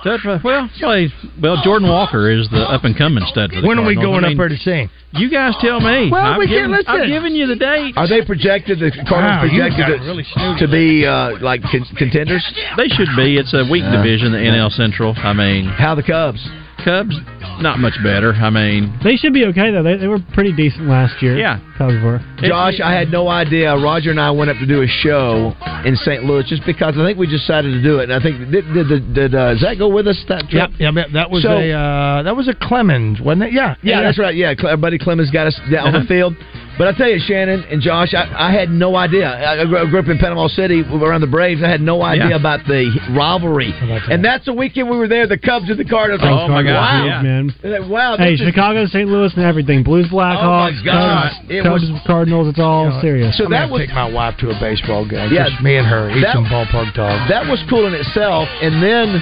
Stud 0.00 0.20
for- 0.20 0.40
well, 0.44 0.68
well, 0.80 1.06
well, 1.42 1.62
Jordan 1.64 1.88
Walker 1.88 2.30
is 2.30 2.48
the 2.50 2.58
up 2.70 2.84
and 2.84 2.96
coming 2.96 3.24
stud. 3.26 3.52
For 3.52 3.60
the 3.60 3.66
When 3.66 3.78
are 3.78 3.84
we 3.86 3.94
going 3.96 4.24
I 4.24 4.28
up 4.28 4.30
mean, 4.30 4.38
there 4.38 4.48
to 4.48 4.56
see 4.56 4.70
him? 4.70 4.90
You 5.12 5.28
guys 5.30 5.54
tell 5.60 5.80
me. 5.80 6.10
Well, 6.10 6.22
I've 6.22 6.38
we 6.38 6.46
given, 6.46 6.70
can't 6.70 6.86
listen. 6.86 7.00
I've 7.02 7.08
given 7.08 7.34
you 7.34 7.46
the 7.46 7.56
date. 7.56 7.94
Are 7.96 8.06
they 8.06 8.22
projected 8.24 8.78
the 8.78 8.90
Cardinals 9.08 9.10
Wow, 9.10 9.40
projected 9.40 9.86
to, 9.86 10.04
really 10.06 10.24
to 10.60 10.68
be 10.68 11.06
uh, 11.06 11.38
like 11.40 11.62
con- 11.62 11.86
contenders? 11.96 12.44
They 12.76 12.88
should 12.88 13.08
be. 13.16 13.36
It's 13.38 13.52
a 13.54 13.64
weak 13.70 13.82
Yeah. 13.82 13.96
division, 14.02 14.32
the 14.32 14.38
NL 14.38 14.70
Central. 14.70 15.14
I 15.16 15.32
mean, 15.32 15.64
How 15.66 15.94
the 15.94 16.02
Cubs? 16.02 16.46
Cubs, 16.84 17.14
not 17.60 17.78
much 17.78 17.94
better. 18.02 18.32
I 18.32 18.50
mean, 18.50 18.98
They 19.02 19.16
should 19.16 19.32
be 19.34 19.44
okay 19.46 19.70
though. 19.70 19.82
They, 19.82 19.96
they 19.96 20.06
were 20.06 20.20
pretty 20.32 20.52
decent 20.52 20.86
last 20.88 21.20
year. 21.22 21.36
Yeah. 21.36 21.58
Cubs 21.76 21.94
were. 22.02 22.20
Josh, 22.42 22.80
I 22.82 22.92
had 22.94 23.10
no 23.10 23.28
idea. 23.28 23.74
Roger 23.76 24.10
and 24.10 24.20
I 24.20 24.30
went 24.30 24.50
up 24.50 24.56
to 24.58 24.66
do 24.66 24.82
a 24.82 24.86
show 24.86 25.52
in 25.84 25.96
St. 25.96 26.24
Louis 26.24 26.44
just 26.48 26.64
because 26.66 26.94
I 26.96 27.04
think 27.04 27.18
we 27.18 27.26
decided 27.26 27.70
to 27.70 27.82
do 27.82 27.98
it. 27.98 28.10
And 28.10 28.14
I 28.14 28.20
think 28.22 28.50
did 28.50 28.64
did, 28.72 28.88
did, 28.88 29.14
did 29.14 29.34
uh, 29.34 29.56
Zach 29.58 29.78
go 29.78 29.88
with 29.88 30.06
us 30.08 30.22
that 30.28 30.48
trip? 30.48 30.70
Yep, 30.78 30.94
yep, 30.94 31.06
that 31.14 31.30
was 31.30 31.42
So- 31.42 31.58
a 31.58 31.72
uh, 31.72 32.22
that 32.22 32.34
was 32.36 32.48
a 32.48 32.54
Clemens, 32.54 33.20
wasn't 33.20 33.44
it? 33.44 33.52
Yeah, 33.52 33.74
Yeah, 33.82 34.02
that's 34.02 34.18
right. 34.18 34.34
Yeah, 34.34 34.54
Cle- 34.54 34.70
our 34.70 34.76
buddy 34.76 34.98
Clemens 34.98 35.30
got 35.30 35.46
us 35.46 35.58
down 35.70 35.88
on 35.88 35.92
the 35.92 35.98
Uh-huh. 36.00 36.08
field. 36.08 36.36
But 36.78 36.86
I 36.88 36.92
tell 36.96 37.08
you, 37.08 37.18
Shannon 37.18 37.64
and 37.70 37.82
Josh, 37.82 38.14
I, 38.14 38.48
I 38.48 38.52
had 38.52 38.70
no 38.70 38.94
idea. 38.94 39.26
I, 39.28 39.60
I 39.62 39.64
grew 39.66 39.98
up 39.98 40.06
in 40.06 40.16
Panama 40.18 40.46
City 40.46 40.82
around 40.82 41.20
the 41.22 41.26
Braves. 41.26 41.60
I 41.62 41.68
had 41.68 41.80
no 41.80 42.02
idea 42.02 42.28
Yeah. 42.30 42.36
about 42.36 42.60
the 42.66 42.86
rivalry. 43.18 43.74
And 44.08 44.24
that's 44.24 44.44
the 44.44 44.52
weekend 44.52 44.88
we 44.88 44.96
were 44.96 45.08
there. 45.08 45.26
The 45.26 45.38
Cubs 45.38 45.68
and 45.70 45.78
the 45.78 45.84
Cardinals. 45.84 46.22
Oh, 46.22 46.46
Like, 46.46 46.48
my 46.50 46.62
God, 46.62 46.74
Wow, 46.78 47.04
yeah. 47.04 47.22
man. 47.22 47.54
Like, 47.64 47.90
wow. 47.90 48.16
Hey, 48.16 48.32
this 48.32 48.40
is- 48.42 48.46
Chicago, 48.46 48.86
St. 48.86 49.08
Louis, 49.08 49.32
and 49.34 49.44
everything. 49.44 49.82
Blues, 49.82 50.06
Blackhawks, 50.06 50.78
Oh, 50.78 50.78
my 50.78 50.84
God. 50.84 51.32
Cubs, 51.32 51.50
It 51.50 51.62
Cubs, 51.64 51.82
was- 51.90 52.00
Cardinals. 52.06 52.48
It's 52.48 52.60
all 52.60 53.00
serious. 53.00 53.36
So 53.36 53.44
I'm 53.46 53.50
that 53.50 53.68
was 53.70 53.80
take 53.82 53.90
my 53.94 54.08
wife 54.10 54.36
to 54.38 54.50
a 54.50 54.60
baseball 54.60 55.04
game. 55.04 55.32
Yeah, 55.32 55.48
just 55.50 55.60
me 55.62 55.76
and 55.76 55.86
her 55.86 56.10
eat 56.10 56.20
that- 56.22 56.34
some 56.34 56.46
ballpark 56.46 56.94
dogs. 56.94 57.28
that 57.28 57.44
was 57.46 57.58
cool 57.68 57.86
in 57.86 57.94
itself. 57.94 58.48
And 58.62 58.80
then 58.80 59.20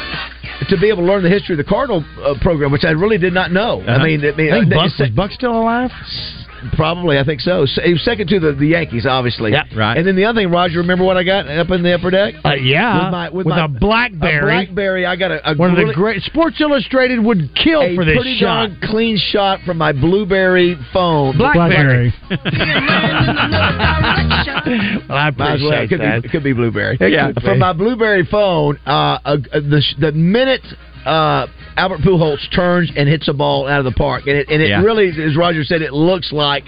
to 0.68 0.76
be 0.76 0.88
able 0.88 1.02
to 1.04 1.08
learn 1.08 1.22
the 1.22 1.30
history 1.30 1.54
of 1.54 1.58
the 1.58 1.64
Cardinal 1.64 2.04
uh, 2.22 2.34
program, 2.42 2.70
which 2.70 2.84
I 2.84 2.90
really 2.90 3.18
did 3.18 3.32
not 3.32 3.50
know. 3.50 3.80
I 3.86 3.96
Uh-huh. 3.96 4.04
mean, 4.04 4.20
I 4.24 4.32
mean, 4.32 4.52
I 4.52 4.60
think 4.60 4.72
uh, 4.72 4.76
Buck, 4.76 4.86
it's- 4.92 4.98
was 5.00 5.10
Buck 5.10 5.30
still 5.32 5.56
alive? 5.56 5.90
Probably, 6.74 7.18
I 7.18 7.24
think 7.24 7.40
so. 7.40 7.64
So, 7.66 7.82
He 7.82 7.92
was 7.92 8.02
second 8.04 8.28
to 8.28 8.40
the, 8.40 8.52
the 8.52 8.66
Yankees, 8.66 9.06
obviously. 9.06 9.52
Yeah, 9.52 9.64
right. 9.76 9.96
And 9.96 10.06
then 10.06 10.16
the 10.16 10.24
other 10.24 10.40
thing, 10.40 10.50
Roger, 10.50 10.78
remember 10.78 11.04
what 11.04 11.16
I 11.16 11.22
got 11.24 11.46
up 11.48 11.70
in 11.70 11.82
the 11.82 11.94
upper 11.94 12.10
deck? 12.10 12.34
Uh, 12.44 12.54
yeah, 12.54 13.04
with, 13.04 13.12
my, 13.12 13.28
with, 13.28 13.46
with 13.46 13.56
my, 13.56 13.64
a 13.64 13.68
BlackBerry. 13.68 14.38
A 14.38 14.64
BlackBerry. 14.66 15.06
I 15.06 15.16
got 15.16 15.30
a, 15.30 15.50
a 15.50 15.54
One 15.56 15.70
of 15.70 15.76
the 15.86 15.92
great 15.94 16.22
Sports 16.22 16.60
Illustrated 16.60 17.22
would 17.24 17.50
kill 17.54 17.82
a 17.82 17.94
for 17.94 18.04
this 18.04 18.16
pretty 18.16 18.38
shot. 18.38 18.68
darn 18.68 18.78
clean 18.90 19.16
shot 19.30 19.60
from 19.66 19.78
my 19.78 19.92
BlueBerry 19.92 20.76
phone. 20.92 21.36
BlackBerry. 21.36 22.12
well, 25.08 25.18
I 25.18 25.30
Might 25.36 25.54
as 25.54 25.62
well. 25.62 25.72
It 25.82 25.88
could, 25.88 25.90
appreciate 25.90 25.90
be, 25.90 25.96
that. 25.98 26.24
it 26.24 26.30
could 26.30 26.44
be 26.44 26.54
BlueBerry. 26.54 27.00
It 27.00 27.12
Yeah. 27.12 27.26
could 27.28 27.36
be. 27.36 27.40
From 27.42 27.58
my 27.58 27.72
BlueBerry 27.72 28.28
phone, 28.28 28.78
uh, 28.86 29.18
uh, 29.24 29.36
the 29.52 29.82
the 29.98 30.12
minute 30.12 30.62
uh, 31.06 31.46
Albert 31.76 32.00
Pujols 32.00 32.38
turns 32.54 32.90
and 32.96 33.08
hits 33.08 33.28
a 33.28 33.32
ball 33.32 33.66
out 33.68 33.78
of 33.78 33.84
the 33.84 33.92
park, 33.92 34.26
and 34.26 34.36
it, 34.36 34.48
and 34.50 34.60
it 34.60 34.68
Yeah. 34.68 34.82
really, 34.82 35.08
as 35.22 35.36
Roger 35.36 35.62
said, 35.64 35.80
it 35.82 35.92
looks 35.92 36.32
like. 36.32 36.64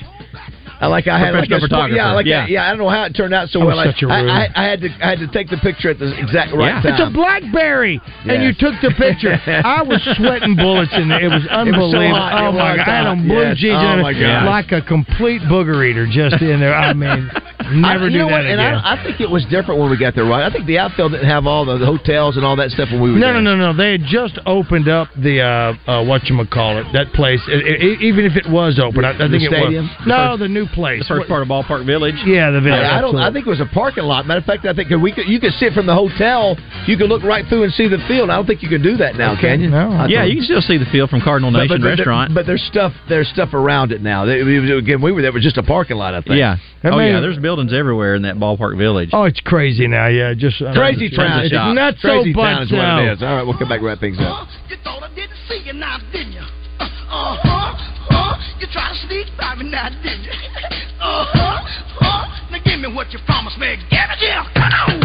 Uh, 0.81 0.89
Like 0.89 1.07
I 1.09 1.18
had 1.18 1.35
like 1.35 1.51
a 1.51 1.61
photographer. 1.61 1.95
yeah, 1.97 2.12
like 2.12 2.26
Yeah. 2.26 2.47
A, 2.47 2.49
yeah. 2.49 2.66
I 2.66 2.68
don't 2.70 2.79
know 2.79 2.89
how 2.89 3.05
it 3.05 3.14
turned 3.14 3.35
out 3.35 3.49
so 3.51 3.61
I'm 3.61 3.66
well. 3.66 3.79
I, 3.81 3.87
I. 3.87 4.14
I, 4.14 4.49
I 4.55 4.64
had 4.68 4.81
to 4.81 4.89
I 5.03 5.09
had 5.11 5.18
to 5.20 5.29
take 5.29 5.49
the 5.51 5.57
picture 5.59 5.91
at 5.91 5.99
the 5.99 6.11
exact 6.18 6.53
right 6.55 6.74
Yeah. 6.76 6.83
time. 6.83 6.93
It's 6.95 7.03
a 7.03 7.11
BlackBerry, 7.11 8.01
and 8.24 8.43
you 8.43 8.53
took 8.55 8.74
the 8.83 8.93
picture. 8.97 9.35
I 9.64 9.83
was 9.83 10.01
sweating 10.16 10.57
bullets 10.57 10.93
in 10.97 11.09
there. 11.09 11.20
It 11.22 11.29
was 11.29 11.43
so 11.45 11.51
unbelievable. 11.51 12.14
hot. 12.14 12.33
oh 12.45 12.49
It 12.51 12.53
my 12.53 12.72
was 12.72 12.79
god! 12.79 12.89
I 12.89 12.95
had 12.95 13.05
hot. 13.05 13.16
on 13.18 13.29
blue 13.29 13.41
Yes. 13.43 13.57
jeans, 13.59 13.79
Oh 13.79 13.97
my 14.03 14.12
God. 14.12 14.45
like 14.47 14.72
a 14.72 14.83
complete 14.83 15.43
booger 15.43 15.83
eater 15.89 16.07
just 16.07 16.41
in 16.43 16.61
there. 16.61 16.74
I 16.74 16.93
mean, 16.93 17.31
never 17.74 18.07
I, 18.07 18.11
do 18.11 18.18
that 18.18 18.31
what? 18.31 18.41
again. 18.47 18.59
And 18.59 18.76
I, 18.79 18.95
I 18.95 19.03
think 19.03 19.20
it 19.20 19.29
was 19.31 19.45
different 19.47 19.81
when 19.81 19.91
we 19.91 19.99
got 19.99 20.14
there, 20.14 20.24
right? 20.24 20.45
I 20.47 20.51
think 20.53 20.66
the 20.66 20.79
outfield 20.79 21.12
didn't 21.12 21.29
have 21.29 21.47
all 21.47 21.64
the, 21.64 21.79
the 21.79 21.87
hotels 21.87 22.37
and 22.37 22.45
all 22.47 22.57
that 22.57 22.70
stuff 22.70 22.89
when 22.91 23.03
we 23.03 23.12
were 23.12 23.18
No, 23.18 23.33
there. 23.33 23.43
no, 23.43 23.57
no, 23.57 23.72
no. 23.72 23.76
They 23.76 23.93
had 23.93 24.05
just 24.07 24.39
opened 24.47 24.89
up 24.89 25.09
the 25.16 25.41
uh, 25.43 25.74
uh, 25.91 26.05
what 26.05 26.24
you 26.31 26.39
call 26.53 26.79
it 26.79 26.87
that 26.93 27.12
place. 27.12 27.41
I- 27.49 27.53
I- 27.55 27.97
even 28.01 28.24
if 28.24 28.37
it 28.37 28.47
was 28.49 28.79
open, 28.79 29.05
I, 29.05 29.11
I 29.11 29.26
The 29.26 29.29
think 29.29 29.43
it 29.43 29.51
was. 29.51 29.91
No, 30.07 30.37
the 30.37 30.49
new 30.49 30.66
place. 30.73 31.03
the 31.07 31.14
first 31.14 31.29
part 31.29 31.43
of 31.43 31.49
Ballpark 31.49 31.85
Village. 31.87 32.14
Yeah, 32.25 32.51
the 32.51 32.61
village. 32.61 32.85
I, 32.85 32.99
I 32.99 33.01
don't. 33.01 33.16
I 33.16 33.33
think 33.33 33.47
it 33.47 33.51
was 33.51 33.61
a 33.61 33.66
parking 33.73 34.05
lot. 34.05 34.27
Matter 34.27 34.41
of 34.41 34.45
fact, 34.45 34.64
I 34.66 34.73
think 34.75 34.91
we 34.91 35.12
could, 35.12 35.27
you 35.29 35.41
could 35.41 35.53
sit 35.55 35.73
from 35.73 35.87
the 35.87 35.95
hotel. 35.95 36.57
You 36.87 36.97
could 36.97 37.09
look 37.09 37.23
right 37.23 37.45
through 37.49 37.64
and 37.64 37.73
see 37.73 37.89
the 37.89 37.99
field. 38.09 38.31
I 38.31 38.37
don't 38.37 38.47
think 38.47 38.62
you 38.62 38.69
can 38.69 38.83
do 38.83 38.97
that 38.99 39.16
now, 39.16 39.39
can 39.41 39.61
you? 39.61 39.71
No. 39.71 39.91
I 39.91 40.07
Yeah, 40.07 40.21
thought- 40.23 40.31
you 40.31 40.37
can 40.37 40.45
still 40.45 40.61
see 40.62 40.79
the 40.79 40.87
field 40.87 41.11
from 41.11 41.21
Cardinal 41.21 41.51
Nation 41.51 41.69
but, 41.69 41.81
but, 41.81 41.99
Restaurant. 41.99 42.35
But 42.35 42.47
there's 42.47 42.62
stuff. 42.64 42.93
There's 43.09 43.29
stuff 43.29 43.55
around 43.55 43.93
it 43.93 44.03
now. 44.03 44.25
They, 44.25 44.43
we- 44.43 44.73
again, 44.79 45.01
we 45.03 45.12
were 45.12 45.23
there. 45.23 45.31
It 45.31 45.35
was 45.35 45.43
just 45.45 45.59
a 45.59 45.62
parking 45.62 45.97
lot. 45.97 46.14
I 46.14 46.21
think. 46.23 46.39
yeah. 46.39 46.57
That 46.83 46.93
oh 46.93 46.97
may- 46.97 47.11
yeah, 47.11 47.21
there's 47.21 47.39
buildings 47.39 47.73
everywhere 47.73 48.14
in 48.14 48.23
that 48.23 48.37
Ballpark 48.37 48.79
Village. 48.79 49.11
Oh, 49.12 49.25
it's 49.25 49.41
crazy 49.41 49.89
now. 49.89 50.07
Yeah, 50.07 50.35
just 50.35 50.62
uh, 50.62 50.73
Crazy 50.75 51.07
it's 51.07 51.16
town. 51.16 51.41
It's 51.41 51.51
shop. 51.53 51.75
not 51.75 51.97
Crazy 51.99 52.33
so 52.33 52.41
town 52.41 52.57
but 52.57 52.62
is 52.62 52.73
what 52.73 53.03
it 53.03 53.12
is. 53.14 53.23
All 53.23 53.35
right, 53.35 53.43
we'll 53.43 53.59
come 53.59 53.69
back 53.69 53.79
and 53.79 53.87
wrap 53.87 53.99
things 53.99 54.16
up. 54.21 54.47
You 54.71 54.77
thought 54.85 55.03
I 55.03 55.09
didn't 55.14 55.37
see 55.49 55.62
you 55.66 55.73
now, 55.73 55.99
didn't 56.12 56.33
you? 56.33 56.43
Uh-huh. 57.11 57.74
Uh, 58.11 58.36
you 58.61 58.66
try 58.72 58.92
to 58.92 58.98
sneak 59.06 59.26
by 59.38 59.54
me 59.54 59.70
now, 59.70 59.88
didn't 59.88 60.24
you? 60.24 60.32
Uh-huh. 61.00 61.64
Uh, 62.00 62.24
now 62.50 62.59
give 62.64 62.80
me 62.80 62.88
what 62.94 63.12
you 63.12 63.18
promised 63.24 63.59
me. 63.59 63.76
Give 63.90 64.11
it 64.11 64.18
here. 64.18 64.42
Come 64.54 64.72
on. 64.72 64.98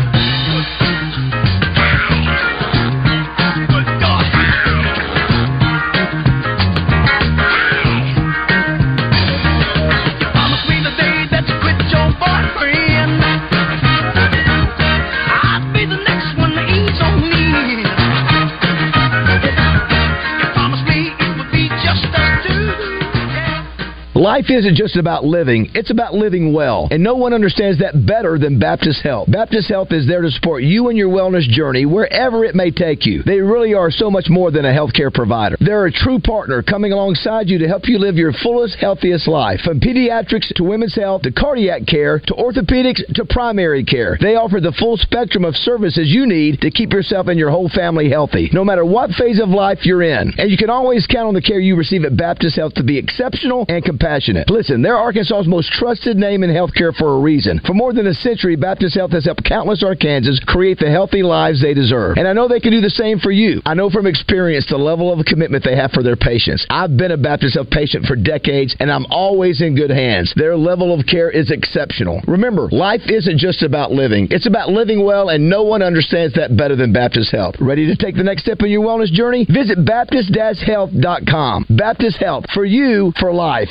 Life 24.24 24.50
isn't 24.50 24.78
just 24.78 24.96
about 24.96 25.26
living, 25.26 25.70
it's 25.74 25.92
about 25.92 26.14
living 26.14 26.54
well. 26.54 26.88
And 26.92 27.04
no 27.04 27.14
one 27.14 27.34
understands 27.34 27.80
that 27.80 28.06
better 28.08 28.40
than 28.40 28.58
Baptist 28.58 29.04
Health. 29.04 29.30
Baptist 29.30 29.68
Health 29.68 29.92
is 29.92 30.08
there 30.08 30.22
to 30.22 30.32
support 30.32 30.64
you 30.64 30.88
in 30.88 30.96
your 30.96 31.10
wellness 31.10 31.44
journey 31.44 31.86
wherever 31.86 32.46
it 32.46 32.56
may 32.56 32.72
take 32.72 33.06
you. 33.06 33.22
They 33.24 33.42
really 33.42 33.74
are 33.74 33.92
so 33.92 34.10
much 34.10 34.28
more 34.30 34.50
than 34.50 34.64
a 34.64 34.72
healthcare 34.72 35.14
provider. 35.14 35.58
They're 35.60 35.88
a 35.88 35.92
true 35.92 36.22
partner 36.22 36.64
coming 36.64 36.94
alongside 36.94 37.50
you 37.50 37.58
to 37.58 37.68
help 37.68 37.90
you 37.90 38.00
live 38.00 38.16
your 38.16 38.32
fullest, 38.32 38.78
healthiest 38.80 39.28
life. 39.28 39.60
From 39.60 39.82
pediatrics 39.82 40.56
to 40.56 40.64
women's 40.64 40.96
health 40.96 41.24
to 41.24 41.32
cardiac 41.34 41.86
care 41.86 42.20
to 42.20 42.34
orthopedics 42.34 43.04
to 43.16 43.26
primary 43.26 43.84
care. 43.84 44.18
They 44.22 44.36
offer 44.36 44.62
the 44.62 44.72
full 44.80 44.96
spectrum 44.96 45.44
of 45.44 45.54
services 45.56 46.08
you 46.08 46.28
need 46.28 46.62
to 46.62 46.72
keep 46.72 46.94
yourself 46.94 47.28
and 47.28 47.38
your 47.38 47.52
whole 47.52 47.68
family 47.68 48.10
healthy, 48.10 48.50
no 48.54 48.64
matter 48.64 48.86
what 48.86 49.12
phase 49.20 49.42
of 49.42 49.50
life 49.50 49.80
you're 49.84 50.02
in. 50.02 50.32
And 50.38 50.50
you 50.50 50.56
can 50.56 50.70
always 50.70 51.08
count 51.08 51.28
on 51.28 51.34
the 51.34 51.42
care 51.42 51.60
you 51.60 51.76
receive 51.76 52.06
at 52.06 52.16
Baptist 52.16 52.56
Health 52.56 52.76
to 52.76 52.84
be 52.84 52.98
exceptional 52.98 53.66
and 53.68 53.84
compassionate. 53.84 54.13
Listen, 54.50 54.82
they're 54.82 54.98
Arkansas's 54.98 55.48
most 55.48 55.72
trusted 55.72 56.18
name 56.18 56.44
in 56.44 56.50
healthcare 56.50 56.94
for 56.96 57.16
a 57.16 57.20
reason. 57.20 57.60
For 57.66 57.74
more 57.74 57.94
than 57.94 58.08
a 58.08 58.14
century, 58.14 58.56
Baptist 58.56 58.96
Health 58.96 59.12
has 59.12 59.26
helped 59.26 59.44
countless 59.44 59.84
Arkansans 59.84 60.44
create 60.46 60.80
the 60.80 60.90
healthy 60.90 61.24
lives 61.24 61.62
they 61.62 61.74
deserve. 61.74 62.18
And 62.18 62.28
I 62.28 62.34
know 62.34 62.48
they 62.48 62.60
can 62.60 62.72
do 62.72 62.82
the 62.82 62.90
same 62.90 63.20
for 63.20 63.32
you. 63.32 63.62
I 63.66 63.74
know 63.74 63.90
from 63.90 64.08
experience 64.08 64.68
the 64.70 64.78
level 64.78 65.12
of 65.12 65.26
commitment 65.26 65.64
they 65.64 65.76
have 65.76 65.92
for 65.92 66.04
their 66.04 66.16
patients. 66.16 66.66
I've 66.70 66.98
been 66.98 67.12
a 67.12 67.18
Baptist 67.18 67.56
Health 67.56 67.70
patient 67.70 68.06
for 68.06 68.16
decades, 68.16 68.76
and 68.80 68.92
I'm 68.92 69.06
always 69.10 69.62
in 69.62 69.76
good 69.76 69.90
hands. 69.90 70.34
Their 70.36 70.56
level 70.56 70.94
of 70.98 71.06
care 71.06 71.30
is 71.30 71.52
exceptional. 71.52 72.22
Remember, 72.28 72.70
life 72.72 73.02
isn't 73.08 73.38
just 73.38 73.64
about 73.64 73.92
living, 73.92 74.28
it's 74.32 74.48
about 74.48 74.70
living 74.70 75.04
well, 75.06 75.30
and 75.30 75.50
no 75.50 75.64
one 75.64 75.82
understands 75.82 76.34
that 76.36 76.56
better 76.56 76.76
than 76.76 76.94
Baptist 76.94 77.32
Health. 77.32 77.56
Ready 77.60 77.86
to 77.88 77.96
take 77.96 78.16
the 78.16 78.24
next 78.24 78.44
step 78.44 78.62
in 78.62 78.70
your 78.70 78.86
wellness 78.86 79.12
journey? 79.12 79.46
Visit 79.46 79.84
Baptist-Health.com. 79.86 81.66
Baptist 81.70 82.18
Health, 82.18 82.46
for 82.54 82.66
you, 82.66 83.14
for 83.20 83.34
life. 83.34 83.70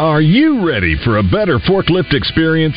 Are 0.00 0.20
you 0.20 0.66
ready 0.66 0.96
for 1.04 1.18
a 1.18 1.22
better 1.22 1.60
forklift 1.60 2.14
experience? 2.14 2.74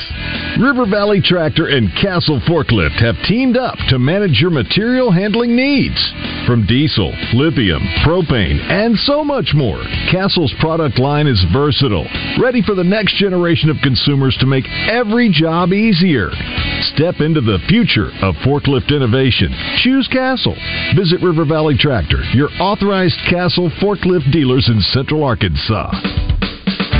River 0.61 0.85
Valley 0.85 1.19
Tractor 1.19 1.65
and 1.65 1.89
Castle 1.99 2.39
Forklift 2.47 3.01
have 3.01 3.15
teamed 3.25 3.57
up 3.57 3.73
to 3.89 3.97
manage 3.97 4.39
your 4.39 4.51
material 4.51 5.11
handling 5.11 5.55
needs. 5.55 5.97
From 6.45 6.67
diesel, 6.67 7.11
lithium, 7.33 7.81
propane, 8.05 8.61
and 8.69 8.95
so 8.99 9.23
much 9.23 9.53
more, 9.55 9.81
Castle's 10.11 10.53
product 10.59 10.99
line 10.99 11.25
is 11.25 11.43
versatile, 11.51 12.05
ready 12.39 12.61
for 12.61 12.75
the 12.75 12.83
next 12.83 13.15
generation 13.17 13.71
of 13.71 13.77
consumers 13.81 14.37
to 14.39 14.45
make 14.45 14.69
every 14.87 15.27
job 15.27 15.73
easier. 15.73 16.29
Step 16.93 17.15
into 17.19 17.41
the 17.41 17.57
future 17.67 18.13
of 18.21 18.35
forklift 18.45 18.95
innovation. 18.95 19.49
Choose 19.81 20.07
Castle. 20.07 20.55
Visit 20.95 21.23
River 21.23 21.45
Valley 21.45 21.75
Tractor, 21.79 22.21
your 22.35 22.49
authorized 22.61 23.17
Castle 23.27 23.71
forklift 23.81 24.31
dealers 24.31 24.69
in 24.69 24.79
Central 24.93 25.23
Arkansas. 25.23 25.89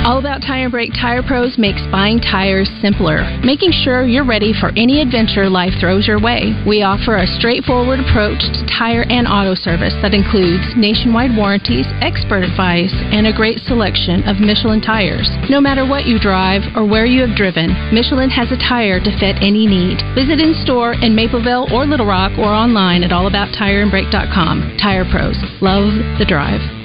All 0.04 0.18
About 0.18 0.40
Tire 0.40 0.68
and 0.68 0.72
Brake 0.72 0.92
Tire 0.92 1.22
Pros 1.22 1.56
makes 1.56 1.80
buying 1.90 2.20
tires 2.20 2.68
simpler, 2.80 3.24
making 3.44 3.72
sure 3.72 4.04
you're 4.04 4.24
ready 4.24 4.52
for 4.52 4.68
any 4.76 5.00
adventure 5.00 5.48
life 5.48 5.72
throws 5.80 6.06
your 6.06 6.20
way. 6.20 6.52
We 6.66 6.82
offer 6.82 7.16
a 7.16 7.26
straightforward 7.26 8.00
approach 8.00 8.40
to 8.40 8.66
tire 8.68 9.04
and 9.08 9.26
auto 9.26 9.54
service 9.54 9.96
that 10.04 10.12
includes 10.12 10.64
nationwide 10.76 11.36
warranties, 11.36 11.86
expert 12.00 12.44
advice, 12.44 12.92
and 12.92 13.26
a 13.26 13.32
great 13.32 13.60
selection 13.64 14.26
of 14.28 14.40
Michelin 14.40 14.80
tires. 14.80 15.28
No 15.48 15.60
matter 15.60 15.88
what 15.88 16.04
you 16.04 16.20
drive 16.20 16.62
or 16.76 16.84
where 16.84 17.06
you 17.06 17.24
have 17.24 17.36
driven, 17.36 17.72
Michelin 17.92 18.30
has 18.30 18.52
a 18.52 18.60
tire 18.60 19.00
to 19.00 19.18
fit 19.18 19.36
any 19.40 19.66
need. 19.66 20.04
Visit 20.14 20.40
in 20.40 20.52
store 20.64 20.92
in 20.92 21.16
Mapleville 21.16 21.72
or 21.72 21.86
Little 21.86 22.06
Rock 22.06 22.36
or 22.36 22.52
online 22.52 23.04
at 23.04 23.10
allabouttireandbrake.com. 23.10 24.76
Tire 24.76 25.08
Pros. 25.08 25.36
Love 25.60 25.96
the 26.18 26.26
drive. 26.28 26.77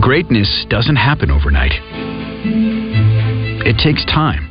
Greatness 0.00 0.66
doesn't 0.68 0.96
happen 0.96 1.30
overnight. 1.30 1.72
It 3.66 3.78
takes 3.82 4.04
time, 4.04 4.50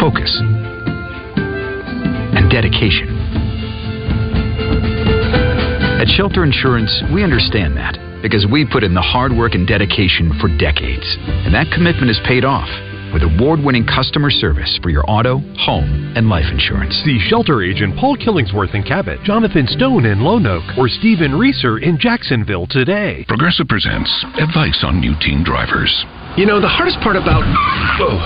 focus, 0.00 0.40
and 2.34 2.50
dedication. 2.50 3.08
At 6.00 6.08
Shelter 6.08 6.42
Insurance, 6.44 7.02
we 7.12 7.22
understand 7.22 7.76
that 7.76 7.98
because 8.22 8.46
we 8.50 8.64
put 8.64 8.82
in 8.84 8.94
the 8.94 9.02
hard 9.02 9.32
work 9.32 9.54
and 9.54 9.66
dedication 9.66 10.32
for 10.40 10.48
decades. 10.56 11.16
And 11.46 11.54
that 11.54 11.70
commitment 11.72 12.08
has 12.08 12.20
paid 12.26 12.44
off 12.44 12.68
with 13.12 13.22
award 13.22 13.60
winning 13.60 13.86
customer 13.86 14.30
service 14.30 14.78
for 14.82 14.90
your 14.90 15.04
auto, 15.08 15.38
home, 15.60 16.12
and 16.16 16.28
life 16.28 16.48
insurance. 16.50 16.96
See 17.04 17.20
shelter 17.28 17.62
agent 17.62 17.96
Paul 17.96 18.16
Killingsworth 18.16 18.74
in 18.74 18.82
Cabot, 18.82 19.22
Jonathan 19.22 19.66
Stone 19.66 20.06
in 20.06 20.18
Lonoke, 20.18 20.78
or 20.78 20.88
Stephen 20.88 21.38
Reeser 21.38 21.78
in 21.78 21.98
Jacksonville 21.98 22.66
today. 22.66 23.24
Progressive 23.28 23.68
presents 23.68 24.10
advice 24.38 24.82
on 24.82 25.00
new 25.00 25.14
teen 25.20 25.44
drivers. 25.44 25.92
You 26.36 26.46
know, 26.46 26.60
the 26.60 26.68
hardest 26.68 26.98
part 27.00 27.16
about 27.16 27.44
oh, 28.00 28.18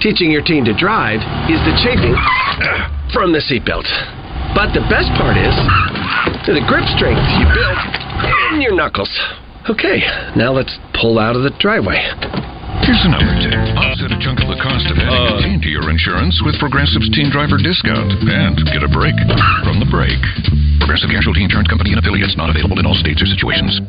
teaching 0.00 0.30
your 0.30 0.42
teen 0.42 0.64
to 0.64 0.74
drive 0.74 1.22
is 1.46 1.62
the 1.62 1.74
chafing 1.86 2.14
from 3.14 3.32
the 3.32 3.38
seatbelt. 3.38 3.86
But 4.54 4.72
the 4.74 4.82
best 4.88 5.10
part 5.14 5.36
is 5.36 5.54
the 6.46 6.64
grip 6.66 6.84
strength 6.96 7.22
you 7.38 7.46
build 7.54 7.78
in 8.54 8.62
your 8.62 8.74
knuckles. 8.74 9.10
Okay, 9.68 10.00
now 10.34 10.52
let's 10.52 10.78
pull 10.94 11.18
out 11.18 11.36
of 11.36 11.42
the 11.42 11.50
driveway. 11.58 12.55
Here's 12.84 13.04
another 13.06 13.32
tip. 13.40 13.56
Offset 13.78 14.12
a 14.12 14.18
chunk 14.20 14.42
of 14.44 14.48
the 14.52 14.60
cost 14.60 14.84
of 14.92 14.98
adding 15.00 15.26
a 15.32 15.36
teen 15.40 15.58
to 15.62 15.70
your 15.70 15.88
insurance 15.88 16.36
with 16.44 16.58
Progressive's 16.60 17.08
Teen 17.16 17.32
Driver 17.32 17.56
Discount 17.56 18.12
and 18.28 18.58
get 18.68 18.84
a 18.84 18.90
break 18.90 19.16
from 19.64 19.80
the 19.80 19.88
break. 19.88 20.18
Progressive 20.82 21.08
Casualty 21.08 21.42
Insurance 21.42 21.70
Company 21.72 21.96
and 21.96 22.00
affiliates 22.02 22.36
not 22.36 22.52
available 22.52 22.78
in 22.78 22.86
all 22.86 22.98
states 22.98 23.22
or 23.22 23.28
situations. 23.30 23.80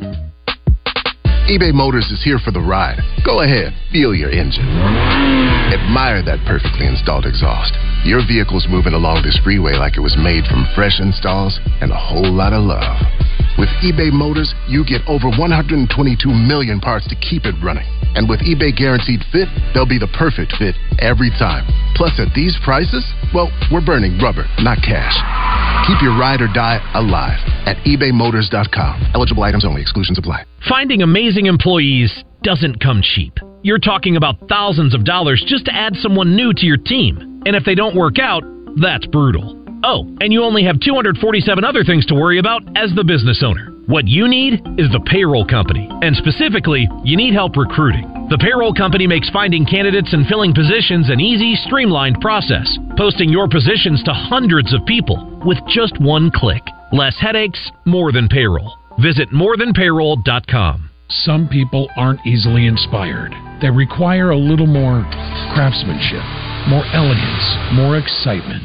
eBay 1.52 1.74
Motors 1.76 2.08
is 2.12 2.24
here 2.24 2.40
for 2.40 2.52
the 2.52 2.64
ride. 2.64 3.00
Go 3.26 3.42
ahead, 3.42 3.76
feel 3.92 4.16
your 4.16 4.32
engine. 4.32 4.68
Admire 5.74 6.24
that 6.24 6.40
perfectly 6.48 6.88
installed 6.88 7.26
exhaust. 7.26 7.76
Your 8.08 8.24
vehicle's 8.26 8.68
moving 8.72 8.94
along 8.94 9.24
this 9.24 9.38
freeway 9.44 9.76
like 9.76 9.98
it 9.98 10.06
was 10.06 10.16
made 10.16 10.48
from 10.48 10.68
fresh 10.76 11.00
installs 11.00 11.60
and 11.84 11.92
a 11.92 12.00
whole 12.00 12.32
lot 12.32 12.54
of 12.54 12.64
love. 12.64 12.98
With 13.58 13.70
eBay 13.82 14.14
Motors, 14.14 14.54
you 14.70 14.86
get 14.86 15.02
over 15.10 15.34
122 15.34 15.90
million 16.30 16.80
parts 16.80 17.08
to 17.10 17.16
keep 17.18 17.46
it 17.46 17.58
running. 17.66 17.90
And 18.14 18.30
with 18.30 18.40
eBay 18.46 18.70
Guaranteed 18.70 19.26
Fit, 19.34 19.50
they'll 19.74 19.90
be 19.90 19.98
the 19.98 20.14
perfect 20.14 20.54
fit 20.62 20.78
every 21.00 21.30
time. 21.42 21.66
Plus, 21.98 22.14
at 22.22 22.30
these 22.36 22.56
prices, 22.64 23.02
well, 23.34 23.50
we're 23.72 23.84
burning 23.84 24.22
rubber, 24.22 24.46
not 24.62 24.78
cash. 24.86 25.18
Keep 25.90 26.06
your 26.06 26.14
ride 26.18 26.42
or 26.42 26.48
die 26.54 26.78
alive 26.94 27.42
at 27.66 27.78
ebaymotors.com. 27.86 29.12
Eligible 29.16 29.44
items 29.44 29.66
only, 29.66 29.82
exclusions 29.82 30.20
apply. 30.20 30.46
Finding 30.70 31.02
amazing 31.02 31.48
employees 31.48 32.24
doesn't 32.44 32.80
come 32.80 33.02
cheap. 33.02 33.40
You're 33.64 33.80
talking 33.80 34.16
about 34.16 34.38
thousands 34.48 34.94
of 34.94 35.04
dollars 35.04 35.44
just 35.48 35.66
to 35.66 35.74
add 35.74 35.96
someone 35.96 36.36
new 36.36 36.54
to 36.54 36.66
your 36.66 36.78
team. 36.78 37.42
And 37.46 37.56
if 37.56 37.66
they 37.66 37.76
don't 37.76 37.96
work 37.96 38.20
out, 38.20 38.44
that's 38.80 39.08
brutal. 39.08 39.67
Oh, 39.84 40.08
and 40.22 40.34
you 40.34 40.44
only 40.44 40.64
have 40.64 40.80
247 40.80 41.64
other 41.64 41.84
things 41.84 42.06
to 42.08 42.16
worry 42.16 42.40
about 42.40 42.64
as 42.76 42.92
the 42.96 43.04
business 43.04 43.44
owner. 43.46 43.72
What 43.88 44.08
you 44.08 44.28
need 44.28 44.56
is 44.78 44.92
the 44.92 45.06
payroll 45.06 45.46
company, 45.46 45.88
and 46.02 46.16
specifically, 46.18 46.90
you 47.04 47.16
need 47.16 47.34
help 47.34 47.56
recruiting. 47.56 48.28
The 48.30 48.38
payroll 48.38 48.74
company 48.74 49.08
makes 49.08 49.30
finding 49.30 49.66
candidates 49.66 50.12
and 50.12 50.28
filling 50.28 50.54
positions 50.54 51.10
an 51.10 51.22
easy, 51.22 51.56
streamlined 51.66 52.20
process, 52.20 52.68
posting 52.98 53.30
your 53.30 53.48
positions 53.48 54.04
to 54.04 54.14
hundreds 54.14 54.74
of 54.74 54.86
people 54.86 55.42
with 55.46 55.58
just 55.70 56.00
one 56.02 56.32
click. 56.32 56.64
Less 56.92 57.16
headaches, 57.20 57.72
more 57.86 58.12
than 58.12 58.28
payroll. 58.28 58.74
Visit 59.00 59.30
morethanpayroll.com. 59.30 60.90
Some 61.10 61.48
people 61.48 61.88
aren't 61.96 62.20
easily 62.28 62.68
inspired. 62.68 63.32
They 63.64 63.72
require 63.72 64.32
a 64.32 64.38
little 64.38 64.68
more 64.68 65.08
craftsmanship, 65.56 66.20
more 66.68 66.84
elegance, 66.92 67.48
more 67.72 67.96
excitement. 67.96 68.60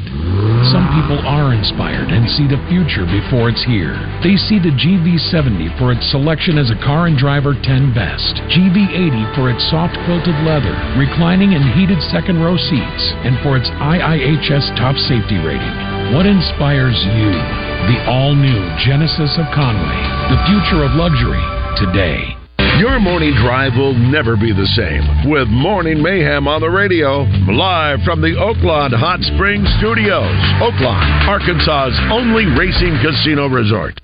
Some 0.67 0.83
people 0.91 1.23
are 1.23 1.55
inspired 1.55 2.11
and 2.11 2.27
see 2.27 2.43
the 2.43 2.59
future 2.67 3.07
before 3.07 3.47
it's 3.47 3.63
here. 3.63 3.95
They 4.27 4.35
see 4.35 4.59
the 4.59 4.75
GV70 4.75 5.79
for 5.79 5.95
its 5.95 6.03
selection 6.11 6.59
as 6.59 6.67
a 6.67 6.75
car 6.83 7.07
and 7.07 7.15
driver 7.15 7.55
10 7.55 7.95
best, 7.95 8.35
GV80 8.51 9.39
for 9.39 9.47
its 9.47 9.63
soft 9.71 9.95
quilted 10.03 10.35
leather, 10.43 10.75
reclining 10.99 11.55
and 11.55 11.63
heated 11.79 12.03
second 12.11 12.43
row 12.43 12.59
seats, 12.59 13.03
and 13.23 13.39
for 13.39 13.55
its 13.55 13.71
IIHS 13.79 14.75
top 14.75 14.99
safety 15.07 15.39
rating. 15.39 15.75
What 16.11 16.27
inspires 16.27 16.99
you? 17.07 17.31
The 17.87 18.03
all 18.11 18.35
new 18.35 18.59
Genesis 18.83 19.31
of 19.39 19.47
Conway, 19.55 20.03
the 20.27 20.43
future 20.43 20.83
of 20.83 20.91
luxury 20.99 21.62
today. 21.77 22.35
Your 22.79 22.99
morning 22.99 23.33
drive 23.37 23.73
will 23.77 23.93
never 23.93 24.35
be 24.35 24.51
the 24.51 24.65
same 24.73 25.29
with 25.29 25.47
Morning 25.47 26.01
Mayhem 26.01 26.47
on 26.47 26.61
the 26.61 26.69
radio, 26.69 27.21
live 27.53 28.01
from 28.03 28.21
the 28.21 28.33
Oaklawn 28.33 28.89
Hot 28.93 29.21
Springs 29.35 29.69
Studios. 29.77 30.33
Oaklawn, 30.57 31.05
Arkansas's 31.29 31.97
only 32.09 32.45
racing 32.57 32.97
casino 33.01 33.47
resort. 33.47 33.99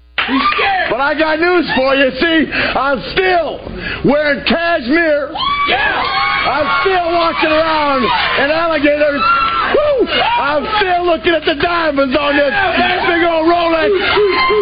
But 0.89 1.01
I 1.01 1.17
got 1.17 1.41
news 1.41 1.65
for 1.73 1.97
you. 1.97 2.09
See, 2.21 2.39
I'm 2.53 3.01
still 3.17 3.57
wearing 4.05 4.45
cashmere. 4.45 5.33
Yeah. 5.67 6.29
I'm 6.39 6.67
still 6.85 7.09
walking 7.13 7.51
around 7.51 8.01
in 8.41 8.47
alligators. 8.53 9.21
Woo! 9.21 10.07
I'm 10.09 10.65
still 10.81 11.05
looking 11.05 11.33
at 11.33 11.45
the 11.45 11.57
diamonds 11.61 12.15
on 12.17 12.31
this 12.37 12.53
big 13.05 13.21
old 13.25 13.45
Rolex. 13.45 13.89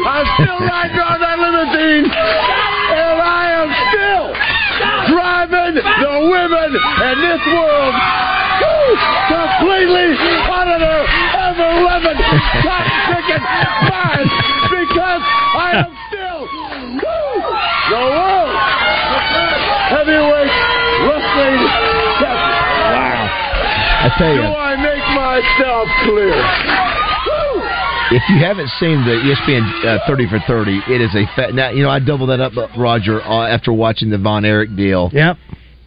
I'm 0.04 0.28
still 0.40 0.60
riding 0.68 0.98
around 1.00 1.20
that 1.22 1.38
limousine, 1.40 2.08
driving 5.50 5.76
the 5.76 6.16
women 6.32 6.70
in 6.76 7.16
this 7.22 7.44
world. 7.48 7.96
Woo! 8.58 8.98
Completely 9.28 10.18
out 10.50 10.68
of 10.68 10.80
their 10.80 11.04
ever 11.38 11.72
loving 11.84 12.20
cotton 12.64 12.92
picking 13.08 13.44
mind 13.88 14.30
because 14.72 15.24
I 15.56 15.70
am 15.86 15.92
still 16.08 16.42
woo, 16.42 17.36
the 17.90 18.02
world 18.02 18.56
heavyweight 19.88 20.54
wrestling 21.08 21.60
champion. 22.20 22.56
Wow. 22.92 23.30
I 24.00 24.16
tell 24.18 24.34
you. 24.34 24.42
Do 24.42 24.48
I 24.48 24.76
make 24.76 25.06
myself 25.16 25.88
clear? 26.04 27.07
If 28.10 28.24
you 28.30 28.38
haven't 28.40 28.70
seen 28.80 29.04
the 29.04 29.12
ESPN 29.20 29.86
uh, 29.86 30.08
30 30.08 30.30
for 30.30 30.40
30, 30.48 30.82
it 30.88 31.02
is 31.02 31.14
a 31.14 31.26
fat. 31.36 31.54
Now, 31.54 31.72
you 31.72 31.84
know, 31.84 31.90
I 31.90 32.00
double 32.00 32.28
that 32.28 32.40
up, 32.40 32.56
uh, 32.56 32.68
Roger, 32.78 33.22
uh, 33.22 33.48
after 33.48 33.74
watching 33.74 34.10
the 34.10 34.18
Von 34.18 34.46
Erich 34.46 34.76
deal. 34.78 35.10
Yep. 35.12 35.38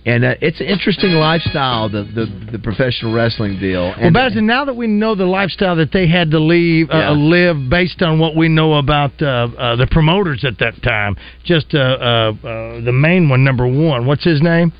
And 0.06 0.24
uh, 0.24 0.34
it's 0.40 0.60
an 0.60 0.66
interesting 0.66 1.12
lifestyle, 1.12 1.90
the, 1.90 2.04
the 2.04 2.52
the 2.52 2.58
professional 2.58 3.12
wrestling 3.12 3.58
deal. 3.60 3.94
Well, 4.00 4.16
And 4.16 4.46
now 4.46 4.64
that 4.64 4.74
we 4.74 4.86
know 4.86 5.14
the 5.14 5.26
lifestyle 5.26 5.76
that 5.76 5.92
they 5.92 6.08
had 6.08 6.30
to 6.30 6.38
leave, 6.38 6.90
uh, 6.90 6.96
Yeah. 6.96 7.10
live 7.10 7.68
based 7.68 8.00
on 8.02 8.18
what 8.18 8.34
we 8.34 8.48
know 8.48 8.74
about 8.74 9.12
uh, 9.20 9.48
uh, 9.58 9.76
the 9.76 9.86
promoters 9.90 10.42
at 10.44 10.58
that 10.58 10.82
time, 10.82 11.16
just 11.44 11.74
uh, 11.74 11.78
uh, 11.78 12.32
uh, 12.46 12.80
the 12.80 12.92
main 12.92 13.28
one, 13.28 13.44
number 13.44 13.66
one. 13.66 14.06
What's 14.06 14.24
his 14.24 14.40
name? 14.40 14.72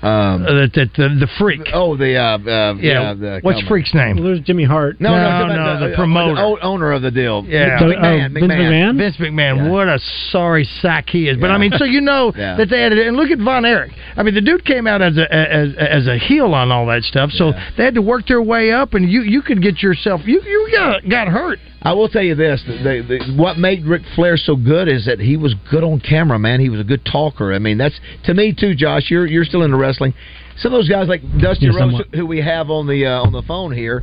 Um, 0.00 0.44
uh, 0.44 0.46
the, 0.46 0.70
the, 0.74 0.90
the 0.96 1.08
the 1.20 1.28
freak. 1.38 1.60
Oh, 1.74 1.96
the 1.96 2.14
uh, 2.16 2.38
uh, 2.38 2.74
Yeah, 2.74 3.14
the 3.14 3.40
what's 3.42 3.58
cowboy. 3.62 3.68
Freak's 3.68 3.94
name? 3.94 4.22
There's 4.22 4.40
Jimmy 4.40 4.64
Hart. 4.64 5.00
No, 5.00 5.10
no, 5.10 5.16
No, 5.16 5.22
I'm 5.28 5.48
no, 5.48 5.54
about 5.54 5.90
the 5.90 5.96
promoter. 5.96 6.34
the 6.34 6.64
owner 6.64 6.92
of 6.92 7.02
the 7.02 7.10
deal. 7.10 7.44
Yeah, 7.48 7.80
McMahon, 7.80 8.30
McMahon, 8.30 8.32
Vince 8.32 8.52
McMahon? 8.52 8.96
Vince 8.98 9.16
McMahon. 9.16 9.70
What 9.70 9.88
a 9.88 9.98
sorry 10.30 10.64
sack 10.80 11.08
he 11.08 11.28
is. 11.28 11.36
But 11.36 11.48
Yeah. 11.48 11.54
I 11.54 11.58
mean, 11.58 11.72
so 11.76 11.84
you 11.84 12.00
know 12.00 12.32
Yeah. 12.36 12.56
that 12.56 12.68
they 12.70 12.80
had 12.80 12.92
it. 12.92 13.06
And 13.08 13.16
look 13.16 13.30
at 13.30 13.38
Von 13.38 13.64
Erich. 13.64 13.92
I 14.16 14.22
mean, 14.22 14.34
the 14.34 14.40
dude 14.40 14.64
came 14.64 14.86
out 14.86 15.02
as 15.02 15.16
a 15.16 15.32
as 15.34 15.74
as 15.76 16.06
a 16.06 16.16
heel 16.16 16.54
on 16.54 16.70
all 16.70 16.86
that 16.86 17.02
stuff. 17.02 17.30
So 17.32 17.52
they 17.76 17.84
had 17.84 17.94
to 17.94 18.02
work 18.02 18.26
their 18.28 18.42
way 18.42 18.70
up, 18.70 18.94
and 18.94 19.10
you 19.10 19.22
you 19.22 19.42
could 19.42 19.60
get 19.62 19.82
yourself 19.82 20.20
you 20.26 20.40
you 20.42 20.68
got 20.72 21.08
got 21.08 21.26
hurt. 21.28 21.58
I 21.80 21.92
will 21.92 22.08
tell 22.08 22.22
you 22.24 22.34
this: 22.34 22.60
the, 22.66 22.72
the, 22.72 23.06
the, 23.06 23.34
what 23.40 23.56
made 23.56 23.84
Ric 23.86 24.02
Flair 24.16 24.36
so 24.36 24.56
good 24.56 24.88
is 24.88 25.06
that 25.06 25.20
he 25.20 25.36
was 25.36 25.54
good 25.70 25.84
on 25.84 26.00
camera, 26.00 26.36
man. 26.36 26.58
He 26.58 26.68
was 26.70 26.80
a 26.80 26.84
good 26.84 27.04
talker. 27.04 27.54
I 27.54 27.60
mean, 27.60 27.78
that's 27.78 27.94
to 28.24 28.34
me 28.34 28.52
too, 28.52 28.74
Josh. 28.74 29.04
You're 29.10 29.26
you're 29.26 29.44
still 29.44 29.62
into 29.62 29.76
wrestling. 29.88 30.14
Some 30.58 30.72
of 30.74 30.78
those 30.78 30.88
guys 30.88 31.08
like 31.08 31.22
Dusty 31.40 31.66
Yeah, 31.66 31.78
Rhodes, 31.78 32.02
who 32.14 32.26
we 32.26 32.40
have 32.40 32.68
on 32.70 32.86
the 32.86 33.06
uh, 33.06 33.22
on 33.22 33.32
the 33.32 33.42
phone 33.42 33.70
here, 33.72 34.02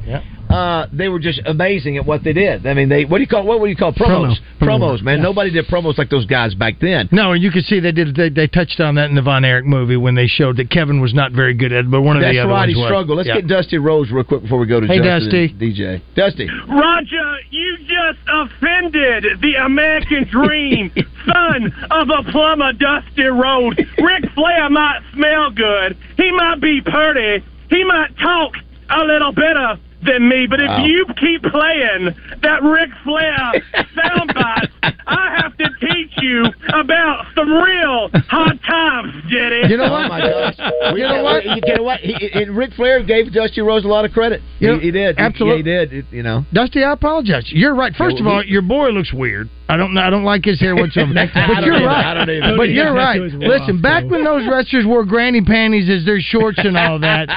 uh, 0.49 0.87
they 0.93 1.09
were 1.09 1.19
just 1.19 1.41
amazing 1.45 1.97
at 1.97 2.05
what 2.05 2.23
they 2.23 2.31
did. 2.31 2.65
I 2.65 2.73
mean, 2.73 2.87
they 2.87 3.03
what 3.03 3.17
do 3.17 3.23
you 3.23 3.27
call 3.27 3.45
what 3.45 3.59
would 3.59 3.69
you 3.69 3.75
call 3.75 3.91
promos? 3.91 4.37
Promo. 4.61 4.79
Promos, 4.79 5.01
man. 5.03 5.17
Yeah. 5.17 5.23
Nobody 5.23 5.51
did 5.51 5.65
promos 5.67 5.97
like 5.97 6.09
those 6.09 6.25
guys 6.25 6.55
back 6.55 6.75
then. 6.79 7.09
No, 7.11 7.33
and 7.33 7.43
you 7.43 7.51
can 7.51 7.61
see 7.63 7.81
they 7.81 7.91
did. 7.91 8.15
They, 8.15 8.29
they 8.29 8.47
touched 8.47 8.79
on 8.79 8.95
that 8.95 9.09
in 9.09 9.15
the 9.15 9.21
Von 9.21 9.43
Erich 9.43 9.65
movie 9.65 9.97
when 9.97 10.15
they 10.15 10.27
showed 10.27 10.55
that 10.57 10.69
Kevin 10.69 11.01
was 11.01 11.13
not 11.13 11.33
very 11.33 11.53
good 11.53 11.73
at 11.73 11.79
it, 11.85 11.91
but 11.91 12.01
one 12.01 12.15
of 12.15 12.21
That's 12.21 12.33
the 12.35 12.39
other 12.39 12.49
right. 12.53 12.59
ones 12.61 12.73
He 12.73 12.79
was. 12.79 12.87
struggled. 12.87 13.17
Let's 13.17 13.27
Yeah. 13.27 13.35
get 13.41 13.47
Dusty 13.47 13.77
Rhodes 13.77 14.09
real 14.11 14.23
quick 14.23 14.43
before 14.43 14.59
we 14.59 14.65
go 14.67 14.79
to 14.79 14.87
Hey, 14.87 14.99
Justin 14.99 15.29
Dusty. 15.29 15.49
DJ. 15.59 16.01
Dusty. 16.15 16.49
Roger, 16.69 17.35
you 17.51 17.77
just 17.79 18.19
offended 18.31 19.41
the 19.41 19.55
American 19.55 20.23
dream, 20.31 20.89
son 21.25 21.73
of 21.91 22.09
a 22.09 22.31
plumber, 22.31 22.73
Dusty 22.73 23.23
Rhodes. 23.23 23.77
Ric 23.99 24.29
Flair 24.33 24.69
might 24.69 24.99
smell 25.13 25.51
good. 25.51 25.97
He 26.17 26.31
might 26.31 26.61
be 26.61 26.81
pretty. 26.81 27.43
He 27.69 27.83
might 27.83 28.17
talk 28.17 28.53
a 28.89 28.99
little 29.03 29.31
better 29.31 29.77
than 30.03 30.27
me. 30.29 30.45
But 30.47 30.59
if 30.61 30.85
you 30.85 31.05
keep 31.17 31.41
playing 31.43 32.15
that 32.43 32.61
Ric 32.63 32.89
Flair 33.03 33.53
soundbite, 33.95 34.69
I 35.07 35.37
have 35.41 35.57
to 35.57 35.69
teach 35.79 36.11
you 36.21 36.45
about 36.73 37.25
some 37.35 37.49
real 37.51 38.09
hard 38.29 38.59
times, 38.63 39.13
Jetty. 39.27 39.67
You 39.69 39.77
know 39.77 39.85
Oh 39.85 39.91
what? 39.91 40.09
my 40.09 40.19
gosh! 40.19 40.55
You 40.95 41.03
know 41.07 41.23
what? 41.23 41.45
You 41.45 41.75
know 41.77 41.83
what? 41.83 41.99
He, 42.01 42.15
and 42.33 42.55
Ric 42.55 42.73
Flair 42.73 43.03
gave 43.03 43.31
Dusty 43.33 43.61
Rhodes 43.61 43.85
a 43.85 43.87
lot 43.87 44.05
of 44.05 44.11
credit. 44.11 44.41
You 44.59 44.69
know, 44.69 44.79
he, 44.79 44.85
he 44.85 44.91
did. 44.91 45.17
absolutely. 45.17 45.63
He, 45.63 45.69
he 45.69 45.85
did. 45.85 45.93
It- 45.93 46.05
you 46.11 46.23
know. 46.23 46.45
Dusty, 46.53 46.83
I 46.83 46.91
apologize. 46.93 47.45
You're 47.47 47.75
right. 47.75 47.93
First 47.95 48.17
Yeah, 48.17 48.21
of 48.21 48.27
all, 48.27 48.41
he- 48.43 48.49
your 48.51 48.61
boy 48.61 48.89
looks 48.89 49.13
weird. 49.13 49.49
I 49.67 49.77
don't. 49.77 49.97
I 49.97 50.09
don't 50.09 50.23
like 50.23 50.45
his 50.45 50.59
hair 50.59 50.75
whatsoever. 50.75 51.11
I 51.17 51.25
but 51.47 51.63
you're 51.65 51.75
either. 51.75 51.85
right. 51.87 52.05
I 52.05 52.13
don't 52.13 52.29
either. 52.29 52.57
But 52.57 52.69
you're 52.69 52.93
right. 52.93 53.19
Listen, 53.21 53.81
back 53.81 54.03
when 54.09 54.23
those 54.23 54.47
wrestlers 54.47 54.85
wore 54.85 55.05
granny 55.05 55.41
panties 55.43 55.89
as 55.89 56.05
their 56.05 56.19
shorts 56.21 56.59
and 56.59 56.77
all 56.77 56.99
that, 56.99 57.27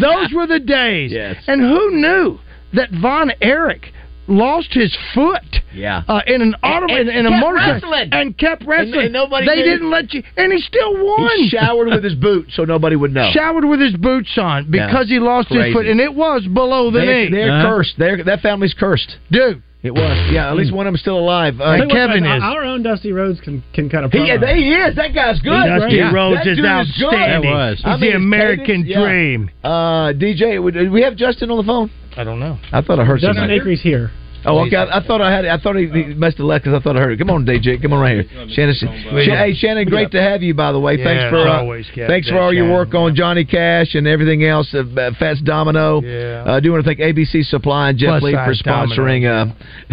those 0.02 0.32
were 0.34 0.46
the 0.46 0.58
days. 0.60 1.12
Yes. 1.12 1.36
And 1.46 1.60
who 1.60 1.92
knew 2.00 2.38
that 2.74 2.90
Von 3.00 3.30
Erich 3.40 3.92
lost 4.26 4.72
his 4.72 4.96
foot? 5.14 5.42
Yeah. 5.72 6.02
Uh, 6.08 6.20
in 6.26 6.42
an 6.42 6.54
auto 6.62 6.92
in, 6.92 7.08
And- 7.08 7.18
in 7.18 7.26
a 7.26 7.30
motorcycle 7.30 7.90
wrestling. 7.92 8.08
and 8.12 8.36
kept 8.36 8.64
wrestling. 8.66 9.04
and 9.04 9.12
nobody 9.12 9.46
they 9.46 9.56
knew. 9.56 9.64
didn't 9.64 9.90
let 9.90 10.12
you, 10.12 10.22
and 10.36 10.52
he 10.52 10.58
still 10.60 10.92
won. 11.04 11.30
He 11.36 11.48
showered 11.50 11.88
with 11.88 12.02
his 12.02 12.14
boots 12.16 12.56
so 12.56 12.64
nobody 12.64 12.96
would 12.96 13.12
know. 13.12 13.30
Showered 13.32 13.64
with 13.64 13.78
his 13.80 13.94
boots 13.94 14.36
on 14.38 14.70
because 14.70 15.08
Yeah. 15.08 15.16
he 15.16 15.20
lost 15.20 15.48
his 15.50 15.72
foot, 15.72 15.86
and 15.86 16.00
it 16.00 16.12
was 16.14 16.44
below 16.52 16.90
the 16.90 16.98
They're, 17.00 17.24
knee. 17.26 17.30
they're 17.30 17.62
cursed. 17.62 17.94
They're, 17.98 18.24
that 18.24 18.40
family's 18.40 18.74
cursed. 18.74 19.16
Dude. 19.30 19.62
It 19.86 19.94
was. 19.94 20.30
Yeah, 20.32 20.50
at 20.50 20.56
least 20.56 20.72
one 20.72 20.86
of 20.86 20.92
them's 20.92 21.00
still 21.00 21.18
alive. 21.18 21.60
Uh, 21.60 21.76
Tell 21.76 21.88
you 21.88 21.94
what, 21.94 22.20
guys, 22.20 22.40
Our 22.42 22.64
own 22.64 22.82
Dusty 22.82 23.12
Rhodes 23.12 23.40
can, 23.40 23.62
can 23.72 23.88
kind 23.88 24.04
of. 24.04 24.12
He, 24.12 24.18
he 24.18 24.74
is. 24.74 24.96
That 24.96 25.14
guy's 25.14 25.38
good. 25.40 25.50
Dusty 25.50 25.98
That 25.98 26.12
Rhodes 26.12 26.42
dude 26.42 26.58
is 26.58 26.60
good. 26.60 26.66
outstanding. 26.66 27.50
That 27.50 27.56
was. 27.56 27.76
He's 27.84 28.00
the 28.00 28.06
his 28.06 28.14
American 28.16 28.82
cadence, 28.82 28.88
yeah. 28.88 29.00
dream. 29.00 29.50
Uh, 29.62 30.12
DJ, 30.12 30.72
do 30.72 30.90
we 30.90 31.02
have 31.02 31.16
Justin 31.16 31.50
on 31.50 31.58
the 31.58 31.62
phone? 31.64 31.90
I 32.16 32.24
don't 32.24 32.40
know. 32.40 32.58
I 32.72 32.82
thought 32.82 32.98
I 32.98 33.04
heard 33.04 33.20
Justin 33.20 33.36
something. 33.42 33.56
Acre's 33.60 33.80
here. 33.82 34.10
Oh, 34.46 34.60
okay. 34.66 34.76
I, 34.76 34.98
I 34.98 35.06
thought 35.06 35.20
I 35.20 35.30
had. 35.34 35.44
I 35.44 35.58
thought 35.58 35.76
he, 35.76 35.86
he 35.88 36.14
must 36.14 36.36
have 36.38 36.46
left 36.46 36.64
because 36.64 36.78
I 36.80 36.82
thought 36.82 36.96
I 36.96 37.00
heard 37.00 37.12
it. 37.12 37.18
Come 37.18 37.30
on, 37.30 37.44
DJ. 37.44 37.80
Come 37.82 37.92
on 37.92 38.00
right 38.00 38.24
here, 38.24 38.46
Shannon. 38.50 38.74
Sh- 38.74 39.28
hey, 39.28 39.54
Shannon. 39.54 39.88
Great 39.88 40.10
to 40.12 40.20
have 40.22 40.42
you. 40.42 40.54
By 40.54 40.72
the 40.72 40.78
way, 40.80 40.96
Yeah, 40.96 41.04
thanks 41.04 41.30
for 41.30 41.46
uh, 41.48 41.60
always, 41.60 41.86
thanks 41.94 42.28
for 42.28 42.38
all 42.38 42.52
your 42.52 42.70
work 42.72 42.94
on 42.94 43.14
Johnny 43.14 43.44
Cash 43.44 43.94
and 43.94 44.06
everything 44.06 44.44
else. 44.44 44.72
Uh, 44.72 44.84
uh, 44.96 45.10
Fats 45.18 45.40
Domino. 45.42 46.00
Yeah. 46.02 46.44
Uh, 46.46 46.60
do 46.60 46.70
want 46.72 46.84
to 46.84 46.88
thank 46.94 47.00
ABC 47.00 47.44
Supply 47.44 47.90
and 47.90 47.98
Jeff 47.98 48.20
Plus 48.20 48.22
Lee 48.22 48.32
for 48.32 48.54
size 48.54 48.62
Domino. 48.62 48.94
sponsoring. 48.94 49.52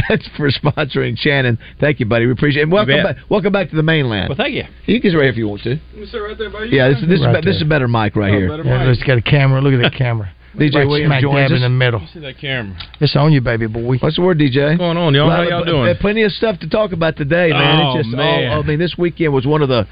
Uh, 0.09 0.17
for 0.37 0.49
sponsoring 0.51 1.17
Shannon. 1.17 1.57
Thank 1.79 1.99
you, 1.99 2.05
buddy. 2.05 2.25
We 2.27 2.31
appreciate 2.33 2.61
it. 2.61 2.63
And 2.65 2.71
welcome 2.71 3.03
back. 3.03 3.17
Welcome 3.29 3.51
back 3.53 3.69
to 3.71 3.75
the 3.75 3.83
mainland. 3.83 4.29
Well, 4.29 4.37
thank 4.37 4.53
you. 4.53 4.63
You 4.85 5.01
can 5.01 5.11
sit 5.11 5.17
right 5.17 5.23
here 5.23 5.31
if 5.31 5.37
you 5.37 5.47
want 5.47 5.63
to. 5.63 5.69
Let 5.69 5.95
me 5.95 6.05
sit 6.05 6.17
right 6.17 6.37
there 6.37 6.49
by 6.49 6.63
you. 6.65 6.77
Yeah, 6.77 6.89
this, 6.89 7.01
this 7.01 7.19
is 7.19 7.25
Right 7.25 7.41
be- 7.43 7.49
this 7.49 7.55
is 7.57 7.61
a 7.63 7.65
better 7.65 7.87
mic 7.87 8.15
right 8.15 8.33
Oh, 8.33 8.37
here. 8.37 8.49
better 8.49 8.63
Yeah, 8.63 8.85
mic. 8.85 8.97
it's 8.97 9.03
got 9.07 9.17
a 9.17 9.21
camera. 9.21 9.61
Look 9.61 9.73
at 9.73 9.81
that 9.81 9.97
camera. 9.97 10.31
DJ 10.55 10.75
Right 10.75 10.87
Williams 10.87 11.15
joins 11.21 11.51
us. 11.51 11.55
in 11.57 11.61
the 11.61 11.69
middle. 11.69 12.05
See 12.13 12.19
that 12.19 12.37
camera. 12.37 12.75
It's 12.99 13.15
on 13.15 13.33
you, 13.33 13.41
baby 13.41 13.67
boy. 13.67 13.97
What's 13.97 14.15
the 14.17 14.21
word, 14.21 14.37
DJ? 14.39 14.67
What's 14.69 14.77
going 14.79 14.97
on, 14.97 15.13
y'all? 15.13 15.29
How 15.29 15.41
y'all 15.43 15.63
doing? 15.63 15.95
plenty 15.97 16.23
of 16.23 16.31
stuff 16.31 16.59
to 16.59 16.69
talk 16.69 16.91
about 16.91 17.17
today, 17.17 17.49
man. 17.49 17.79
Oh, 17.81 17.97
it's 17.97 18.05
just 18.07 18.15
man. 18.15 18.51
all. 18.51 18.59
I 18.63 18.65
mean, 18.65 18.79
this 18.79 18.95
weekend 18.97 19.33
was 19.33 19.45
one 19.45 19.61
of 19.61 19.69
the 19.69 19.87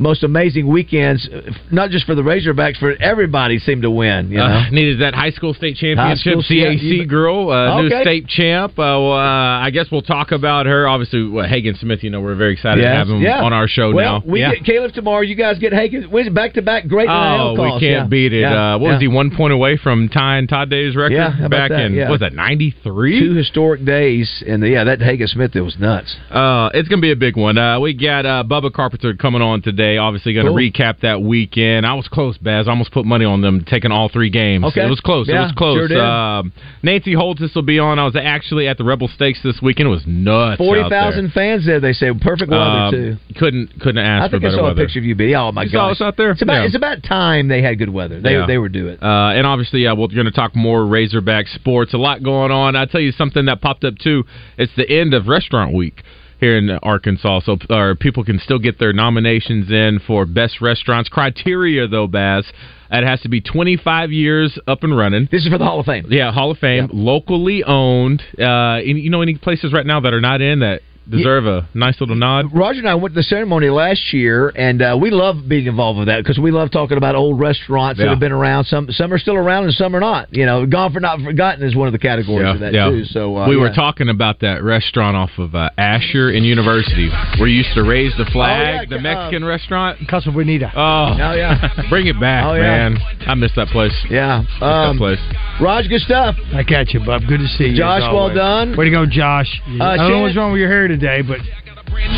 most 0.00 0.24
amazing 0.24 0.66
weekends, 0.66 1.28
uh, 1.32 1.52
not 1.70 1.90
just 1.90 2.04
for 2.04 2.14
the 2.16 2.22
Razorbacks, 2.22 2.78
for 2.78 2.94
everybody 3.00 3.58
seemed 3.60 3.82
to 3.82 3.90
win. 3.90 4.30
You 4.30 4.38
know, 4.38 4.44
Uh, 4.44 4.70
needed 4.70 5.00
that 5.00 5.14
high 5.14 5.30
school 5.30 5.54
state 5.54 5.76
championship. 5.76 6.24
High 6.24 6.30
school 6.30 6.42
CAC 6.42 6.78
state- 6.78 7.08
girl, 7.08 7.50
uh, 7.50 7.80
new 7.82 7.88
state 7.88 8.26
champ. 8.26 8.72
Uh, 8.72 8.82
well, 8.82 9.12
uh, 9.12 9.60
I 9.60 9.70
guess 9.70 9.90
we'll 9.90 10.02
talk 10.02 10.32
about 10.32 10.66
her. 10.66 10.88
Obviously, 10.88 11.28
what, 11.28 11.48
Hagen 11.48 11.74
Smith. 11.76 12.02
You 12.02 12.10
know, 12.10 12.20
we're 12.20 12.34
very 12.34 12.52
excited 12.54 12.82
to 12.82 12.88
have 12.88 13.08
him 13.08 13.20
yeah. 13.20 13.42
on 13.42 13.52
our 13.52 13.68
show 13.68 13.92
well, 13.92 14.20
now. 14.20 14.22
We 14.26 14.40
yeah. 14.40 14.54
get 14.54 14.64
Khalif 14.64 14.92
tomorrow. 14.92 15.20
You 15.22 15.34
guys 15.36 15.58
get 15.58 15.72
Hagen. 15.72 16.04
When's 16.04 16.26
it 16.28 16.34
back 16.34 16.54
to 16.54 16.62
back? 16.62 16.86
Great 16.88 17.08
Oh, 17.08 17.54
calls. 17.56 17.58
we 17.58 17.70
can't 17.80 17.82
yeah. 17.82 18.04
beat 18.06 18.32
it. 18.32 18.40
Yeah. 18.40 18.74
Uh, 18.74 18.78
what 18.78 18.88
yeah. 18.88 18.92
was 18.94 19.00
he? 19.00 19.08
One 19.08 19.30
point 19.30 19.52
away 19.52 19.76
from 19.76 20.03
tying 20.08 20.46
Todd 20.46 20.70
Day's 20.70 20.94
record 20.96 21.14
Yeah, 21.14 21.48
back 21.48 21.70
that? 21.70 21.80
in 21.80 21.94
Yeah. 21.94 22.10
was 22.10 22.20
that 22.20 22.32
ninety 22.34 22.74
three? 22.82 23.18
Two 23.20 23.34
historic 23.34 23.84
days, 23.84 24.42
and 24.46 24.62
yeah, 24.66 24.84
that 24.84 25.00
Hagen 25.00 25.26
Smith 25.28 25.54
it 25.56 25.60
was 25.60 25.78
nuts. 25.78 26.14
Uh, 26.30 26.70
it's 26.74 26.88
gonna 26.88 27.02
be 27.02 27.12
a 27.12 27.16
big 27.16 27.36
one. 27.36 27.56
Uh, 27.58 27.78
we 27.80 27.94
got 27.94 28.26
uh, 28.26 28.44
Bubba 28.46 28.72
Carpenter 28.72 29.14
coming 29.14 29.42
on 29.42 29.62
today. 29.62 29.96
Obviously, 29.98 30.32
going 30.34 30.46
to 30.46 30.50
Cool. 30.52 30.58
recap 30.58 31.00
that 31.00 31.20
weekend. 31.22 31.86
I 31.86 31.94
was 31.94 32.08
close, 32.08 32.36
Baz. 32.38 32.66
I 32.68 32.70
almost 32.70 32.92
put 32.92 33.04
money 33.06 33.24
on 33.24 33.40
them 33.40 33.64
taking 33.64 33.90
all 33.92 34.08
three 34.08 34.30
games. 34.30 34.64
Okay. 34.66 34.84
It 34.84 34.90
was 34.90 35.00
close. 35.00 35.28
Yeah, 35.28 35.40
it 35.40 35.42
was 35.42 35.52
close. 35.52 35.88
sure. 35.88 36.00
Um, 36.04 36.52
Nancy 36.82 37.14
Holthus 37.14 37.54
will 37.54 37.62
be 37.62 37.78
on. 37.78 37.98
I 37.98 38.04
was 38.04 38.16
actually 38.16 38.68
at 38.68 38.78
the 38.78 38.84
Rebel 38.84 39.08
Stakes 39.08 39.40
this 39.42 39.60
weekend. 39.62 39.86
It 39.88 39.90
was 39.90 40.06
nuts. 40.06 40.58
Forty 40.58 40.88
thousand 40.88 41.32
fans 41.32 41.64
there. 41.66 41.80
They 41.80 41.92
say 41.92 42.12
perfect 42.20 42.50
weather 42.50 42.62
Um, 42.62 42.90
too. 42.92 43.16
Couldn't 43.36 43.80
couldn't 43.80 44.04
ask 44.04 44.24
I 44.24 44.28
think 44.30 44.42
for 44.42 44.48
I 44.48 44.52
saw 44.52 44.62
weather. 44.64 44.82
a 44.82 44.84
picture 44.84 44.98
of 44.98 45.04
you, 45.04 45.14
B. 45.14 45.34
Oh 45.34 45.50
my 45.52 45.66
god, 45.66 45.90
us 45.92 46.00
out 46.00 46.16
there? 46.16 46.30
It's 46.30 46.42
about 46.42 46.66
it's 46.66 46.76
about 46.76 47.02
time 47.02 47.48
they 47.48 47.62
had 47.62 47.78
good 47.78 47.88
weather. 47.90 48.20
They 48.20 48.44
they 48.46 48.58
were 48.58 48.68
do 48.68 48.88
it. 48.88 49.02
Uh, 49.02 49.32
and 49.34 49.46
obviously, 49.46 49.82
yeah, 49.84 49.92
we're 49.94 50.08
going 50.08 50.24
to 50.26 50.32
talk 50.32 50.54
more 50.54 50.86
Razorback 50.86 51.46
sports. 51.48 51.94
A 51.94 51.98
lot 51.98 52.22
going 52.22 52.50
on. 52.50 52.76
I 52.76 52.86
tell 52.86 53.00
you 53.00 53.12
something 53.12 53.46
that 53.46 53.60
popped 53.60 53.84
up 53.84 53.94
too. 53.98 54.24
It's 54.58 54.72
the 54.76 54.88
end 54.88 55.14
of 55.14 55.26
Restaurant 55.26 55.74
Week 55.74 56.02
here 56.40 56.58
in 56.58 56.70
Arkansas, 56.70 57.40
so 57.40 57.56
uh, 57.70 57.94
people 57.98 58.24
can 58.24 58.38
still 58.38 58.58
get 58.58 58.78
their 58.78 58.92
nominations 58.92 59.70
in 59.70 60.00
for 60.06 60.26
best 60.26 60.60
restaurants. 60.60 61.08
Criteria 61.08 61.86
though, 61.86 62.06
Baz, 62.06 62.44
it 62.90 63.06
has 63.06 63.20
to 63.22 63.28
be 63.28 63.40
25 63.40 64.12
years 64.12 64.58
up 64.66 64.82
and 64.82 64.96
running. 64.96 65.28
This 65.30 65.42
is 65.42 65.48
for 65.48 65.58
the 65.58 65.64
Hall 65.64 65.80
of 65.80 65.86
Fame. 65.86 66.06
Yeah, 66.08 66.32
Hall 66.32 66.50
of 66.50 66.58
Fame, 66.58 66.88
locally 66.92 67.64
owned. 67.64 68.22
Uh, 68.38 68.80
you 68.84 69.10
know 69.10 69.22
any 69.22 69.36
places 69.36 69.72
right 69.72 69.86
now 69.86 70.00
that 70.00 70.12
are 70.12 70.20
not 70.20 70.40
in 70.40 70.60
that 70.60 70.82
deserve 71.08 71.46
a 71.46 71.68
nice 71.74 72.00
little 72.00 72.16
nod? 72.16 72.46
Roger 72.54 72.80
and 72.80 72.88
I 72.88 72.94
went 72.94 73.14
to 73.14 73.20
the 73.20 73.24
ceremony 73.24 73.68
last 73.70 74.12
year, 74.12 74.48
and 74.54 74.80
uh, 74.82 74.96
we 75.00 75.10
love 75.10 75.36
being 75.48 75.66
involved 75.66 75.98
with 75.98 76.08
that 76.08 76.18
because 76.22 76.38
we 76.38 76.50
love 76.50 76.70
talking 76.70 76.96
about 76.96 77.14
old 77.14 77.38
restaurants 77.40 77.98
that 77.98 78.08
have 78.08 78.20
been 78.20 78.32
around. 78.32 78.64
Some 78.66 78.88
some 78.90 79.12
are 79.12 79.18
still 79.18 79.36
around, 79.36 79.64
and 79.64 79.74
some 79.74 79.94
are 79.94 80.00
not. 80.00 80.34
You 80.34 80.46
know, 80.46 80.66
gone 80.66 80.92
for 80.92 81.00
not 81.00 81.20
forgotten 81.20 81.66
is 81.66 81.74
one 81.76 81.86
of 81.88 81.92
the 81.92 81.98
categories 81.98 82.54
of 82.54 82.60
that 82.60 82.72
too. 82.72 83.04
So 83.06 83.36
uh, 83.36 83.48
we 83.48 83.56
were 83.56 83.72
talking 83.72 84.08
about 84.08 84.40
that 84.40 84.62
restaurant 84.62 85.16
off 85.16 85.30
of 85.38 85.54
uh, 85.54 85.70
Asher 85.78 86.30
and 86.30 86.44
University, 86.44 87.08
where 87.38 87.48
you 87.48 87.58
used 87.58 87.74
to 87.74 87.82
raise 87.82 88.12
the 88.16 88.24
flag, 88.32 88.44
Oh, 88.44 88.80
yeah, 88.82 88.84
the 88.88 88.96
uh, 88.96 89.00
Mexican 89.00 89.44
restaurant. 89.44 89.98
Casa 90.08 90.30
Bonita. 90.30 90.72
Oh, 90.74 90.80
Oh, 91.14 91.32
yeah. 91.34 91.68
bring 91.90 92.06
it 92.06 92.18
back, 92.20 92.44
Oh, 92.46 92.54
yeah. 92.54 92.62
man! 92.90 92.98
I 93.26 93.34
miss 93.34 93.52
that 93.56 93.68
place. 93.68 93.92
Yeah, 94.10 94.40
Miss 94.42 94.50
um, 94.62 94.96
that 94.96 94.98
place. 94.98 95.20
Raj, 95.60 95.88
good 95.88 96.00
stuff. 96.00 96.34
I 96.54 96.62
got 96.62 96.90
you, 96.92 97.00
bub. 97.04 97.22
Good 97.28 97.38
to 97.40 97.46
see 97.48 97.64
you. 97.68 97.76
Josh, 97.76 98.02
well 98.12 98.32
done. 98.34 98.76
Way 98.76 98.86
to 98.86 98.90
go, 98.90 99.06
Josh. 99.06 99.48
I 99.66 99.68
don't 99.68 99.78
know 99.78 99.96
Shannon- 99.96 100.22
what's 100.22 100.36
wrong 100.36 100.52
with 100.52 100.60
your 100.60 100.70
hair 100.70 100.88
today, 100.98 101.22
but 101.22 101.38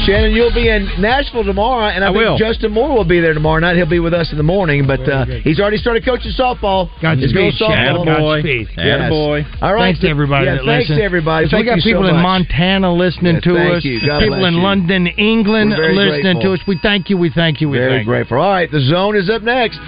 Shannon, 0.07 0.33
you'll 0.33 0.55
be 0.55 0.69
in 0.69 0.89
Nashville 1.01 1.45
tomorrow, 1.45 1.87
and 1.89 2.03
I, 2.05 2.09
I 2.09 2.13
think 2.13 2.17
will. 2.19 2.39
Justin 2.39 2.73
Moore 2.73 2.97
will 2.97 3.05
be 3.05 3.21
there 3.21 3.35
tomorrow 3.35 3.59
night. 3.61 3.77
He'll 3.77 3.89
be 3.89 3.99
with 4.01 4.15
us 4.15 4.31
in 4.31 4.37
the 4.39 4.43
morning, 4.43 4.87
but 4.87 5.01
uh, 5.09 5.27
he's 5.43 5.61
already 5.61 5.77
started 5.77 6.05
coaching 6.05 6.33
softball. 6.39 6.89
His 7.19 7.33
girls 7.33 7.59
Godspeed, 7.59 7.77
Shannon. 7.77 7.97
softball. 8.07 8.37
Godspeed. 8.43 8.69
Yes. 8.77 9.11
Attaboy. 9.11 9.63
All 9.63 9.75
right. 9.75 9.87
Thanks 9.89 10.01
to 10.01 10.09
everybody 10.09 10.47
Yeah, 10.47 10.55
that 10.57 10.65
thanks 10.65 10.89
listens. 10.89 10.99
to 10.99 11.05
everybody. 11.05 11.49
So 11.49 11.57
we 11.59 11.65
got 11.65 11.77
you 11.77 11.81
so 11.83 11.89
people 11.89 12.09
in. 12.09 12.17
Montana 12.17 12.93
listening 12.95 13.35
Yes, 13.35 13.45
to 13.45 13.55
thank 13.55 13.77
us. 13.77 13.85
you. 13.85 14.01
God 14.07 14.21
people 14.21 14.39
bless 14.39 14.49
in 14.49 14.55
you. 14.55 14.63
London, 14.63 15.07
England 15.19 15.71
listening 15.71 16.23
grateful. 16.41 16.43
to 16.43 16.53
us. 16.55 16.61
We 16.67 16.79
thank 16.83 17.11
you. 17.11 17.19
We 17.19 17.31
thank 17.31 17.61
you. 17.61 17.69
We 17.69 17.79
Very 17.79 17.91
thank 17.99 18.07
you. 18.07 18.13
grateful. 18.13 18.39
All 18.39 18.51
right, 18.51 18.71
the 18.71 18.81
zone 18.81 19.17
is 19.17 19.29
up 19.29 19.43
next. 19.43 19.79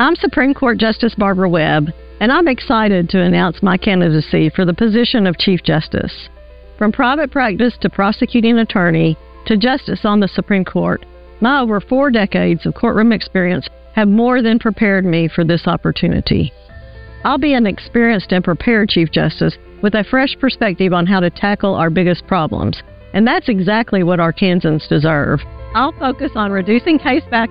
I'm 0.00 0.16
Supreme 0.16 0.54
Court 0.54 0.78
Justice 0.78 1.14
Barbara 1.14 1.50
Webb, 1.50 1.88
and 2.20 2.32
I'm 2.32 2.48
excited 2.48 3.10
to 3.10 3.20
announce 3.20 3.62
my 3.62 3.76
candidacy 3.76 4.48
for 4.48 4.64
the 4.64 4.72
position 4.72 5.26
of 5.26 5.36
Chief 5.36 5.62
Justice. 5.62 6.30
From 6.78 6.92
private 6.92 7.30
practice 7.30 7.76
to 7.82 7.90
prosecuting 7.90 8.56
attorney 8.56 9.18
to 9.44 9.58
justice 9.58 10.00
on 10.04 10.20
the 10.20 10.28
Supreme 10.28 10.64
Court, 10.64 11.04
my 11.40 11.60
over 11.60 11.80
four 11.80 12.10
decades 12.10 12.66
of 12.66 12.74
courtroom 12.74 13.12
experience 13.12 13.68
have 13.94 14.08
more 14.08 14.42
than 14.42 14.58
prepared 14.58 15.04
me 15.04 15.28
for 15.28 15.44
this 15.44 15.66
opportunity. 15.66 16.52
I'll 17.24 17.38
be 17.38 17.54
an 17.54 17.66
experienced 17.66 18.32
and 18.32 18.44
prepared 18.44 18.88
Chief 18.88 19.10
Justice 19.10 19.56
with 19.82 19.94
a 19.94 20.04
fresh 20.04 20.36
perspective 20.38 20.92
on 20.92 21.06
how 21.06 21.20
to 21.20 21.30
tackle 21.30 21.74
our 21.74 21.90
biggest 21.90 22.26
problems, 22.26 22.82
and 23.12 23.26
that's 23.26 23.48
exactly 23.48 24.02
what 24.02 24.20
Arkansans 24.20 24.88
deserve. 24.88 25.40
I'll 25.74 25.92
focus 25.98 26.32
on 26.34 26.50
reducing 26.50 26.98
case 26.98 27.24
back 27.30 27.46